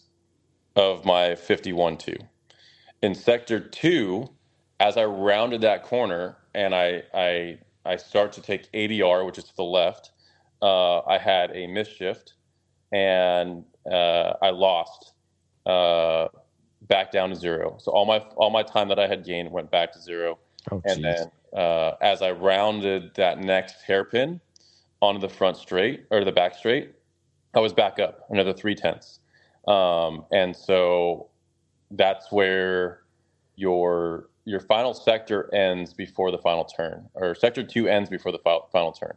[0.75, 2.17] of my fifty-one two.
[3.01, 4.29] In sector two,
[4.79, 9.45] as I rounded that corner and I I I start to take ADR, which is
[9.45, 10.11] to the left,
[10.61, 12.33] uh, I had a misshift
[12.91, 15.13] and uh, I lost
[15.65, 16.27] uh,
[16.83, 17.77] back down to zero.
[17.79, 20.39] So all my all my time that I had gained went back to zero.
[20.71, 21.03] Oh, And geez.
[21.03, 21.31] then
[21.61, 24.41] uh, as I rounded that next hairpin
[25.01, 26.93] onto the front straight or the back straight,
[27.53, 29.19] I was back up another three tenths.
[29.67, 31.29] Um, and so
[31.91, 33.01] that's where
[33.55, 38.37] your your final sector ends before the final turn, or sector two ends before the
[38.39, 39.15] final, final turn.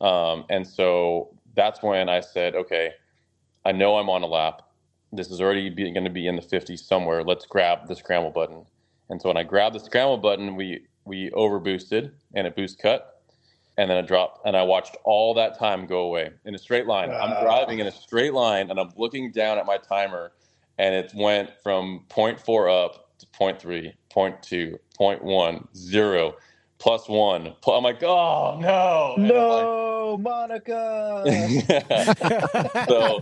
[0.00, 2.90] Um, and so that's when I said, okay,
[3.66, 4.62] I know I'm on a lap.
[5.12, 7.24] This is already going to be in the 50s somewhere.
[7.24, 8.64] Let's grab the scramble button.
[9.10, 12.78] And so when I grabbed the scramble button, we we over boosted and it boost
[12.78, 13.22] cut,
[13.76, 16.86] and then it dropped, and I watched all that time go away in a straight
[16.86, 17.10] line.
[17.10, 20.32] I'm driving in a straight line, and I'm looking down at my timer,
[20.78, 26.34] and it went from 0.4 up to 0.3, 0.2, 0.1, 0,
[26.78, 27.54] plus one.
[27.66, 31.24] I'm like, oh no, And I'm like, No, Monica.
[32.88, 33.20] so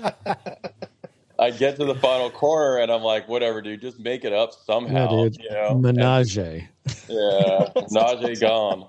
[1.39, 4.53] I get to the final corner and I'm like, whatever, dude, just make it up
[4.53, 5.11] somehow.
[5.11, 5.37] Yeah, dude.
[5.43, 5.69] You know?
[5.71, 6.37] And- Menage.
[6.37, 8.89] yeah, Najee gone.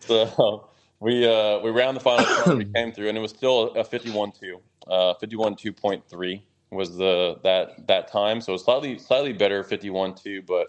[0.00, 0.68] so
[1.00, 2.58] we uh, we round the final corner.
[2.58, 4.54] We came through, and it was still a 51-2.
[4.86, 8.40] Uh, 51-2.3 was the that that time.
[8.40, 10.68] So slightly slightly better 51-2, but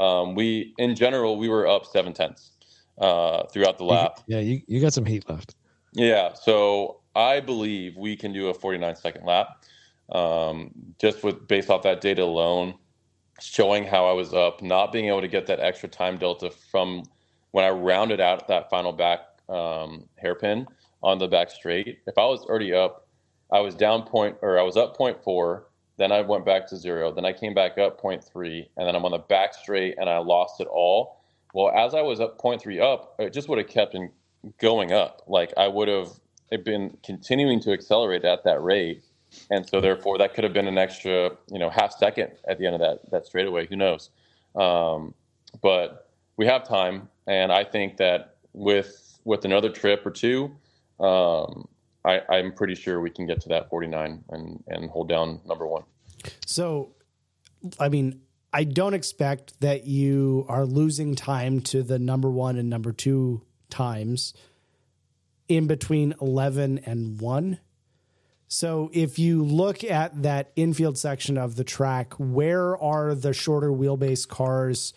[0.00, 2.52] um, we in general we were up seven tenths
[2.98, 4.20] uh, throughout the lap.
[4.26, 5.54] Yeah, you, you got some heat left.
[5.92, 9.64] Yeah, so I believe we can do a 49 second lap,
[10.10, 12.74] um, just with based off that data alone,
[13.40, 17.02] showing how I was up, not being able to get that extra time delta from
[17.50, 20.66] when I rounded out that final back um, hairpin
[21.02, 21.98] on the back straight.
[22.06, 23.08] If I was already up,
[23.52, 25.66] I was down point or I was up point four.
[26.00, 27.12] Then I went back to zero.
[27.12, 30.08] Then I came back up point three, and then I'm on the back straight, and
[30.08, 31.20] I lost it all.
[31.52, 34.10] Well, as I was up point three up, it just would have kept in
[34.58, 35.20] going up.
[35.26, 36.08] Like I would have
[36.64, 39.04] been continuing to accelerate at that rate,
[39.50, 42.64] and so therefore that could have been an extra, you know, half second at the
[42.64, 43.66] end of that that straightaway.
[43.66, 44.08] Who knows?
[44.54, 45.12] Um,
[45.60, 50.56] but we have time, and I think that with with another trip or two,
[50.98, 51.68] um,
[52.04, 55.66] I, I'm pretty sure we can get to that 49 and and hold down number
[55.66, 55.84] one.
[56.46, 56.92] So,
[57.78, 58.20] I mean,
[58.52, 63.42] I don't expect that you are losing time to the number one and number two
[63.68, 64.34] times
[65.48, 67.58] in between 11 and 1.
[68.48, 73.70] So if you look at that infield section of the track, where are the shorter
[73.70, 74.92] wheelbase cars?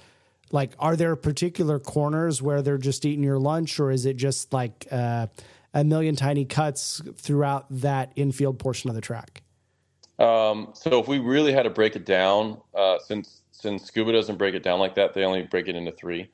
[0.52, 4.54] Like, are there particular corners where they're just eating your lunch, or is it just
[4.54, 5.28] like uh,
[5.74, 9.44] a million tiny cuts throughout that infield portion of the track?
[10.20, 14.38] Um, so if we really had to break it down, uh, since since Tsukuba doesn't
[14.38, 16.30] break it down like that, they only break it into three.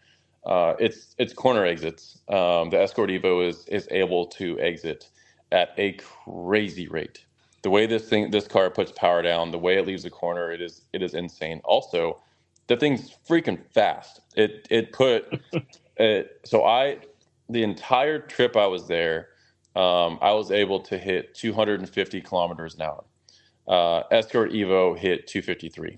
[0.46, 2.20] Uh, it's it's corner exits.
[2.28, 5.10] Um, the Scorch Evo is is able to exit
[5.52, 7.26] at a crazy rate.
[7.62, 10.52] The way this thing this car puts power down, the way it leaves the corner,
[10.52, 11.62] it is it is insane.
[11.64, 12.20] Also,
[12.68, 14.22] the thing's freaking fast.
[14.36, 15.40] It it put
[15.98, 17.00] it, so I
[17.50, 19.30] the entire trip I was there,
[19.76, 23.04] um, I was able to hit 250 kilometers an hour.
[23.68, 25.97] Uh, Scorch Evo hit 253.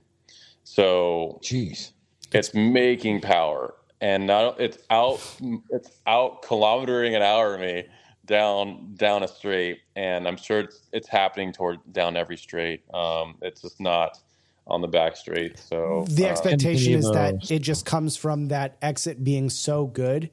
[0.63, 1.91] So, jeez,
[2.31, 3.75] it's making power.
[4.01, 5.21] And not it's out
[5.69, 7.85] it's out kilometering an hour me
[8.25, 9.81] down down a straight.
[9.95, 12.81] And i'm sure it's it's happening toward down every straight.
[12.95, 14.17] Um it's just not
[14.65, 15.59] on the back straight.
[15.59, 19.85] So the uh, expectation uh, is that it just comes from that exit being so
[19.85, 20.31] good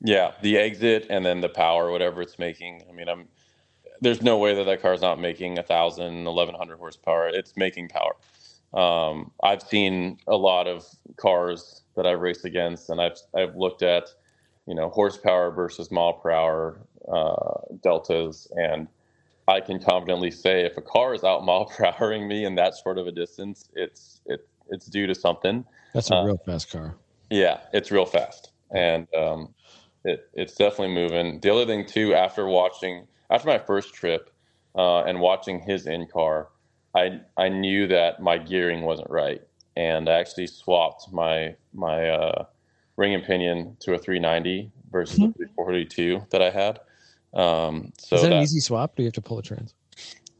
[0.00, 3.26] yeah the exit and then the power whatever it's making i mean i'm
[4.00, 7.28] there's no way that that car is not making a thousand, eleven hundred horsepower.
[7.28, 8.14] It's making power.
[8.74, 10.84] Um, I've seen a lot of
[11.16, 14.08] cars that I've raced against, and I've I've looked at,
[14.66, 16.78] you know, horsepower versus mile per hour
[17.10, 18.88] uh, deltas, and
[19.48, 22.74] I can confidently say if a car is out mile per houring me in that
[22.74, 25.64] sort of a distance, it's it it's due to something.
[25.94, 26.96] That's a uh, real fast car.
[27.30, 29.54] Yeah, it's real fast, and um,
[30.06, 31.40] it it's definitely moving.
[31.40, 34.30] The other thing too, after watching after my first trip
[34.74, 36.48] uh, and watching his in car,
[36.94, 39.42] I I knew that my gearing wasn't right
[39.76, 42.44] and I actually swapped my my uh,
[42.96, 45.32] ring and pinion to a 390 versus mm-hmm.
[45.38, 46.80] the 342 that I had.
[47.34, 48.96] Um, so is that, that, an easy swap?
[48.96, 49.74] Do you have to pull the trans?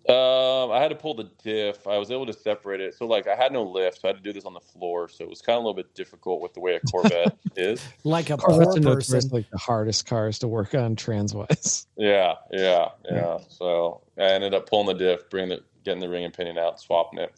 [0.09, 1.87] Um, I had to pull the diff.
[1.87, 2.95] I was able to separate it.
[2.95, 5.09] So like I had no lift, so I had to do this on the floor.
[5.09, 7.85] So it was kind of a little bit difficult with the way a Corvette is.
[8.05, 9.29] Like a poor person.
[9.31, 11.87] Like the hardest cars to work on trans wise.
[11.97, 13.39] Yeah, yeah, yeah.
[13.49, 16.79] So I ended up pulling the diff, bringing the getting the ring and pinion out,
[16.79, 17.33] swapping it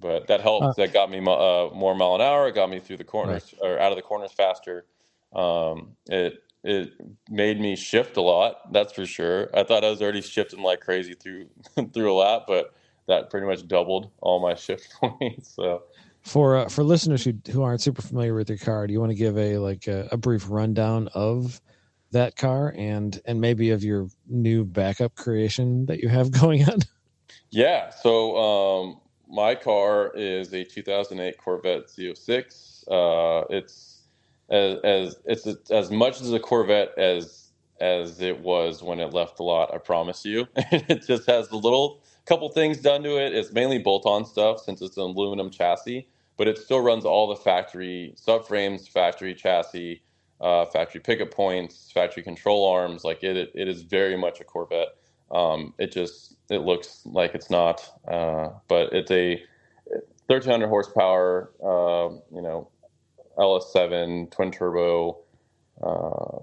[0.00, 0.64] but that helped.
[0.64, 2.48] Uh, that got me uh, more mile an hour.
[2.48, 3.70] It got me through the corners right.
[3.70, 4.86] or out of the corners faster.
[5.32, 6.92] Um, it it
[7.28, 8.72] made me shift a lot.
[8.72, 9.48] That's for sure.
[9.54, 11.46] I thought I was already shifting like crazy through
[11.92, 12.74] through a lot, but
[13.08, 15.54] that pretty much doubled all my shift points.
[15.54, 15.82] So.
[16.22, 19.10] For uh, for listeners who who aren't super familiar with your car, do you want
[19.10, 21.60] to give a like a, a brief rundown of
[22.12, 26.80] that car and and maybe of your new backup creation that you have going on?
[27.48, 27.88] Yeah.
[27.88, 32.84] So um, my car is a 2008 Corvette Z06.
[32.90, 33.89] Uh, it's
[34.50, 39.38] as, as it's as much as a Corvette as as it was when it left
[39.38, 39.74] the lot.
[39.74, 40.46] I promise you.
[40.56, 43.34] it just has a little couple things done to it.
[43.34, 47.36] It's mainly bolt-on stuff since it's an aluminum chassis, but it still runs all the
[47.36, 50.02] factory subframes, factory chassis,
[50.40, 53.04] uh, factory pickup points, factory control arms.
[53.04, 54.88] Like it, it is very much a Corvette.
[55.32, 59.42] Um, it just it looks like it's not, uh, but it's a
[60.28, 62.68] 1300 horsepower, uh, you know,
[63.40, 65.18] LS7 twin turbo.
[65.82, 66.38] Uh,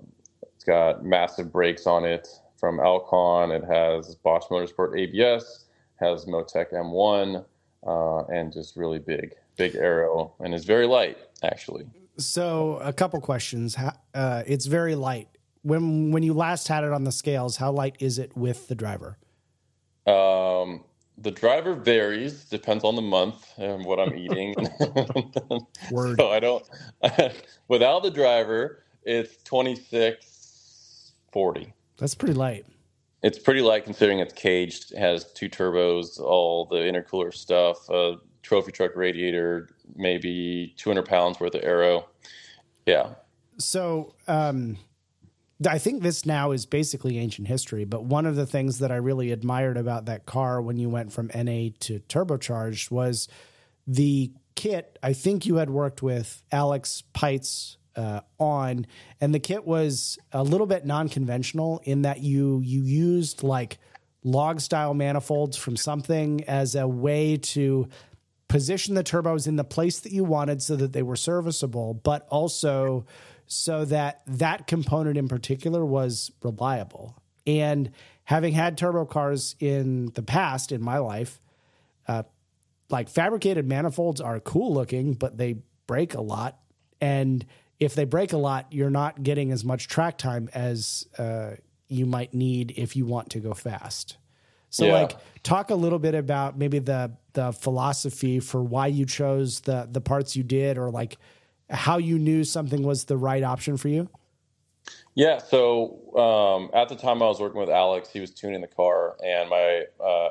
[0.56, 2.28] it's got massive brakes on it
[2.60, 3.52] from Alcon.
[3.52, 5.66] It has Bosch Motorsport ABS,
[6.00, 7.46] has Motec M1,
[7.86, 11.86] uh, and just really big, big aero, and is very light actually.
[12.18, 13.78] So, a couple questions.
[14.14, 15.30] Uh, it's very light
[15.68, 18.76] when when you last had it on the scales, how light is it with the
[18.76, 19.18] driver?
[20.06, 20.84] Um,
[21.18, 24.56] the driver varies, depends on the month and what I'm eating.
[25.92, 26.18] Word.
[26.20, 26.64] so I don't.
[27.68, 31.74] without the driver, it's twenty six forty.
[31.98, 32.66] That's pretty light.
[33.24, 34.92] It's pretty light considering it's caged.
[34.92, 41.40] It has two turbos, all the intercooler stuff, a trophy truck radiator, maybe 200 pounds
[41.40, 42.08] worth of aero.
[42.86, 43.16] Yeah.
[43.58, 44.78] So, um,
[45.66, 48.98] I think this now is basically ancient history, but one of the things that I
[48.98, 53.28] really admired about that car when you went from NA to turbocharged was
[53.88, 55.00] the kit.
[55.02, 58.86] I think you had worked with Alex Peitz uh, on,
[59.20, 63.80] and the kit was a little bit non-conventional in that you you used like
[64.24, 67.88] log style manifolds from something as a way to
[68.48, 72.28] position the turbos in the place that you wanted so that they were serviceable, but
[72.30, 73.06] also
[73.48, 77.16] so that that component in particular was reliable.
[77.46, 77.92] And
[78.26, 81.40] having had turbo cars in the past in my life,
[82.08, 82.24] uh,
[82.90, 86.60] like fabricated manifolds are cool looking, but they break a lot.
[87.00, 87.46] And
[87.80, 91.52] if they break a lot, you're not getting as much track time as uh,
[91.88, 94.18] you might need if you want to go fast.
[94.70, 94.94] So, yeah.
[94.94, 95.12] like,
[95.44, 100.02] talk a little bit about maybe the the philosophy for why you chose the the
[100.02, 101.18] parts you did, or like
[101.70, 104.10] how you knew something was the right option for you.
[105.16, 105.40] Yeah.
[105.40, 109.18] So um, at the time I was working with Alex, he was tuning the car,
[109.26, 110.30] and my uh,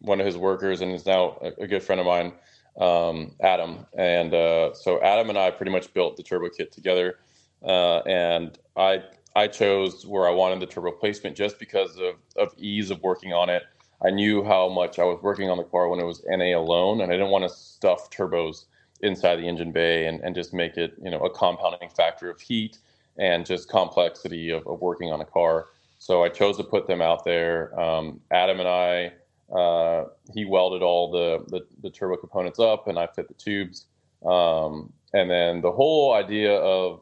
[0.00, 2.32] one of his workers, and is now a, good friend of mine,
[2.78, 3.86] um, Adam.
[3.96, 7.16] And uh, so Adam and I pretty much built the turbo kit together,
[7.64, 9.02] uh, and I
[9.34, 13.32] I chose where I wanted the turbo placement just because of, of ease of working
[13.32, 13.62] on it.
[14.04, 17.00] I knew how much I was working on the car when it was NA alone,
[17.00, 18.66] and I didn't want to stuff turbos
[19.00, 22.40] inside the engine bay and, and just make it, you know, a compounding factor of
[22.40, 22.78] heat
[23.18, 25.66] and just complexity of, of working on a car.
[25.98, 27.78] So I chose to put them out there.
[27.78, 29.12] Um, Adam and I,
[29.52, 33.86] uh, he welded all the, the, the turbo components up, and I fit the tubes.
[34.24, 37.00] Um, and then the whole idea of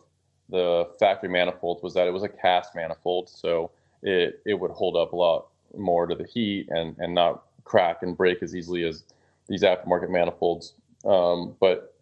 [0.48, 3.70] the factory manifold was that it was a cast manifold, so
[4.02, 8.02] it it would hold up a lot more to the heat and and not crack
[8.02, 9.04] and break as easily as
[9.48, 10.74] these aftermarket manifolds.
[11.04, 11.94] Um, but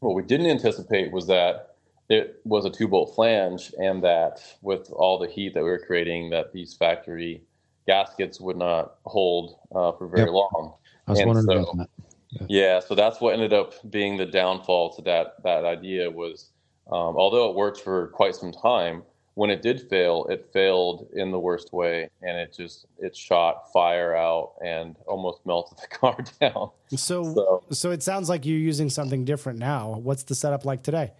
[0.00, 1.76] what we didn't anticipate was that
[2.08, 5.78] it was a two bolt flange, and that with all the heat that we were
[5.78, 7.42] creating, that these factory
[7.86, 10.32] gaskets would not hold uh, for very yep.
[10.32, 10.74] long.
[11.06, 11.88] I was and wondering so, about that.
[12.30, 12.46] Yeah.
[12.48, 16.50] yeah, so that's what ended up being the downfall to that that idea was
[16.90, 19.02] um, although it worked for quite some time,
[19.40, 23.72] when it did fail, it failed in the worst way, and it just it shot
[23.72, 26.68] fire out and almost melted the car down.
[26.90, 29.98] So, so, so it sounds like you're using something different now.
[30.02, 31.14] What's the setup like today?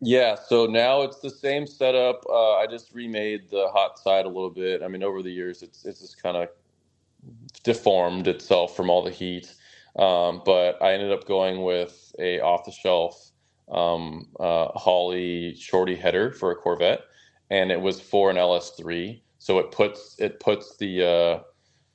[0.00, 2.24] Yeah, so now it's the same setup.
[2.30, 4.80] Uh, I just remade the hot side a little bit.
[4.80, 6.50] I mean, over the years, it's it's just kind of
[7.64, 9.52] deformed itself from all the heat.
[9.98, 13.32] Um, but I ended up going with a off the shelf
[13.68, 17.02] um, uh, Holley shorty header for a Corvette,
[17.54, 19.20] and it was for an LS3.
[19.38, 21.42] So it puts it puts the uh,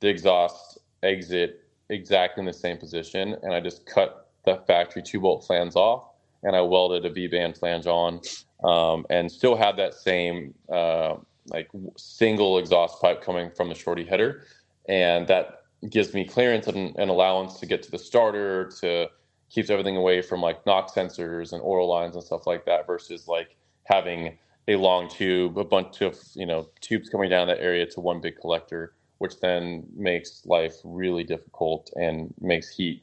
[0.00, 5.20] the exhaust exit exactly in the same position, and I just cut the factory two
[5.20, 6.08] bolt flange off,
[6.44, 8.20] and I welded a V band flange on,
[8.64, 11.16] um, and still had that same uh,
[11.48, 14.44] like single exhaust pipe coming from the shorty header,
[14.88, 19.08] and that gives me clearance and, and allowance to get to the starter to
[19.50, 23.26] keeps everything away from like knock sensors and oil lines and stuff like that versus
[23.26, 24.38] like having
[24.68, 28.20] a long tube, a bunch of you know tubes coming down that area to one
[28.20, 33.02] big collector, which then makes life really difficult and makes heat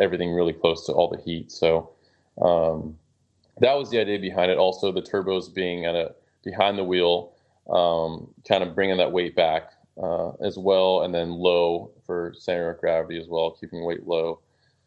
[0.00, 1.50] everything really close to all the heat.
[1.50, 1.90] So
[2.42, 2.98] um,
[3.58, 4.58] that was the idea behind it.
[4.58, 6.14] Also, the turbos being at a
[6.44, 7.32] behind the wheel,
[7.70, 9.72] um, kind of bringing that weight back
[10.02, 14.40] uh, as well, and then low for center of gravity as well, keeping weight low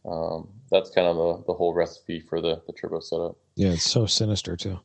[0.05, 3.37] um, that's kind of the, the whole recipe for the, the turbo setup.
[3.55, 4.79] Yeah, it's so sinister too.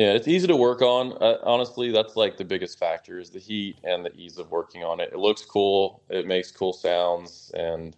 [0.00, 1.12] Yeah, it's easy to work on.
[1.20, 4.82] Uh, honestly, that's like the biggest factor is the heat and the ease of working
[4.82, 5.10] on it.
[5.12, 6.02] It looks cool.
[6.08, 7.94] It makes cool sounds, and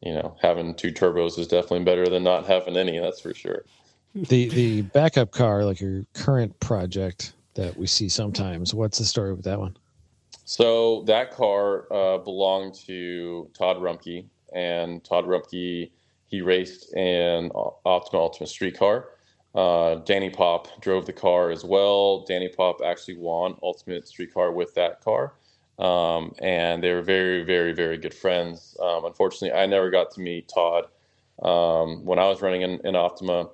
[0.00, 2.98] you know, having two turbos is definitely better than not having any.
[2.98, 3.66] That's for sure.
[4.14, 8.72] The the backup car, like your current project that we see sometimes.
[8.72, 9.76] What's the story with that one?
[10.46, 15.90] So that car uh, belonged to Todd Rumpke, and Todd Rumpke
[16.24, 19.10] he raced an Optima Ultimate Street Car.
[19.54, 22.24] Uh, Danny Popp drove the car as well.
[22.24, 25.34] Danny Popp actually won Ultimate Street Car with that car.
[25.78, 28.76] Um, and they were very, very, very good friends.
[28.80, 30.86] Um, unfortunately, I never got to meet Todd
[31.42, 33.48] um, when I was running in, in Optima,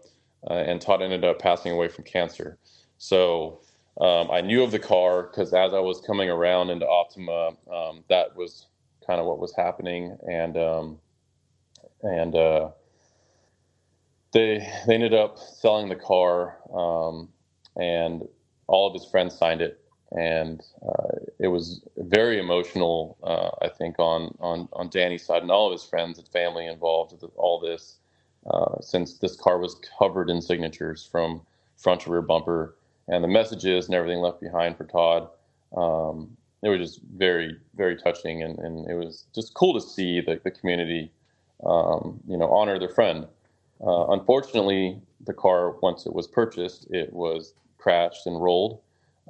[0.48, 2.58] uh, and Todd ended up passing away from cancer.
[2.98, 3.60] So
[4.00, 8.04] um, I knew of the car because as I was coming around into Optima, um,
[8.08, 8.66] that was
[9.06, 10.98] kind of what was happening, and um,
[12.02, 12.70] and uh,
[14.32, 17.30] they they ended up selling the car, um,
[17.76, 18.22] and
[18.68, 19.80] all of his friends signed it,
[20.12, 23.18] and uh, it was very emotional.
[23.22, 26.66] Uh, I think on on on Danny's side, and all of his friends and family
[26.66, 27.98] involved with all this,
[28.50, 31.42] uh, since this car was covered in signatures from
[31.76, 32.76] front to rear bumper,
[33.08, 35.28] and the messages and everything left behind for Todd.
[35.76, 40.20] Um, it was just very very touching and, and it was just cool to see
[40.20, 41.10] the, the community
[41.64, 43.26] um, you know honor their friend
[43.86, 48.80] uh, unfortunately the car once it was purchased it was crashed and rolled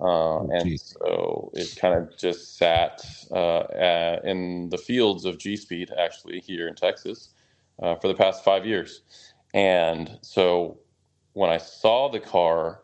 [0.00, 3.02] uh, oh, and so it kind of just sat
[3.32, 7.30] uh, in the fields of G Speed actually here in Texas
[7.82, 9.02] uh, for the past five years.
[9.52, 10.78] And so
[11.34, 12.80] when I saw the car,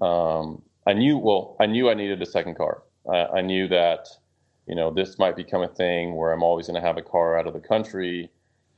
[0.00, 2.82] um, I knew well, I knew I needed a second car.
[3.10, 4.08] I, I knew that
[4.66, 7.38] you know this might become a thing where I'm always going to have a car
[7.38, 8.30] out of the country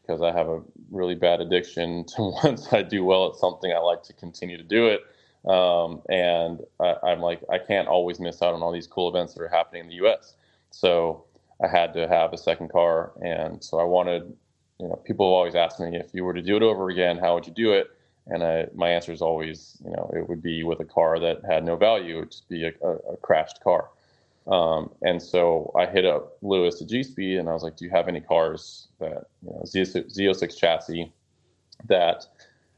[0.07, 3.79] because I have a really bad addiction to once I do well at something, I
[3.79, 5.01] like to continue to do it.
[5.51, 9.35] Um, and I, I'm like, I can't always miss out on all these cool events
[9.35, 10.37] that are happening in the U.S.
[10.71, 11.25] So
[11.63, 14.35] I had to have a second car, and so I wanted.
[14.81, 17.35] You know, people always ask me if you were to do it over again, how
[17.35, 17.89] would you do it?
[18.27, 21.43] And I, my answer is always, you know, it would be with a car that
[21.49, 22.17] had no value.
[22.17, 23.91] It would just be a, a, a crashed car.
[24.47, 27.85] Um, and so I hit up Lewis at G Speed and I was like, Do
[27.85, 31.11] you have any cars that, you know, Z06 chassis
[31.87, 32.27] that,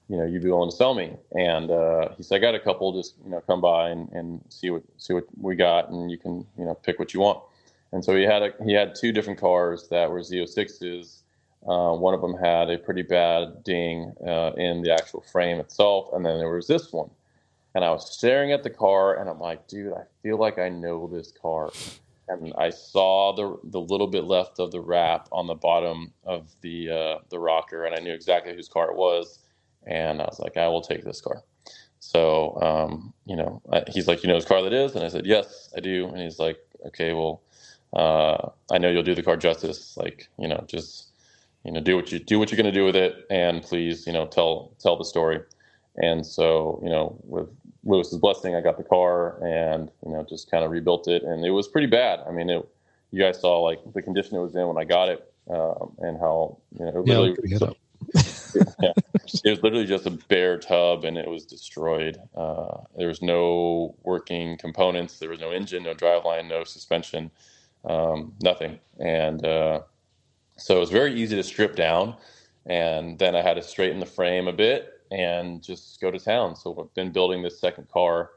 [0.09, 1.17] you know, you'd be willing to sell me?
[1.33, 4.41] And uh, he said, I got a couple, just, you know, come by and, and
[4.49, 7.43] see what see what we got and you can, you know, pick what you want.
[7.93, 11.23] And so he had a, he had two different cars that were Z06s.
[11.67, 16.11] Uh, one of them had a pretty bad ding uh, in the actual frame itself,
[16.13, 17.11] and then there was this one
[17.77, 20.71] and I was staring at the car and I'm like, dude, I feel like I
[20.71, 21.71] know this car.
[22.27, 26.51] And I saw the the little bit left of the wrap on the bottom of
[26.63, 29.41] the uh, the rocker, and I knew exactly whose car it was.
[29.87, 31.43] And I was like, I will take this car.
[32.01, 34.97] So, um, you know, I, he's like, you know whose car that is?
[34.97, 36.09] And I said, yes, I do.
[36.09, 37.43] And he's like, okay, well,
[37.93, 39.99] uh, I know you'll do the car justice.
[39.99, 41.11] Like, you know, just
[41.63, 44.07] you know, do what you do what you're going to do with it, and please,
[44.07, 45.41] you know, tell tell the story.
[45.97, 47.49] And so, you know, with
[47.87, 51.45] Lewis's blessing, I got the car and you know just kind of rebuilt it, and
[51.45, 52.21] it was pretty bad.
[52.27, 52.69] I mean, it,
[53.13, 56.19] you guys saw like the condition it was in when I got it, um, and
[56.19, 57.37] how you know it literally
[58.83, 58.93] yeah,
[59.45, 62.19] it was literally just a bare tub, and it was destroyed.
[62.35, 65.19] Uh, there was no working components.
[65.19, 67.31] There was no engine, no driveline, no suspension,
[67.85, 69.81] um, nothing, and uh,
[70.57, 72.17] so it was very easy to strip down.
[72.69, 76.57] And then I had to straighten the frame a bit and just go to town.
[76.57, 78.31] So I've been building this second car,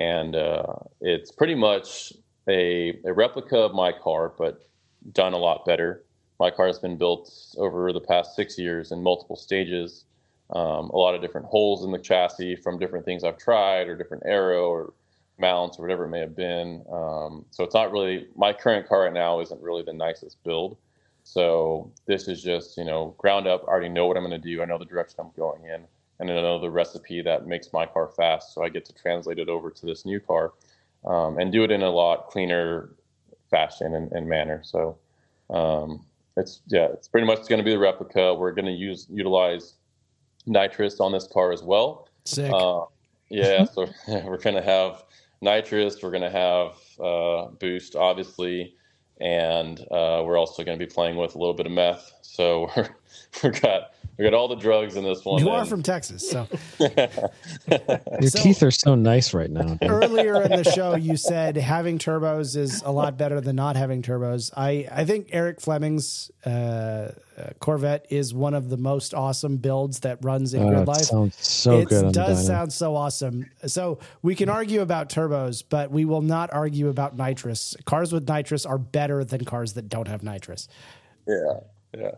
[0.00, 2.12] and uh, it's pretty much
[2.48, 4.68] a, a replica of my car, but
[5.12, 6.04] done a lot better.
[6.38, 10.04] My car has been built over the past six years in multiple stages.
[10.50, 13.96] Um, a lot of different holes in the chassis from different things I've tried, or
[13.96, 14.92] different arrow, or
[15.38, 16.84] mounts, or whatever it may have been.
[16.92, 20.76] Um, so it's not really my current car right now isn't really the nicest build.
[21.24, 23.64] So this is just you know ground up.
[23.66, 24.62] I already know what I'm going to do.
[24.62, 25.84] I know the direction I'm going in
[26.18, 28.54] and I know the recipe that makes my car fast.
[28.54, 30.52] So I get to translate it over to this new car
[31.04, 32.90] um, and do it in a lot cleaner
[33.50, 34.60] fashion and, and manner.
[34.64, 34.98] So
[35.50, 36.04] um,
[36.36, 38.34] it's yeah, it's pretty much going to be the replica.
[38.34, 39.74] We're going to use utilize
[40.46, 42.08] nitrous on this car as well.
[42.24, 42.52] Sick.
[42.52, 42.82] Uh,
[43.28, 45.04] yeah, so we're going to have
[45.40, 46.02] nitrous.
[46.02, 48.74] We're going to have uh, boost, obviously,
[49.20, 52.12] and uh, we're also going to be playing with a little bit of meth.
[52.22, 52.88] So we're
[53.42, 55.44] we got we got all the drugs in this one.
[55.44, 56.48] You are from Texas, so
[56.80, 56.88] your
[58.30, 59.76] so, teeth are so nice right now.
[59.82, 64.00] earlier in the show, you said having turbos is a lot better than not having
[64.00, 64.50] turbos.
[64.56, 67.12] I I think Eric Fleming's uh, uh
[67.60, 71.02] Corvette is one of the most awesome builds that runs in oh, grid life.
[71.02, 72.06] Sounds so it good.
[72.06, 73.44] It does sound so awesome.
[73.66, 77.76] So we can argue about turbos, but we will not argue about nitrous.
[77.84, 80.68] Cars with nitrous are better than cars that don't have nitrous.
[81.28, 81.60] Yeah,
[81.94, 82.12] yeah.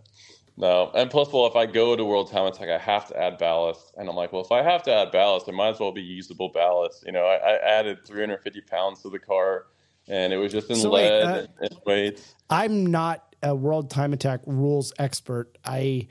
[0.58, 3.38] No, and plus, well, if I go to World Time Attack, I have to add
[3.38, 5.92] ballast, and I'm like, well, if I have to add ballast, it might as well
[5.92, 7.04] be usable ballast.
[7.06, 9.66] You know, I, I added 350 pounds to the car,
[10.08, 12.34] and it was just in so lead wait, uh, and, and weight.
[12.50, 15.56] I'm not a World Time Attack rules expert.
[15.64, 16.08] I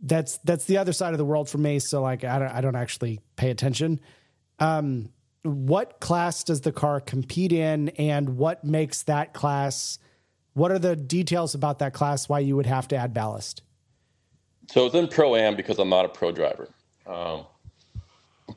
[0.00, 1.78] that's that's the other side of the world for me.
[1.78, 4.00] So like, I don't I don't actually pay attention.
[4.60, 5.10] Um,
[5.42, 9.98] what class does the car compete in, and what makes that class?
[10.54, 12.30] What are the details about that class?
[12.30, 13.60] Why you would have to add ballast?
[14.70, 16.68] So it's in pro am because I'm not a pro driver.
[17.04, 17.44] Um,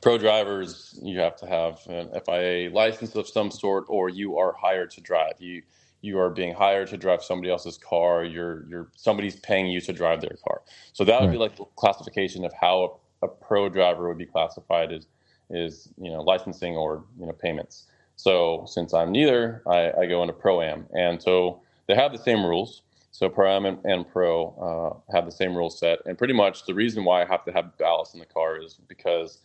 [0.00, 4.52] pro drivers, you have to have an FIA license of some sort, or you are
[4.52, 5.32] hired to drive.
[5.40, 5.62] You
[6.02, 8.24] you are being hired to drive somebody else's car.
[8.24, 10.62] You're you're somebody's paying you to drive their car.
[10.92, 11.32] So that would right.
[11.32, 15.08] be like the classification of how a, a, pro driver would be classified as
[15.50, 17.86] is you know licensing or you know payments.
[18.14, 22.18] So since I'm neither, I, I go into pro am, and so they have the
[22.18, 22.82] same rules.
[23.14, 26.74] So Pro and, and Pro uh, have the same rule set, and pretty much the
[26.74, 29.38] reason why I have to have ballast in the car is because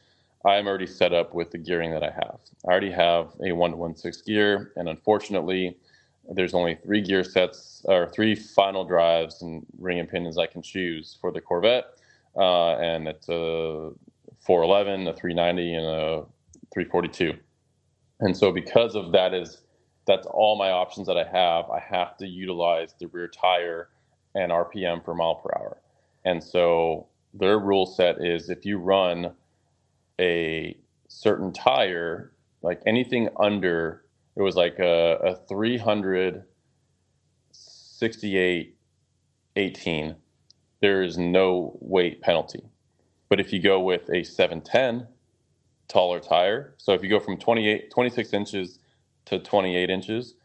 [0.43, 2.39] I'm already set up with the gearing that I have.
[2.67, 5.77] I already have a one to one six gear, and unfortunately,
[6.33, 10.63] there's only three gear sets or three final drives and ring and pinions I can
[10.63, 11.85] choose for the Corvette,
[12.37, 13.91] uh, and it's a
[14.47, 16.25] 411, a 390, and a
[16.73, 17.33] 342.
[18.21, 19.61] And so because of that is
[20.09, 21.71] that's all my options that I have.
[21.71, 23.89] I have to utilize the rear tire
[24.35, 25.79] and RPM per mile per hour.
[26.25, 29.33] And so their rule set is if you run
[30.19, 30.75] a
[31.07, 32.31] certain tire,
[32.61, 34.03] like anything under,
[34.35, 36.65] it was like a, a 368
[39.57, 40.15] 18,
[40.81, 42.63] there is no weight penalty.
[43.29, 45.09] But if you go with a 710
[45.87, 48.79] taller tire, so if you go from 28, 26 inches
[49.29, 50.35] to 28 inches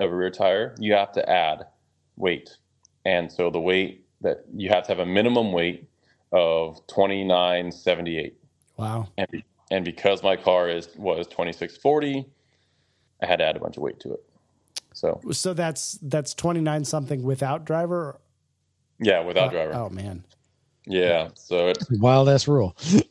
[0.00, 1.64] of a rear tire, you have to add
[2.16, 2.50] weight.
[3.04, 5.88] And so the weight that you have to have a minimum weight
[6.32, 8.36] of 2978.
[8.76, 9.08] Wow.
[9.18, 12.26] And, be, and because my car is was 2640,
[13.22, 14.24] I had to add a bunch of weight to it.
[14.92, 18.20] So So that's that's 29 something without driver.
[19.00, 19.74] yeah, without Uh, driver.
[19.74, 20.24] Oh man.
[20.86, 21.28] Yeah.
[21.34, 22.76] So it, Wild ass rule.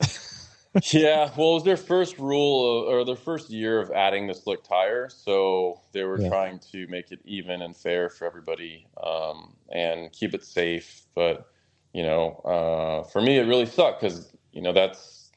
[0.92, 4.34] yeah, well, it was their first rule of, or their first year of adding the
[4.34, 6.30] slick tire, so they were Yeah.
[6.30, 11.06] trying to make it even and fair for everybody um, and keep it safe.
[11.16, 11.48] But
[11.94, 15.30] you know, uh, for me, it really sucked because you know that's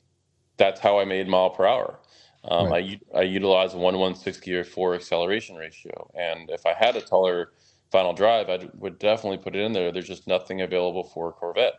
[0.58, 2.00] that's how I made mile per hour.
[2.46, 6.66] Um, I u- I utilize a one one six gear four acceleration ratio, and if
[6.66, 7.52] I had a taller
[7.90, 9.92] final drive, I would definitely put it in there.
[9.92, 11.74] There's just nothing available for Corvette,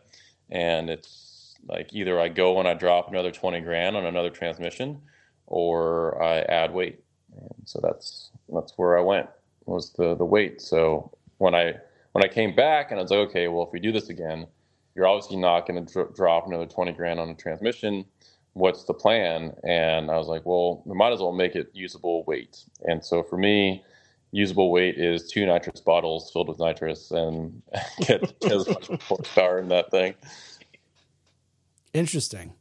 [0.50, 1.27] and it's
[1.66, 5.00] like either I go and I drop another 20 grand on another transmission
[5.46, 7.00] or I add weight.
[7.36, 9.28] And so that's that's where I went
[9.66, 10.60] was the the weight.
[10.60, 11.74] So when I
[12.12, 14.46] when I came back and I was like, okay, well if we do this again,
[14.94, 18.04] you're obviously not going to dr- drop another 20 grand on a transmission.
[18.54, 19.54] What's the plan?
[19.64, 22.64] And I was like, well, we might as well make it usable weight.
[22.82, 23.84] And so for me,
[24.32, 27.62] usable weight is two nitrous bottles filled with nitrous and
[28.00, 30.14] get, get as much horsepower in that thing.
[31.98, 32.54] Interesting.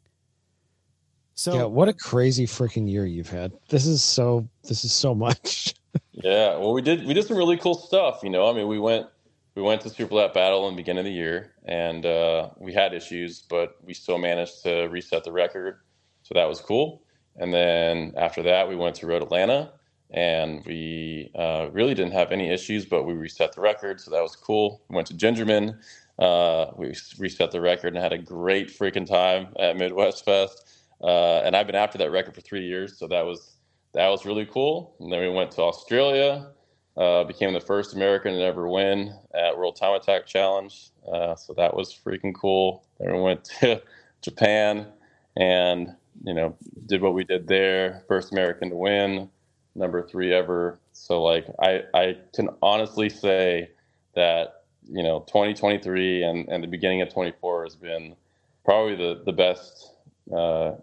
[1.35, 3.53] So yeah, what a crazy freaking year you've had.
[3.69, 5.73] This is so this is so much.
[6.11, 8.21] Yeah, well, we did we did some really cool stuff.
[8.23, 9.07] You know, I mean, we went
[9.55, 12.73] we went to Super Lap Battle in the beginning of the year, and uh, we
[12.73, 15.79] had issues, but we still managed to reset the record,
[16.23, 17.03] so that was cool.
[17.35, 19.71] And then after that, we went to Road Atlanta,
[20.11, 24.21] and we uh, really didn't have any issues, but we reset the record, so that
[24.21, 24.83] was cool.
[24.89, 25.79] We went to Gingerman,
[26.19, 30.63] uh, we reset the record, and had a great freaking time at Midwest Fest.
[31.01, 33.57] Uh, and I've been after that record for three years, so that was
[33.93, 34.95] that was really cool.
[34.99, 36.51] And then we went to Australia,
[36.97, 40.89] uh, became the first American to ever win at World Time Attack Challenge.
[41.11, 42.83] Uh, so that was freaking cool.
[42.99, 43.81] Then we went to
[44.21, 44.87] Japan
[45.35, 46.55] and, you know,
[46.87, 48.03] did what we did there.
[48.07, 49.29] First American to win,
[49.75, 50.79] number three ever.
[50.91, 53.69] So, like, I, I can honestly say
[54.15, 58.15] that, you know, 2023 and, and the beginning of 24 has been
[58.63, 59.93] probably the, the best
[60.35, 60.73] uh,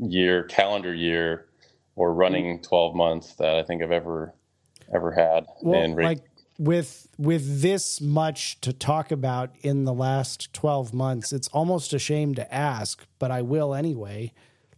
[0.00, 1.46] year, calendar year
[1.96, 4.34] or running 12 months that I think I've ever
[4.92, 6.04] ever had well, in race.
[6.04, 6.24] like
[6.58, 11.98] with with this much to talk about in the last 12 months, it's almost a
[11.98, 14.32] shame to ask, but I will anyway.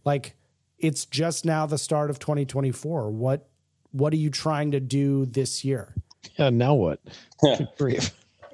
[0.05, 0.35] Like
[0.79, 3.11] it's just now the start of 2024.
[3.11, 3.47] What
[3.91, 5.95] what are you trying to do this year?
[6.37, 6.99] Yeah, now what?
[7.41, 8.11] Good grief.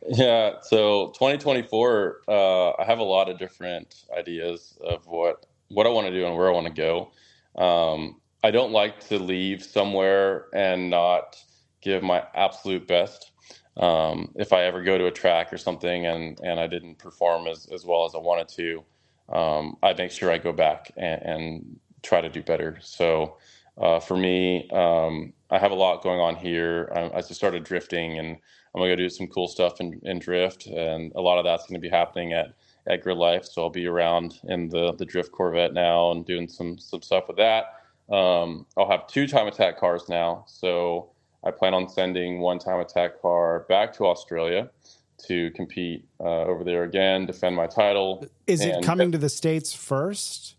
[0.10, 5.92] Yeah, so 2024, uh, I have a lot of different ideas of what what I
[5.92, 7.12] want to do and where I want to go.
[7.62, 11.38] Um, I don't like to leave somewhere and not
[11.82, 13.32] give my absolute best.
[13.78, 17.48] Um, if I ever go to a track or something and, and I didn't perform
[17.48, 18.86] as, as well as I wanted to,
[19.36, 22.80] um, I make sure I go back and, and try to do better.
[22.82, 23.40] So
[23.80, 26.94] uh, for me, um, I have a lot going on here.
[26.96, 28.38] I, I just started drifting and
[28.74, 31.66] I'm gonna go do some cool stuff in, in drift, and a lot of that's
[31.68, 32.54] gonna be happening at
[32.88, 33.46] at Grid Life.
[33.46, 37.28] So I'll be around in the the drift Corvette now and doing some some stuff
[37.28, 37.76] with that.
[38.14, 41.10] Um, I'll have two time attack cars now, so
[41.44, 44.70] I plan on sending one time attack car back to Australia
[45.28, 48.26] to compete uh, over there again, defend my title.
[48.48, 50.56] Is it coming to the states first?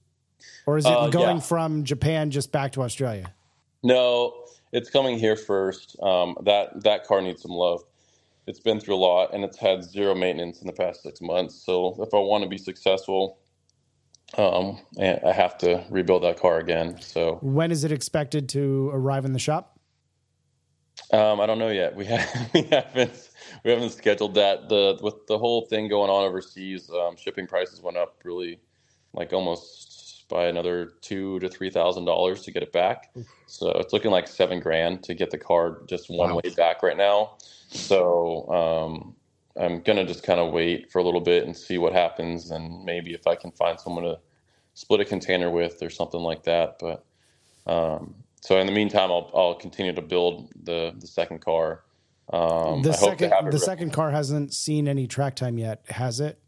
[0.66, 1.42] Or is it Uh, going yeah.
[1.42, 3.32] from Japan just back to Australia?
[3.82, 5.96] No, it's coming here first.
[6.02, 7.82] Um, that that car needs some love.
[8.50, 11.54] It's been through a lot, and it's had zero maintenance in the past six months.
[11.64, 13.38] So if I want to be successful,
[14.36, 17.00] um, I have to rebuild that car again.
[17.00, 19.78] So When is it expected to arrive in the shop?
[21.12, 21.94] um, I don't know yet.
[21.94, 23.30] We have we haven't
[23.64, 24.68] we haven't scheduled that.
[24.68, 28.60] The with the whole thing going on overseas, um, shipping prices went up really,
[29.12, 29.89] like almost
[30.30, 33.12] by another two to three thousand dollars to get it back.
[33.46, 36.40] So it's looking like seven grand to get the car just one Wow.
[36.42, 37.36] way back right now.
[37.68, 39.14] So um,
[39.62, 42.84] I'm gonna just kind of wait for a little bit and see what happens, and
[42.84, 44.18] maybe if I can find someone to
[44.74, 46.78] split a container with or something like that.
[46.78, 47.04] But
[47.66, 51.82] um, so in the meantime, I'll I'll continue to build the the second car.
[52.32, 56.20] Um, the I second the re- second car hasn't seen any track time yet, has
[56.20, 56.38] it?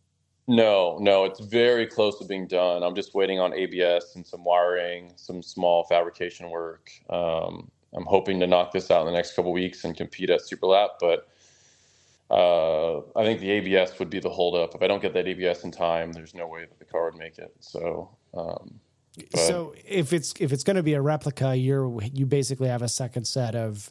[0.48, 2.82] No, no, it's very close to being done.
[2.82, 6.90] I'm just waiting on ABS and some wiring, some small fabrication work.
[7.08, 10.40] Um, I'm hoping to knock this out in the next couple weeks and compete at
[10.40, 11.28] Superlap, but
[12.30, 14.74] uh, I think the ABS would be the holdup.
[14.74, 17.16] If I don't get that ABS in time, there's no way that the car would
[17.16, 17.54] make it.
[17.60, 18.80] So, um,
[19.34, 22.88] so if it's if it's going to be a replica, you're you basically have a
[22.88, 23.90] second set of,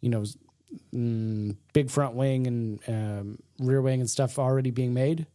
[0.00, 0.24] you know,
[0.94, 5.26] mm, big front wing and um, rear wing and stuff already being made.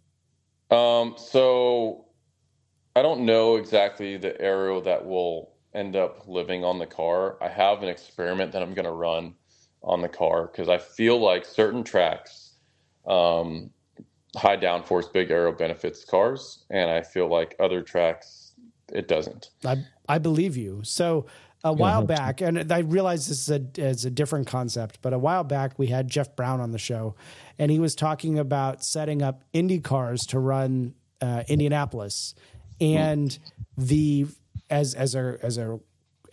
[0.69, 2.06] Um, so
[2.95, 7.38] I don't know exactly the aero that will end up living on the car.
[7.41, 9.35] I have an experiment that I'm going to run
[9.84, 12.53] on the car because I feel like certain tracks,
[13.07, 13.69] um,
[14.35, 18.53] high downforce, big aero benefits cars, and I feel like other tracks
[18.91, 19.49] it doesn't.
[19.65, 20.81] I I believe you.
[20.84, 21.26] So
[21.69, 25.14] a while yeah, back, and I realize this is a, is a different concept, but
[25.14, 27.15] a while back we had Jeff Brown on the show,
[27.60, 32.35] and he was talking about setting up Indy cars to run uh, Indianapolis,
[32.80, 33.38] and
[33.77, 34.27] the
[34.69, 35.80] as as a as a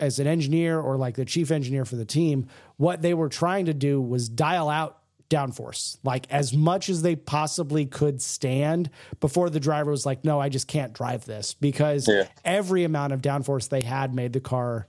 [0.00, 2.46] as an engineer or like the chief engineer for the team,
[2.76, 4.98] what they were trying to do was dial out
[5.30, 8.90] downforce like as much as they possibly could stand
[9.20, 12.28] before the driver was like no i just can't drive this because yeah.
[12.44, 14.86] every amount of downforce they had made the car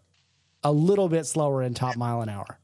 [0.65, 2.59] a little bit slower in top mile an hour.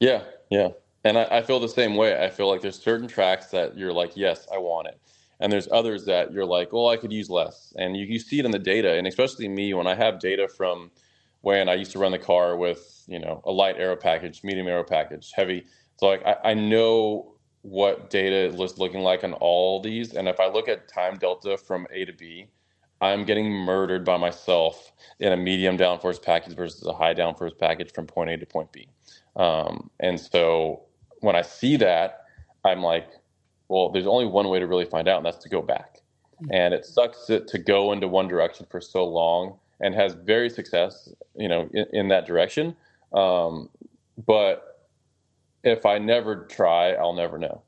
[0.00, 0.22] Yeah
[0.52, 0.68] yeah.
[1.04, 2.22] And I, I feel the same way.
[2.22, 5.00] I feel like there's certain tracks that you're like yes i want it.
[5.40, 7.72] And there's others that you're like well i could use less.
[7.78, 8.92] And you, you see it in the data.
[8.94, 10.90] And especially me when i have data from
[11.40, 14.68] when i used to run the car with you know a light aero package medium
[14.68, 15.64] aero package heavy.
[15.96, 20.40] So like I, I know what data is looking like on all these, and if
[20.40, 22.48] I look at time delta from A to B,
[23.02, 27.92] I'm getting murdered by myself in a medium downforce package versus a high downforce package
[27.92, 28.88] from point A to point B.
[29.34, 30.84] Um, and so
[31.20, 32.26] when I see that,
[32.64, 33.08] I'm like,
[33.68, 36.00] well, there's only one way to really find out, and that's to go back.
[36.38, 36.52] Hmm.
[36.52, 40.48] And it sucks to, to go into one direction for so long and has very
[40.48, 42.76] success, you know, in, in that direction.
[43.12, 43.68] Um,
[44.26, 44.88] but
[45.64, 47.62] if I never try, I'll never know.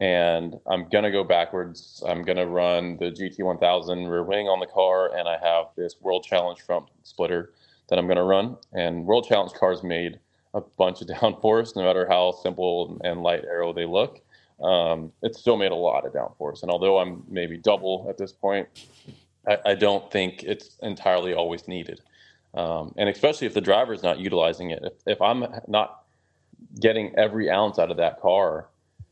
[0.00, 2.02] And I'm to go backwards.
[2.08, 6.24] I'm to run the GT1000 rear wing on the car, and I have this World
[6.24, 7.52] Challenge front splitter
[7.88, 8.56] that I'm to run.
[8.72, 10.18] And World Challenge cars made
[10.54, 14.20] a bunch of downforce, no matter how simple and light aero they look.
[14.62, 16.62] Um, it still made a lot of downforce.
[16.62, 18.68] And although I'm maybe double at this point,
[19.46, 22.00] I, I don't think it's entirely always needed.
[22.54, 24.80] Um, and especially if the driver is not utilizing it.
[24.82, 26.04] If, if I'm not
[26.80, 28.69] getting every ounce out of that car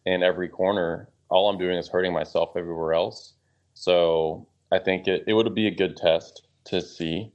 [0.08, 3.34] in every corner, all I'm doing is hurting myself everywhere else.
[3.74, 7.30] So I think it, it would be a good test to see.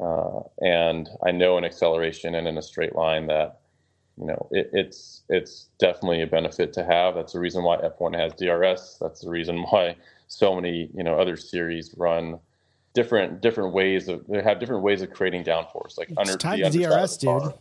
[0.00, 3.60] Uh, and I know in acceleration and in a straight line that,
[4.18, 7.14] you know, it, it's it's definitely a benefit to have.
[7.14, 8.98] That's the reason why F1 has DRS.
[9.00, 9.96] That's the reason why
[10.28, 12.38] so many, you know, other series run
[12.92, 15.96] different different ways of they have different ways of creating downforce.
[15.96, 17.54] Like it's under time the DRS, dude.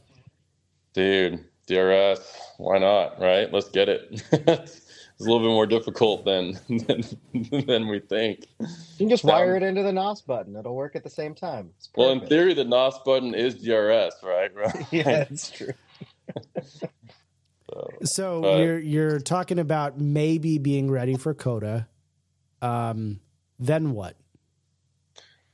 [0.93, 2.19] Dude, DRS,
[2.57, 3.19] why not?
[3.19, 3.51] Right?
[3.53, 4.23] Let's get it.
[4.31, 4.81] it's
[5.19, 8.47] a little bit more difficult than than, than we think.
[8.59, 8.67] You
[8.97, 11.69] can just wire it into the NOS button; it'll work at the same time.
[11.95, 14.51] Well, in theory, the NOS button is DRS, right?
[14.55, 14.85] Right?
[14.91, 15.73] yeah, that's true.
[16.63, 21.87] so, so but, you're you're talking about maybe being ready for COTA.
[22.61, 23.19] Um,
[23.59, 24.15] then what?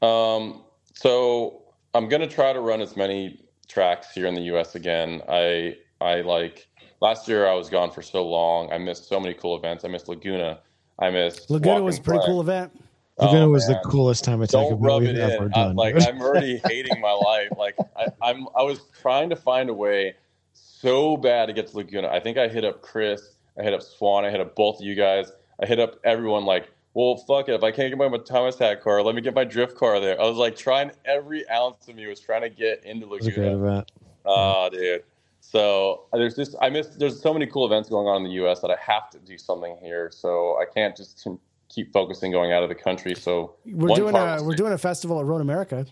[0.01, 0.63] Um,
[0.93, 1.63] so
[1.93, 4.75] I'm going to try to run as many tracks here in the U.S.
[4.75, 5.21] again.
[5.27, 6.67] I I like
[7.01, 8.71] last year I was gone for so long.
[8.71, 9.83] I missed so many cool events.
[9.83, 10.59] I missed Laguna.
[10.99, 12.71] I missed Laguna was a pretty cool event.
[13.17, 13.79] Oh, Laguna oh, was man.
[13.81, 15.53] the coolest time I Don't rub it in.
[15.53, 17.49] I, like I'm already hating my life.
[17.57, 20.15] Like I, I'm I was trying to find a way
[20.53, 22.09] so bad to get to Laguna.
[22.09, 23.35] I think I hit up Chris.
[23.57, 24.25] I hit up Swan.
[24.25, 25.31] I hit up both of you guys.
[25.61, 26.45] I hit up everyone.
[26.45, 27.53] Like, well, fuck it.
[27.53, 30.19] If I can't get my time attack car, let me get my drift car there.
[30.19, 33.85] I was like trying every ounce of me was trying to get into Laguna.
[34.25, 35.03] Oh, dude.
[35.51, 38.35] So uh, there's just I miss there's so many cool events going on in the
[38.35, 38.61] U.S.
[38.61, 40.09] that I have to do something here.
[40.11, 41.27] So I can't just
[41.69, 43.13] keep focusing going out of the country.
[43.15, 45.85] So we're doing a we're doing a festival at Road America.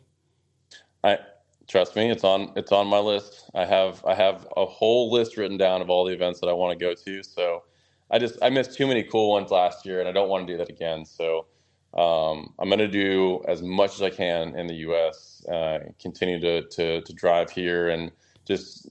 [1.03, 1.19] I
[1.67, 3.49] trust me, it's on it's on my list.
[3.53, 6.53] I have I have a whole list written down of all the events that I
[6.53, 7.23] want to go to.
[7.23, 7.63] So
[8.09, 10.53] I just I missed too many cool ones last year, and I don't want to
[10.53, 11.05] do that again.
[11.05, 11.45] So
[11.93, 15.45] um, I'm going to do as much as I can in the U.S.
[15.45, 18.11] Uh, continue to, to to drive here and
[18.45, 18.89] just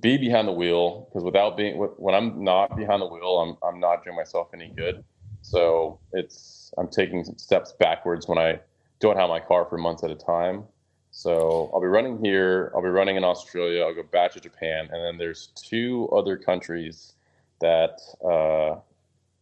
[0.00, 3.80] be behind the wheel because without being when I'm not behind the wheel, I'm I'm
[3.80, 5.04] not doing myself any good.
[5.42, 8.60] So it's I'm taking steps backwards when I
[8.98, 10.64] don't have my car for months at a time.
[11.10, 12.72] So I'll be running here.
[12.74, 13.82] I'll be running in Australia.
[13.82, 17.14] I'll go back to Japan, and then there's two other countries
[17.60, 18.78] that uh,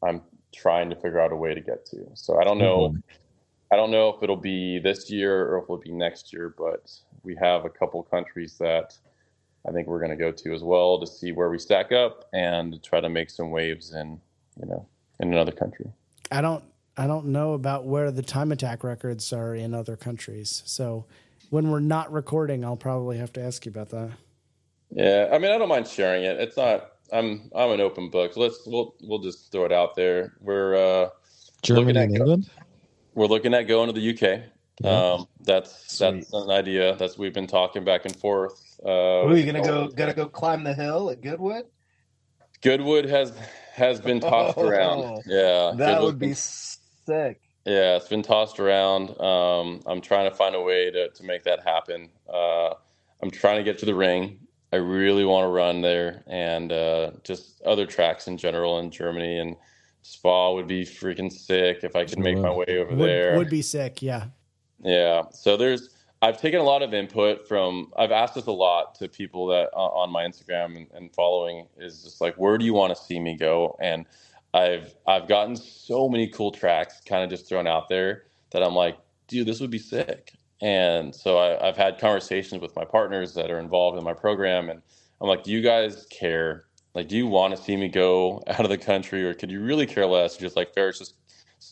[0.06, 0.22] I'm
[0.54, 2.06] trying to figure out a way to get to.
[2.14, 2.90] So I don't know.
[2.90, 2.98] Mm-hmm.
[3.72, 6.92] I don't know if it'll be this year or if it'll be next year, but
[7.24, 8.96] we have a couple countries that
[9.66, 12.28] I think we're going to go to as well to see where we stack up
[12.32, 14.20] and try to make some waves in,
[14.60, 14.86] you know,
[15.20, 15.90] in another country.
[16.30, 16.64] I don't
[16.96, 20.62] I don't know about where the time attack records are in other countries.
[20.64, 21.06] So
[21.50, 24.10] when we're not recording, I'll probably have to ask you about that.
[24.90, 26.38] Yeah, I mean, I don't mind sharing it.
[26.38, 26.92] It's not.
[27.12, 28.34] I'm I'm an open book.
[28.34, 30.34] So let's we'll we'll just throw it out there.
[30.40, 31.08] We're uh,
[31.62, 32.50] Germany and England.
[33.14, 34.42] We're looking at going to the UK.
[34.82, 34.90] Yeah.
[34.90, 36.14] Um, that's Sweet.
[36.14, 36.96] that's an idea.
[36.96, 38.78] That's we've been talking back and forth.
[38.84, 39.88] Uh, are you gonna go?
[39.88, 41.66] Gonna go climb the hill at Goodwood.
[42.60, 43.32] Goodwood has
[43.72, 45.22] has been tossed oh, around.
[45.26, 47.40] Yeah, that Goodwood would be sick.
[47.64, 49.18] Yeah, it's been tossed around.
[49.20, 52.10] Um, I'm trying to find a way to to make that happen.
[52.28, 52.74] Uh,
[53.22, 54.40] I'm trying to get to the ring.
[54.72, 59.38] I really want to run there, and uh, just other tracks in general in Germany
[59.38, 59.56] and
[60.02, 63.38] Spa would be freaking sick if I could make my way over would, there.
[63.38, 64.26] Would be sick, yeah.
[64.82, 65.22] Yeah.
[65.30, 65.90] So there's
[66.22, 69.70] I've taken a lot of input from I've asked this a lot to people that
[69.74, 73.02] uh, on my Instagram and, and following is just like where do you want to
[73.02, 74.06] see me go and
[74.54, 78.74] I've I've gotten so many cool tracks kind of just thrown out there that I'm
[78.74, 78.96] like,
[79.26, 80.32] dude, this would be sick.
[80.62, 84.70] And so I, have had conversations with my partners that are involved in my program,
[84.70, 84.80] and
[85.20, 86.64] I'm like, do you guys care?
[86.94, 89.60] Like, do you want to see me go out of the country, or could you
[89.60, 90.36] really care less?
[90.36, 91.14] Just like Feras, just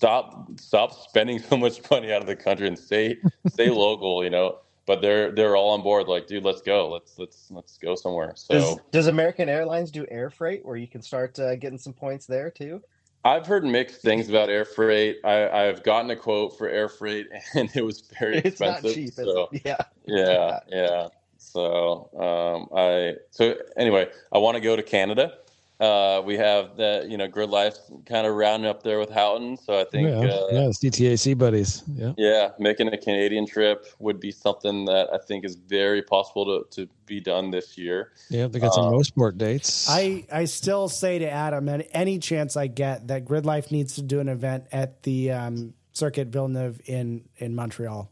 [0.02, 3.16] stop stop spending so much money out of the country and stay
[3.48, 4.58] stay local, you know.
[4.84, 6.08] But they're they're all on board.
[6.08, 6.90] Like, dude, let's go.
[6.90, 8.32] Let's let's let's go somewhere.
[8.34, 11.92] So does, does American Airlines do air freight where you can start uh, getting some
[11.92, 12.82] points there too?
[13.24, 15.18] I've heard mixed things about air freight.
[15.24, 18.84] I, have gotten a quote for air freight, and it was very it's expensive.
[18.84, 19.76] Not cheap, so, yeah,
[20.06, 21.06] yeah, yeah.
[21.36, 25.34] So um, I so anyway, I want to go to Canada.
[25.80, 27.74] Uh, we have the you know grid life
[28.06, 31.36] kind of rounding up there with Houghton, so I think yeah, uh, yeah, it's DTAC
[31.36, 31.82] buddies.
[31.92, 36.44] Yeah, yeah, making a Canadian trip would be something that I think is very possible
[36.44, 38.12] to, to be done this year.
[38.30, 39.88] Yeah, they got some um, sport dates.
[39.90, 43.96] I I still say to Adam, and any chance I get that Grid Life needs
[43.96, 48.08] to do an event at the um, Circuit Villeneuve in in Montreal.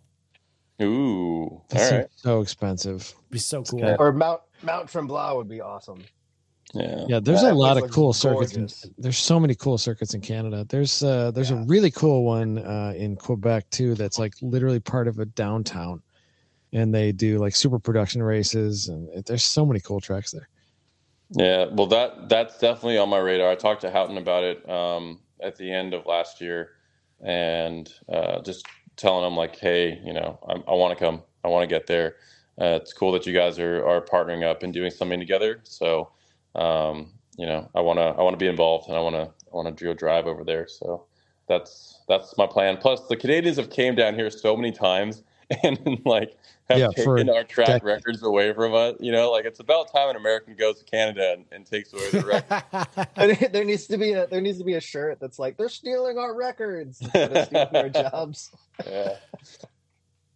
[0.83, 2.07] Ooh, all right.
[2.17, 3.15] So expensive.
[3.17, 3.97] It'd be so cool.
[3.99, 6.03] Or Mount Mount Tremblant would be awesome.
[6.73, 7.21] Yeah, yeah.
[7.21, 8.55] There's that a lot of cool circuits.
[8.55, 10.65] In, there's so many cool circuits in Canada.
[10.69, 11.63] There's uh, there's yeah.
[11.63, 13.95] a really cool one uh, in Quebec too.
[13.95, 16.01] That's like literally part of a downtown,
[16.73, 20.49] and they do like super production races, and it, there's so many cool tracks there.
[21.31, 23.51] Yeah, well, that that's definitely on my radar.
[23.51, 26.71] I talked to Houghton about it um, at the end of last year,
[27.21, 28.67] and uh, just
[28.97, 31.23] telling him like, hey, you know, I'm, I want to come.
[31.45, 32.17] I want to get there.
[32.61, 35.61] Uh, it's cool that you guys are are partnering up and doing something together.
[35.65, 36.11] So
[36.55, 39.23] um, you know, I want to I want to be involved and I want to
[39.23, 40.67] I want to do a drive over there.
[40.69, 41.07] So
[41.49, 42.77] that's that's my plan.
[42.77, 45.23] Plus, the Canadians have came down here so many times
[45.63, 46.37] and like
[46.69, 48.97] have yeah, taken our track records away from us.
[49.01, 52.11] You know, like it's about time an American goes to Canada and, and takes away
[52.11, 52.21] the
[53.17, 53.53] record.
[53.53, 56.19] there needs to be a there needs to be a shirt that's like they're stealing
[56.19, 58.51] our records, they're stealing our jobs.
[58.87, 59.17] Yeah.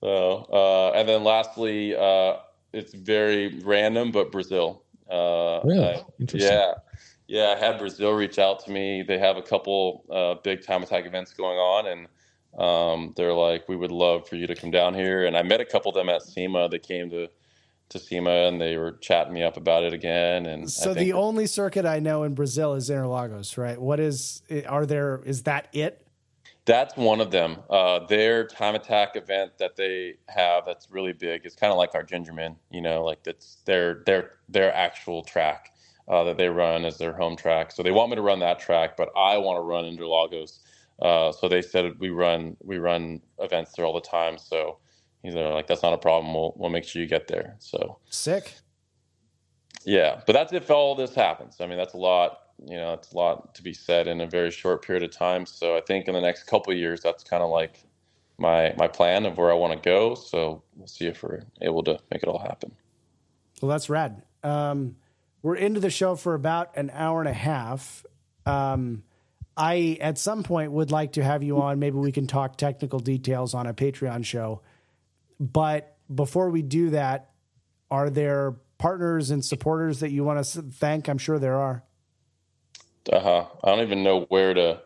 [0.01, 2.37] So, uh, and then lastly, uh,
[2.73, 4.84] it's very random, but Brazil.
[5.15, 5.95] Uh, really?
[5.95, 6.75] I, yeah.
[7.27, 9.03] Yeah, I had Brazil reach out to me.
[9.03, 12.07] They have a couple uh, big time attack events going on, and
[12.61, 15.61] um, they're like, "We would love for you to come down here." And I met
[15.61, 16.69] a couple of them at SEMA.
[16.69, 17.29] They came to
[17.89, 20.45] to SEMA, and they were chatting me up about it again.
[20.45, 23.81] And so the only circuit I know in Brazil is Interlagos, right?
[23.81, 24.43] What is?
[24.69, 25.23] Are there?
[25.25, 26.04] Is that it?
[26.67, 27.59] That's one of them.
[27.69, 31.43] Uh, their time attack event that they have that's really big.
[31.45, 35.75] It's kind of like our Gingerman, you know, like that's their their their actual track
[36.09, 37.71] uh, that they run as their home track.
[37.73, 40.61] So they want me to run that track, but I want to run Interlagos.
[41.03, 44.39] Uh, so they said we run we run events there all the time.
[44.39, 44.79] So
[45.23, 46.33] he's like, that's not a problem.
[46.33, 47.57] We'll we'll make sure you get there.
[47.59, 48.55] So sick.
[49.85, 51.57] Yeah, but that's if all this happens.
[51.61, 54.27] I mean, that's a lot you know, it's a lot to be said in a
[54.27, 55.47] very short period of time.
[55.47, 57.85] So I think in the next couple years, that's kind of like
[58.39, 60.15] my my plan of where I want to go.
[60.15, 62.73] So we'll see if we're able to make it all happen.
[63.61, 64.23] Well, that's rad.
[64.43, 64.97] Um,
[65.43, 68.05] we're into the show for about an hour and a half.
[68.47, 69.05] Um,
[69.57, 71.79] I at some point would like to have you on.
[71.79, 74.63] Maybe we can talk technical details on a Patreon show.
[75.39, 77.31] But before we do that,
[77.91, 81.09] are there partners and supporters that you want to thank?
[81.09, 81.85] I'm sure there are
[83.13, 83.47] uh-huh.
[83.63, 84.81] I don't even know where to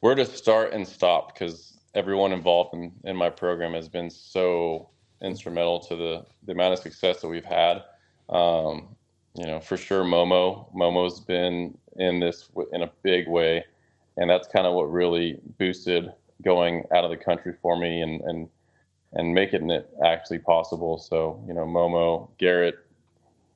[0.00, 4.88] where to start and stop because everyone involved in, in my program has been so
[5.22, 7.82] instrumental to the, the amount of success that we've had.
[8.28, 8.94] Um,
[9.34, 10.72] you know, for sure, Momo.
[10.74, 13.64] Momo's been in this in a big way,
[14.16, 16.12] and that's kind of what really boosted
[16.44, 18.48] going out of the country for me and and
[19.14, 20.98] and making it actually possible.
[20.98, 22.76] So you know, Momo, Garrett,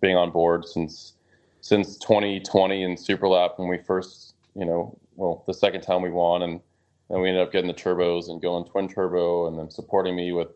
[0.01, 1.15] being on board since
[1.63, 6.43] since 2020 in Superlap when we first, you know, well, the second time we won,
[6.43, 6.61] and
[7.09, 10.33] then we ended up getting the turbos and going twin turbo, and then supporting me
[10.33, 10.49] with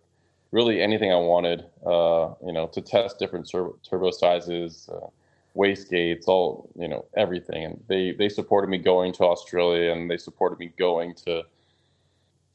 [0.51, 5.07] really anything I wanted, uh, you know, to test different turbo, turbo sizes, uh,
[5.57, 7.65] wastegates, all you know, everything.
[7.65, 11.45] And they they supported me going to Australia, and they supported me going to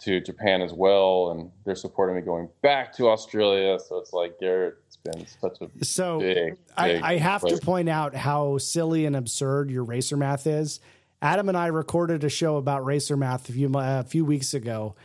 [0.02, 3.78] to Japan as well, and they're supporting me going back to Australia.
[3.80, 6.36] So it's like Garrett's been such a so big.
[6.36, 10.80] big I, I have to point out how silly and absurd your racer math is.
[11.22, 14.96] Adam and I recorded a show about racer math a few a few weeks ago.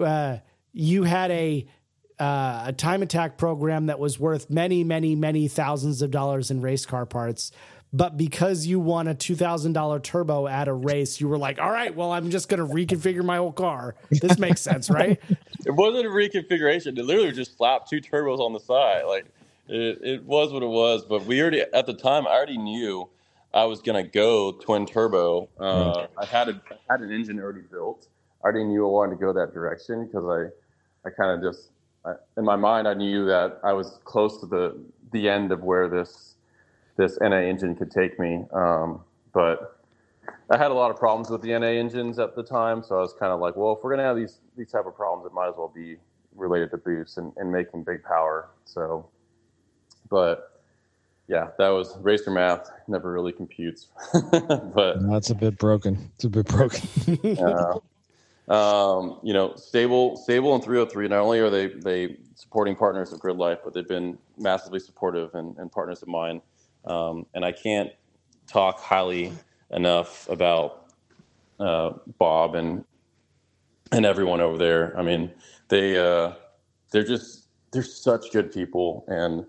[0.00, 0.38] Uh,
[0.72, 1.66] you had a
[2.18, 6.60] uh, a time attack program that was worth many, many, many thousands of dollars in
[6.60, 7.50] race car parts.
[7.92, 11.58] But because you won a two thousand dollar turbo at a race, you were like,
[11.60, 13.96] "All right, well, I'm just going to reconfigure my whole car.
[14.10, 15.20] This makes sense, right?"
[15.66, 16.96] It wasn't a reconfiguration.
[16.98, 19.02] It literally just slapped two turbos on the side.
[19.06, 19.26] Like
[19.68, 21.04] it, it was what it was.
[21.04, 23.08] But we already at the time, I already knew
[23.52, 25.48] I was going to go twin turbo.
[25.58, 28.06] Uh, I had a I had an engine already built.
[28.42, 31.70] I already knew I wanted to go that direction because I I kind of just
[32.04, 34.80] I, in my mind I knew that I was close to the
[35.12, 36.36] the end of where this
[37.00, 38.44] this NA engine could take me.
[38.52, 39.00] Um,
[39.32, 39.80] but
[40.50, 43.00] I had a lot of problems with the NA engines at the time, so I
[43.00, 45.32] was kind of like, well, if we're gonna have these these type of problems, it
[45.32, 45.96] might as well be
[46.36, 48.50] related to boost and, and making big power.
[48.66, 49.06] So,
[50.10, 50.60] but
[51.26, 52.70] yeah, that was racer math.
[52.86, 53.88] Never really computes,
[54.32, 56.10] but that's a bit broken.
[56.16, 57.38] It's a bit broken.
[57.38, 57.78] uh,
[58.52, 61.08] um, you know, STA-BIL, STA-BIL, and 303.
[61.08, 65.34] Not only are they they supporting partners of Grid Life, but they've been massively supportive
[65.34, 66.42] and, and partners of mine.
[66.84, 67.90] Um, and I can't
[68.46, 69.32] talk highly
[69.70, 70.92] enough about
[71.58, 72.84] uh, Bob and
[73.92, 74.96] and everyone over there.
[74.96, 75.30] I mean,
[75.68, 76.32] they uh,
[76.90, 79.44] they're just they're such good people, and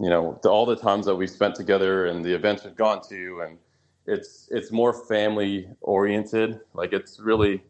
[0.00, 3.00] you know, the, all the times that we spent together and the events we've gone
[3.08, 3.58] to, and
[4.06, 6.60] it's it's more family oriented.
[6.74, 7.62] Like it's really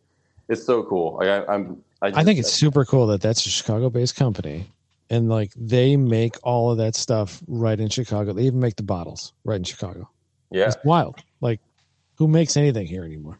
[0.48, 1.16] it's so cool.
[1.16, 4.66] Like I, am I, I, think it's super cool that that's a Chicago based company
[5.11, 8.33] and like they make all of that stuff right in Chicago.
[8.33, 10.09] They even make the bottles right in Chicago.
[10.51, 11.23] Yeah, it's wild.
[11.41, 11.61] Like,
[12.16, 13.39] who makes anything here anymore?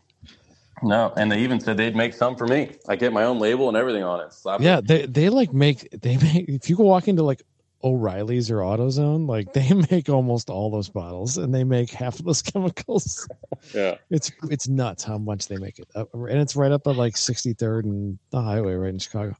[0.82, 2.72] No, and they even said they'd make some for me.
[2.88, 4.32] I get my own label and everything on it.
[4.32, 4.86] Slap yeah, it.
[4.86, 6.48] they they like make they make.
[6.48, 7.43] If you go walk into like
[7.82, 12.26] O'Reilly's or AutoZone, like they make almost all those bottles and they make half of
[12.26, 13.26] those chemicals.
[13.74, 17.14] yeah, it's it's nuts how much they make it, and it's right up at like
[17.14, 19.34] 63rd and the highway right in Chicago.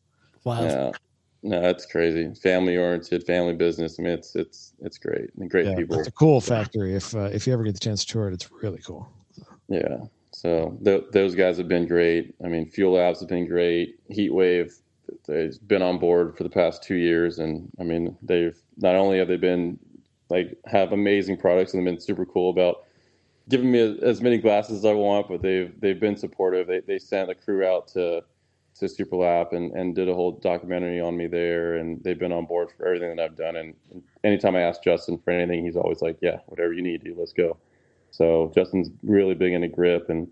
[0.45, 0.63] Wow.
[0.63, 0.93] Yeah.
[1.47, 2.35] No, that's crazy.
[2.35, 4.01] Family oriented, family business.
[4.01, 5.31] I mean, it's it's it's great.
[5.39, 5.97] And great yeah, people.
[5.99, 6.95] It's a cool factory.
[6.95, 9.09] If uh, if you ever get the chance to tour it, it's really cool.
[9.69, 9.99] Yeah.
[10.33, 12.35] So th- those guys have been great.
[12.45, 13.97] I mean, Fuel Labs have been great.
[14.11, 14.73] Heatwave,
[15.27, 19.19] they've been on board for the past two years, and I mean, they've not only
[19.19, 19.79] have they been
[20.29, 22.85] like have amazing products and they've been super cool about
[23.49, 26.67] giving me as many glasses as I want, but they've they've been supportive.
[26.67, 28.25] They they sent a crew out to
[28.79, 31.77] to Superlap and, and did a whole documentary on me there.
[31.77, 33.57] And they've been on board for everything that I've done.
[33.57, 33.75] And
[34.25, 37.33] anytime I ask Justin for anything, he's always like, yeah, whatever you need, dude, let's
[37.33, 37.57] go.
[38.11, 40.29] So Justin's really big into grip and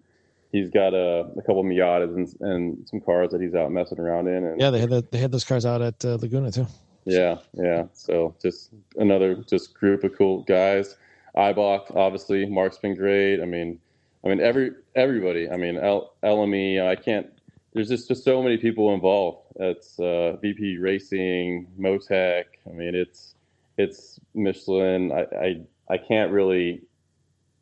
[0.52, 3.98] he's got a, a couple of Miatas and, and some cars that he's out messing
[3.98, 4.44] around in.
[4.44, 6.66] And yeah, they had the, they had those cars out at uh, Laguna too.
[7.04, 7.84] Yeah, yeah.
[7.92, 10.96] So just another just group of cool guys.
[11.36, 13.42] Eibach, obviously, Mark's been great.
[13.42, 13.78] I mean,
[14.24, 15.50] I mean every everybody.
[15.50, 16.86] I mean, L, LME.
[16.86, 17.26] I can't
[17.74, 19.52] there's just, just so many people involved.
[19.56, 22.44] It's uh, VP Racing, Motec.
[22.68, 23.34] I mean, it's
[23.76, 25.12] it's Michelin.
[25.12, 26.82] I I, I can't really.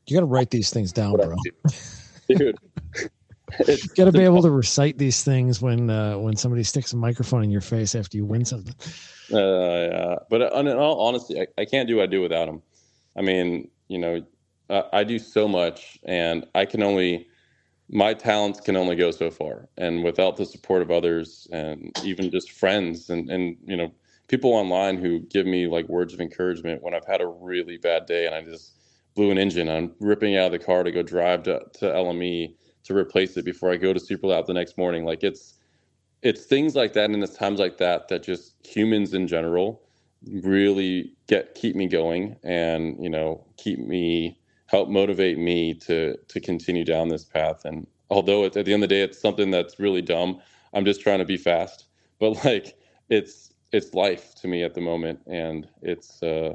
[0.06, 1.34] You got to write these things down, bro.
[2.28, 2.58] Dude,
[3.68, 6.96] you got to be able to recite these things when uh, when somebody sticks a
[6.96, 8.74] microphone in your face after you win something.
[9.32, 12.62] Uh, yeah, but in all honesty, I, I can't do what I do without them.
[13.16, 14.24] I mean, you know,
[14.68, 17.28] I, I do so much, and I can only
[17.92, 19.68] my talents can only go so far.
[19.78, 23.92] And without the support of others and even just friends and, and you know
[24.28, 28.06] people online who give me like words of encouragement when i've had a really bad
[28.06, 28.78] day and i just
[29.14, 32.54] blew an engine i'm ripping out of the car to go drive to, to lme
[32.84, 35.04] to replace it before i go to super superlap the next morning.
[35.04, 35.54] Like it's
[36.22, 39.82] it's things like that and it's times like that that just humans in general
[40.42, 44.38] really get keep me going and you know keep me
[44.72, 47.64] help motivate me to to continue down this path.
[47.64, 50.40] And although at the end of the day, it's something that's really dumb.
[50.72, 51.84] I'm just trying to be fast,
[52.18, 52.76] but like
[53.08, 56.54] it's it's life to me at the moment, and it's uh,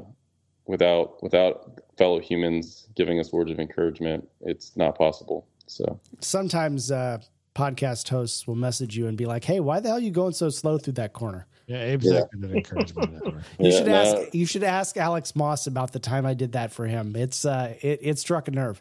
[0.66, 5.46] without without fellow humans giving us words of encouragement, it's not possible.
[5.66, 7.18] So Sometimes uh,
[7.54, 10.32] podcast hosts will message you and be like, "Hey, why the hell are you going
[10.32, 12.12] so slow through that corner?" Yeah, Abe's Yeah.
[12.20, 13.12] that good at encouragement.
[13.24, 13.34] that.
[13.58, 13.94] You Yeah, should no.
[13.94, 14.34] ask.
[14.34, 17.14] You should ask Alex Moss about the time I did that for him.
[17.14, 18.80] It's uh, it it struck a nerve.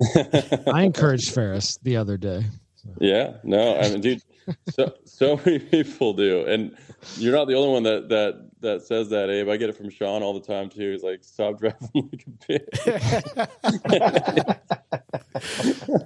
[0.72, 2.44] I encouraged Feras the other day.
[3.00, 4.22] Yeah, no, I mean, dude,
[4.68, 6.76] so so many people do, and
[7.16, 9.48] you're not the only one that that that says that, Abe.
[9.48, 10.92] I get it from Sean all the time too.
[10.92, 12.30] He's like, "Stop driving like a
[15.40, 16.04] bitch."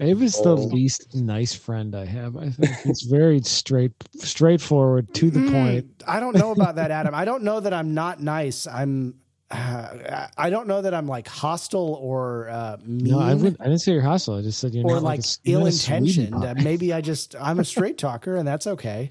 [0.00, 0.54] Abe is the Oh.
[0.72, 2.36] least nice friend I have.
[2.36, 6.02] I think he's very straight, straightforward, to the Mm, point.
[6.06, 7.14] I don't know about that, Adam.
[7.14, 8.66] I don't know that I'm not nice.
[8.66, 9.14] I'm.
[9.50, 13.12] Uh, I don't know that I'm like hostile or uh, mean.
[13.12, 14.34] No, I, would, I didn't say you're hostile.
[14.38, 16.44] I just said you're or not like a s- you're ill not a sweetie intentioned.
[16.44, 19.10] Uh, maybe I just I'm a straight talker and that's okay.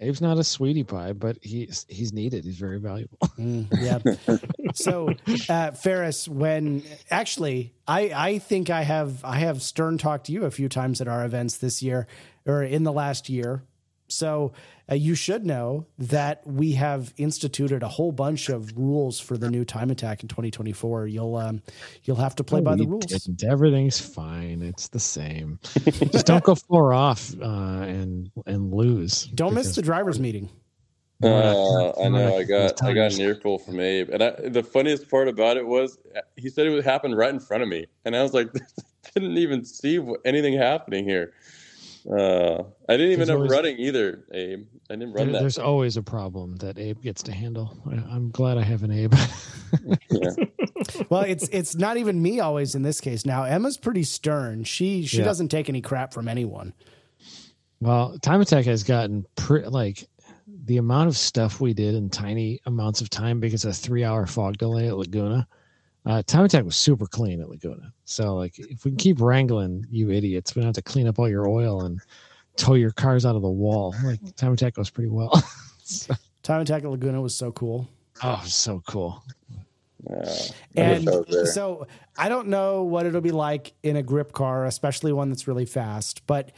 [0.00, 2.44] Abe's not a sweetie pie, but he's he's needed.
[2.44, 3.18] He's very valuable.
[3.40, 4.36] Mm, yeah.
[4.74, 10.32] so, uh, Feras, when actually, I I think I have I have stern talked to
[10.32, 12.06] you a few times at our events this year
[12.44, 13.62] or in the last year.
[14.10, 14.52] So
[14.90, 19.50] uh, you should know that we have instituted a whole bunch of rules for the
[19.50, 21.06] new time attack in 2024.
[21.06, 21.62] You'll um,
[22.04, 23.06] you'll have to play by the rules.
[23.06, 23.44] didn't.
[23.44, 24.62] Everything's fine.
[24.62, 25.58] It's the same.
[26.12, 29.24] just don't go four off uh, and and lose.
[29.26, 30.48] Don't miss the drivers meeting.
[31.22, 32.38] Uh, I know.
[32.38, 35.66] I got I got an earful from Abe, and I, the funniest part about it
[35.66, 35.98] was
[36.36, 38.48] he said it would happen right in front of me, and I was like,
[39.14, 41.34] didn't even see anything happening here.
[42.08, 44.66] Uh, I didn't even There's end up running either, Abe.
[44.88, 45.40] I didn't run There- that.
[45.40, 47.76] there's always a problem that Abe gets to handle.
[47.90, 49.14] I, I'm glad I have an Abe.
[50.10, 50.30] Yeah.
[51.10, 53.24] Well, it's it's not even me always in this case.
[53.24, 54.64] Now Emma's pretty stern.
[54.64, 55.24] She she Yeah.
[55.24, 56.72] doesn't take any crap from anyone.
[57.80, 60.08] well, Time Attack has gotten pretty like
[60.64, 64.02] the amount of stuff we did in tiny amounts of time because of a three
[64.02, 65.46] hour fog delay at Laguna.
[66.06, 67.92] Uh, time Attack was super clean at Laguna.
[68.04, 71.18] So, like, if we can keep wrangling you idiots, we don't have to clean up
[71.18, 72.00] all your oil and
[72.56, 73.94] tow your cars out of the wall.
[74.02, 75.32] Like, Time Attack goes pretty well.
[75.84, 76.14] So-
[76.44, 77.88] Time Attack at Laguna was so cool.
[78.22, 79.22] oh, so cool.
[80.08, 81.86] I wish And I was so
[82.16, 85.66] I don't know what it'll be like in a grip car, especially one that's really
[85.66, 86.52] fast, but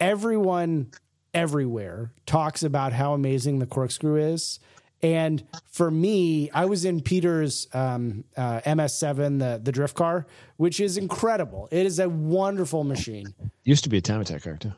[0.00, 0.90] everyone
[1.34, 4.60] everywhere talks about how amazing the corkscrew is.
[5.02, 10.26] And for me, I was in Peter's um, uh, MS7, the, the drift car,
[10.58, 11.68] which is incredible.
[11.70, 13.26] It is a wonderful machine.
[13.64, 14.72] Used to be a Time Attack car, too.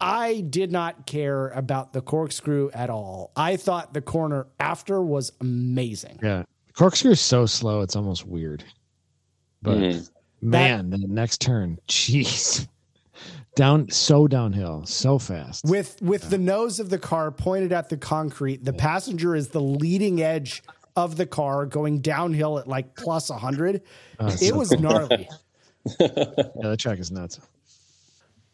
[0.00, 3.30] I did not care about the corkscrew at all.
[3.36, 6.18] I thought the corner after was amazing.
[6.22, 6.44] Yeah.
[6.74, 8.64] Corkscrew is so slow, it's almost weird.
[9.60, 10.10] But Mhm.
[10.40, 12.66] man, the next turn, jeez.
[13.54, 15.64] Down so downhill, so fast.
[15.66, 19.60] With with the nose of the car pointed at the concrete, the passenger is the
[19.60, 20.62] leading edge
[20.96, 23.82] of the car going downhill at like plus 100.
[24.20, 24.78] Oh, it's It so was cool.
[24.80, 25.28] gnarly.
[26.00, 26.06] yeah,
[26.62, 27.40] the track is nuts.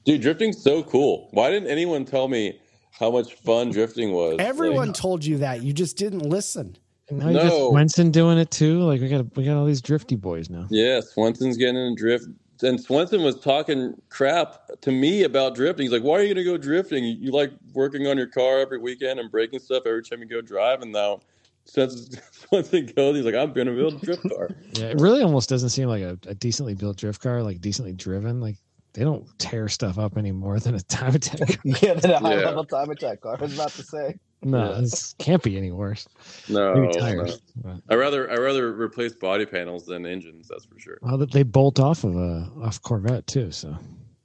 [0.04, 1.28] Dude, drifting's so cool.
[1.32, 2.58] Why didn't anyone tell me
[2.90, 4.36] how much fun drifting was?
[4.40, 5.62] Everyone Like, told you that.
[5.62, 6.76] You just didn't listen.
[7.08, 7.70] And now you got No.
[7.70, 8.80] Swenson doing it too.
[8.80, 10.66] Like we got we got all these drifty boys now.
[10.70, 12.26] yeah, Swenson's getting in a drift.
[12.62, 15.84] And Swenson was talking crap to me about drifting.
[15.84, 17.04] He's like, "Why are you going to go drifting?
[17.04, 20.26] You, you like working on your car every weekend and breaking stuff every time you
[20.26, 21.20] go driving And now,
[21.64, 25.22] since Swenson goes, he's like, "I'm going to build a drift car." Yeah, it really
[25.22, 28.40] almost doesn't seem like a, a decently built drift car, like decently driven.
[28.40, 28.56] Like
[28.92, 31.58] they don't tear stuff up any more than a time attack.
[31.64, 32.46] Yeah, the high Yeah.
[32.46, 33.36] level time attack car.
[33.38, 34.16] I was about to say.
[34.42, 34.80] No, Yeah.
[34.80, 36.06] this can't be any worse.
[36.48, 36.92] No, Maybe no.
[37.00, 37.40] tires.
[37.56, 40.46] but- I rather I rather replace body panels than engines.
[40.48, 40.98] That's for sure.
[41.02, 43.50] Well, that they bolt off of a off Corvette too.
[43.50, 43.76] So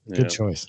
[0.08, 0.18] Yeah.
[0.18, 0.68] good choice.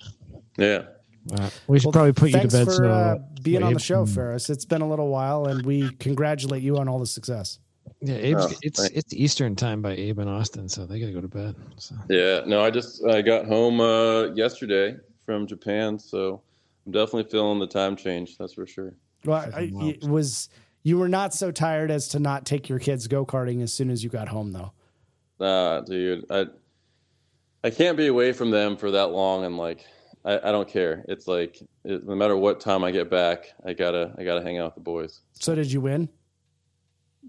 [0.57, 0.85] Yeah.
[1.33, 2.65] Uh, we should Well, probably put you to Thanks bed.
[2.65, 4.49] for so uh, being on the show, can- Feras.
[4.49, 7.59] It's been a little while, and we congratulate you on all the success.
[8.01, 8.95] Yeah, Abe's, Oh, it's thanks.
[8.95, 11.55] it's Eastern time by Abe and Austin, so they got to go to bed.
[11.77, 16.41] So Yeah, no, I just I got home uh, yesterday from Japan, so
[16.85, 18.37] I'm definitely feeling the time change.
[18.37, 18.93] That's for sure.
[19.25, 20.49] Well, I, it was
[20.83, 23.89] you were not so tired as to not take your kids go karting as soon
[23.89, 24.71] as you got home, though.
[25.39, 26.45] Nah, dude, I
[27.63, 29.85] I can't be away from them for that long, and like
[30.23, 31.03] I, I don't care.
[31.07, 34.59] It's like it, no matter what time I get back, I gotta I gotta hang
[34.59, 35.21] out with the boys.
[35.33, 36.07] So did you win?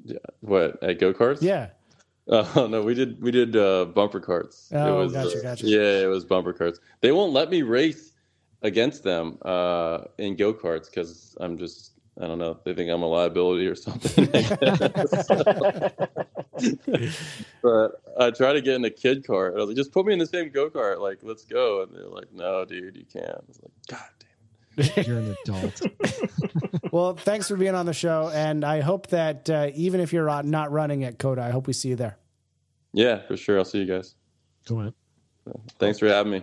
[0.04, 0.18] Yeah.
[0.40, 1.42] What at go karts?
[1.42, 1.68] Yeah.
[2.28, 4.68] Oh no, we did we did uh, bumper carts.
[4.72, 5.64] Oh, gotcha, gotcha.
[5.64, 6.80] Yeah, it was bumper carts.
[7.00, 8.14] They won't let me race
[8.66, 12.58] against them uh, in go karts because I'm just I don't know.
[12.64, 14.24] They think I'm a liability or something.
[17.62, 19.52] but I try to get in a kid cart.
[19.54, 20.98] I was like, just put me in the same go kart.
[20.98, 21.82] Like, let's go.
[21.82, 23.28] And they're like, no, dude, you can't.
[23.28, 24.26] I was like, God damn.
[25.06, 25.82] you're an adult.
[26.92, 30.30] Well, thanks for being on the show, and I hope that uh, even if you're
[30.30, 32.16] uh, not running at COTA, I hope we see you there.
[32.94, 33.58] Yeah, for sure.
[33.58, 34.14] I'll see you guys.
[34.66, 34.94] Go on.
[35.78, 36.42] Thanks for having me.